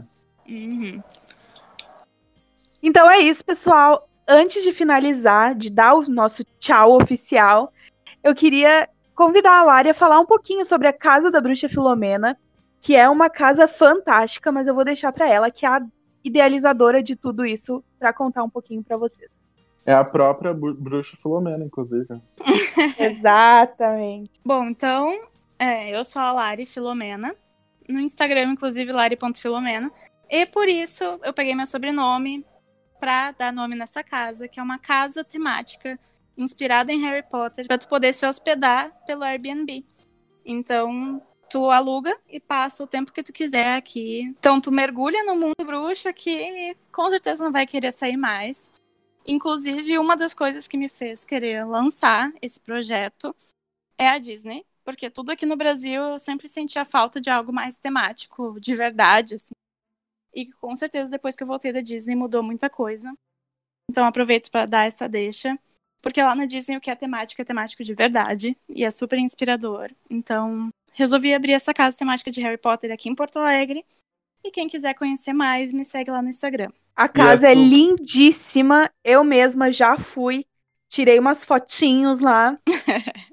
Uhum. 0.51 1.01
Então 2.81 3.09
é 3.09 3.19
isso, 3.19 3.43
pessoal. 3.45 4.07
Antes 4.27 4.63
de 4.63 4.71
finalizar, 4.71 5.55
de 5.55 5.69
dar 5.69 5.95
o 5.95 6.03
nosso 6.09 6.43
tchau 6.59 6.95
oficial, 7.01 7.71
eu 8.23 8.33
queria 8.33 8.89
convidar 9.15 9.59
a 9.59 9.63
Lari 9.63 9.89
a 9.89 9.93
falar 9.93 10.19
um 10.19 10.25
pouquinho 10.25 10.65
sobre 10.65 10.87
a 10.87 10.93
Casa 10.93 11.29
da 11.29 11.39
Bruxa 11.41 11.67
Filomena, 11.69 12.37
que 12.79 12.95
é 12.95 13.07
uma 13.09 13.29
casa 13.29 13.67
fantástica, 13.67 14.51
mas 14.51 14.67
eu 14.67 14.75
vou 14.75 14.83
deixar 14.83 15.11
para 15.13 15.29
ela, 15.29 15.51
que 15.51 15.65
é 15.65 15.69
a 15.69 15.81
idealizadora 16.23 17.01
de 17.03 17.15
tudo 17.15 17.45
isso, 17.45 17.83
para 17.99 18.11
contar 18.13 18.43
um 18.43 18.49
pouquinho 18.49 18.83
para 18.83 18.97
vocês. 18.97 19.29
É 19.85 19.93
a 19.93 20.03
própria 20.03 20.53
bru- 20.53 20.73
bruxa 20.73 21.17
Filomena, 21.17 21.63
inclusive. 21.63 22.07
Exatamente. 22.97 24.31
Bom, 24.43 24.65
então, 24.65 25.21
é, 25.59 25.95
eu 25.95 26.03
sou 26.05 26.21
a 26.21 26.31
Lari 26.31 26.65
Filomena. 26.65 27.35
No 27.87 27.99
Instagram, 27.99 28.51
inclusive, 28.53 28.91
lari.filomena. 28.91 29.91
E 30.29 30.45
por 30.45 30.67
isso, 30.67 31.03
eu 31.23 31.33
peguei 31.33 31.53
meu 31.53 31.65
sobrenome 31.65 32.45
pra 32.99 33.31
dar 33.31 33.51
nome 33.51 33.75
nessa 33.75 34.03
casa, 34.03 34.47
que 34.47 34.59
é 34.59 34.63
uma 34.63 34.79
casa 34.79 35.23
temática 35.23 35.99
inspirada 36.37 36.91
em 36.91 37.01
Harry 37.01 37.23
Potter, 37.23 37.67
pra 37.67 37.77
tu 37.77 37.87
poder 37.87 38.13
se 38.13 38.25
hospedar 38.25 38.91
pelo 39.05 39.23
Airbnb. 39.23 39.85
Então, 40.45 41.21
tu 41.49 41.69
aluga 41.69 42.17
e 42.29 42.39
passa 42.39 42.83
o 42.83 42.87
tempo 42.87 43.11
que 43.11 43.21
tu 43.21 43.31
quiser 43.31 43.75
aqui. 43.75 44.21
Então, 44.39 44.59
tu 44.59 44.71
mergulha 44.71 45.23
no 45.23 45.35
mundo 45.35 45.63
bruxo 45.63 46.09
aqui 46.09 46.31
e 46.31 46.75
com 46.91 47.09
certeza 47.09 47.43
não 47.43 47.51
vai 47.51 47.67
querer 47.67 47.91
sair 47.91 48.17
mais. 48.17 48.71
Inclusive, 49.25 49.99
uma 49.99 50.17
das 50.17 50.33
coisas 50.33 50.67
que 50.67 50.77
me 50.77 50.89
fez 50.89 51.23
querer 51.23 51.65
lançar 51.65 52.31
esse 52.41 52.59
projeto 52.59 53.35
é 53.97 54.07
a 54.09 54.17
Disney, 54.17 54.65
porque 54.83 55.09
tudo 55.09 55.31
aqui 55.31 55.45
no 55.45 55.55
Brasil 55.55 56.01
eu 56.01 56.19
sempre 56.19 56.47
senti 56.49 56.77
a 56.77 56.85
falta 56.85 57.19
de 57.19 57.29
algo 57.29 57.51
mais 57.53 57.77
temático, 57.77 58.59
de 58.59 58.75
verdade, 58.75 59.35
assim. 59.35 59.53
E 60.33 60.51
com 60.53 60.75
certeza 60.75 61.09
depois 61.09 61.35
que 61.35 61.43
eu 61.43 61.47
voltei 61.47 61.71
da 61.71 61.81
Disney 61.81 62.15
mudou 62.15 62.41
muita 62.43 62.69
coisa. 62.69 63.13
Então 63.89 64.05
aproveito 64.05 64.49
para 64.49 64.65
dar 64.65 64.85
essa 64.85 65.07
deixa, 65.07 65.57
porque 66.01 66.21
lá 66.21 66.35
na 66.35 66.45
Disney 66.45 66.77
o 66.77 66.81
que 66.81 66.89
é 66.89 66.95
temático 66.95 67.41
é 67.41 67.45
temático 67.45 67.83
de 67.83 67.93
verdade 67.93 68.57
e 68.67 68.83
é 68.83 68.91
super 68.91 69.19
inspirador. 69.19 69.91
Então 70.09 70.69
resolvi 70.93 71.33
abrir 71.33 71.53
essa 71.53 71.73
casa 71.73 71.97
temática 71.97 72.31
de 72.31 72.41
Harry 72.41 72.57
Potter 72.57 72.91
aqui 72.91 73.09
em 73.09 73.15
Porto 73.15 73.37
Alegre. 73.37 73.85
E 74.43 74.51
quem 74.51 74.67
quiser 74.67 74.93
conhecer 74.93 75.31
mais, 75.31 75.71
me 75.71 75.85
segue 75.85 76.11
lá 76.11 76.21
no 76.21 76.29
Instagram. 76.29 76.69
A 76.95 77.07
casa 77.07 77.47
é 77.47 77.53
tu? 77.53 77.59
lindíssima. 77.59 78.91
Eu 79.03 79.23
mesma 79.23 79.71
já 79.71 79.97
fui. 79.97 80.45
Tirei 80.89 81.17
umas 81.17 81.43
fotinhos 81.45 82.19
lá. 82.19 82.59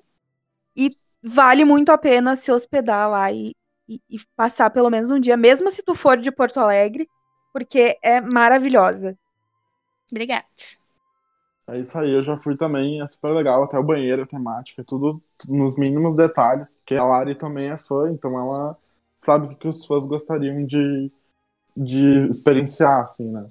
e 0.77 0.97
vale 1.23 1.65
muito 1.65 1.91
a 1.91 1.99
pena 1.99 2.37
se 2.37 2.51
hospedar 2.53 3.09
lá 3.11 3.31
e, 3.33 3.53
e- 3.89 4.01
e 4.11 4.19
passar 4.37 4.71
pelo 4.71 4.91
menos 4.91 5.11
um 5.11 5.21
dia, 5.21 5.37
mesmo 5.37 5.71
se 5.71 5.83
tu 5.83 5.95
for 5.95 6.17
de 6.19 6.31
Porto 6.33 6.59
Alegre, 6.61 7.09
porque 7.53 7.99
é 8.03 8.21
maravilhosa. 8.21 9.17
Obrigada. 10.11 10.47
É 11.69 11.79
isso 11.79 11.97
aí, 11.99 12.11
eu 12.11 12.23
já 12.25 12.37
fui 12.41 12.57
também, 12.57 13.01
é 13.01 13.07
super 13.07 13.33
legal, 13.33 13.63
até 13.63 13.79
o 13.79 13.83
banheiro, 13.85 14.23
a 14.23 14.27
temática, 14.27 14.83
tudo 14.85 15.23
nos 15.49 15.79
mínimos 15.79 16.17
detalhes, 16.17 16.75
porque 16.75 16.97
a 16.97 17.05
Lari 17.05 17.35
também 17.37 17.71
é 17.71 17.79
fã, 17.79 18.11
então 18.11 18.37
ela 18.39 18.77
sabe 19.17 19.55
o 19.55 19.57
que 19.57 19.69
os 19.69 19.85
fãs 19.87 20.05
gostariam 20.07 20.67
de, 20.67 21.13
de 21.77 22.29
experienciar, 22.29 23.03
assim, 23.03 23.31
né? 23.33 23.51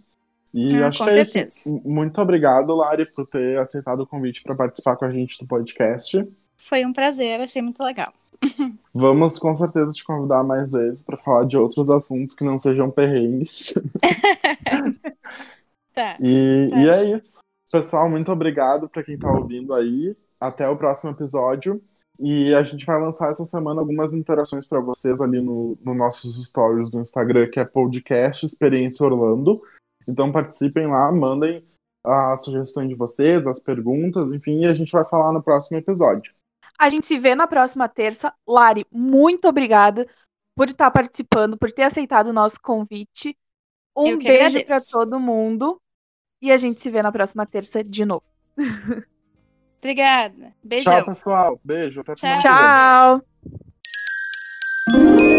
E 0.54 0.82
Ah, 0.82 0.90
acho 0.90 1.04
com 1.04 1.04
que 1.04 1.10
é 1.10 1.22
isso. 1.22 1.44
certeza. 1.44 1.66
M- 1.66 1.82
Muito 1.86 2.22
obrigado, 2.22 2.76
Lari, 2.76 3.06
por 3.08 3.28
ter 3.28 3.60
aceitado 3.60 4.02
o 4.02 4.08
convite 4.08 4.44
para 4.44 4.56
participar 4.56 4.98
com 4.98 5.06
a 5.06 5.12
gente 5.12 5.40
do 5.40 5.48
podcast. 5.48 6.28
Foi 6.60 6.86
um 6.86 6.94
prazer, 6.94 7.40
achei 7.40 7.62
muito 7.62 7.82
legal. 7.82 8.14
Vamos 8.94 9.40
com 9.40 9.56
certeza 9.56 9.92
te 9.92 10.04
convidar 10.04 10.44
mais 10.44 10.74
vezes 10.74 11.04
para 11.04 11.18
falar 11.18 11.46
de 11.46 11.58
outros 11.58 11.90
assuntos 11.90 12.36
que 12.36 12.44
não 12.44 12.58
sejam 12.58 12.92
perrengues. 12.92 13.74
Tá. 15.92 16.18
E, 16.22 16.70
Tá. 16.70 16.80
e 16.80 16.90
é 16.90 17.16
isso. 17.16 17.40
Pessoal, 17.70 18.10
muito 18.10 18.32
obrigado 18.32 18.88
para 18.88 19.04
quem 19.04 19.18
tá 19.18 19.30
ouvindo 19.30 19.74
aí. 19.74 20.16
Até 20.40 20.70
o 20.70 20.78
próximo 20.78 21.12
episódio. 21.12 21.82
E 22.18 22.54
a 22.54 22.64
gente 22.64 22.86
vai 22.86 23.00
lançar 23.02 23.32
essa 23.32 23.44
semana 23.44 23.82
algumas 23.82 24.14
interações 24.14 24.66
para 24.66 24.80
vocês 24.80 25.20
ali 25.20 25.42
no, 25.42 25.78
no 25.84 25.94
nossos 25.94 26.42
stories 26.48 26.90
do 26.90 27.02
Instagram, 27.02 27.50
que 27.50 27.60
é 27.60 27.66
podcast 27.66 28.46
Experiência 28.46 29.06
Orlando. 29.06 29.62
Então 30.08 30.32
participem 30.32 30.88
lá, 30.88 31.12
mandem 31.12 31.66
as 32.06 32.44
sugestões 32.44 32.88
de 32.88 32.96
vocês, 32.96 33.46
as 33.46 33.60
perguntas, 33.60 34.32
enfim, 34.32 34.62
e 34.62 34.66
a 34.66 34.74
gente 34.74 34.92
vai 34.92 35.04
falar 35.04 35.34
no 35.34 35.44
próximo 35.44 35.78
episódio. 35.78 36.34
A 36.80 36.90
gente 36.90 37.06
se 37.06 37.20
vê 37.20 37.36
na 37.36 37.46
próxima 37.46 37.90
terça. 37.90 38.34
Lari, 38.48 38.88
muito 38.90 39.48
obrigada 39.48 40.08
por 40.56 40.70
estar 40.70 40.90
participando, 40.92 41.58
por 41.58 41.72
ter 41.72 41.84
aceitado 41.84 42.28
o 42.28 42.34
nosso 42.34 42.60
convite. 42.62 43.38
Um 43.96 44.18
beijo 44.18 44.66
para 44.66 44.80
todo 44.82 45.20
mundo. 45.20 45.82
E 46.42 46.52
a 46.52 46.58
gente 46.58 46.82
se 46.82 46.90
vê 46.90 47.02
na 47.02 47.12
próxima 47.12 47.46
terça 47.46 47.84
de 47.84 48.06
novo. 48.06 48.24
Obrigada. 49.80 50.54
Beijão. 50.64 50.94
Tchau, 50.94 51.06
pessoal. 51.06 51.60
Beijo. 51.64 52.02
Até 52.02 52.16
Tchau. 52.16 53.22
Tchau! 54.90 55.39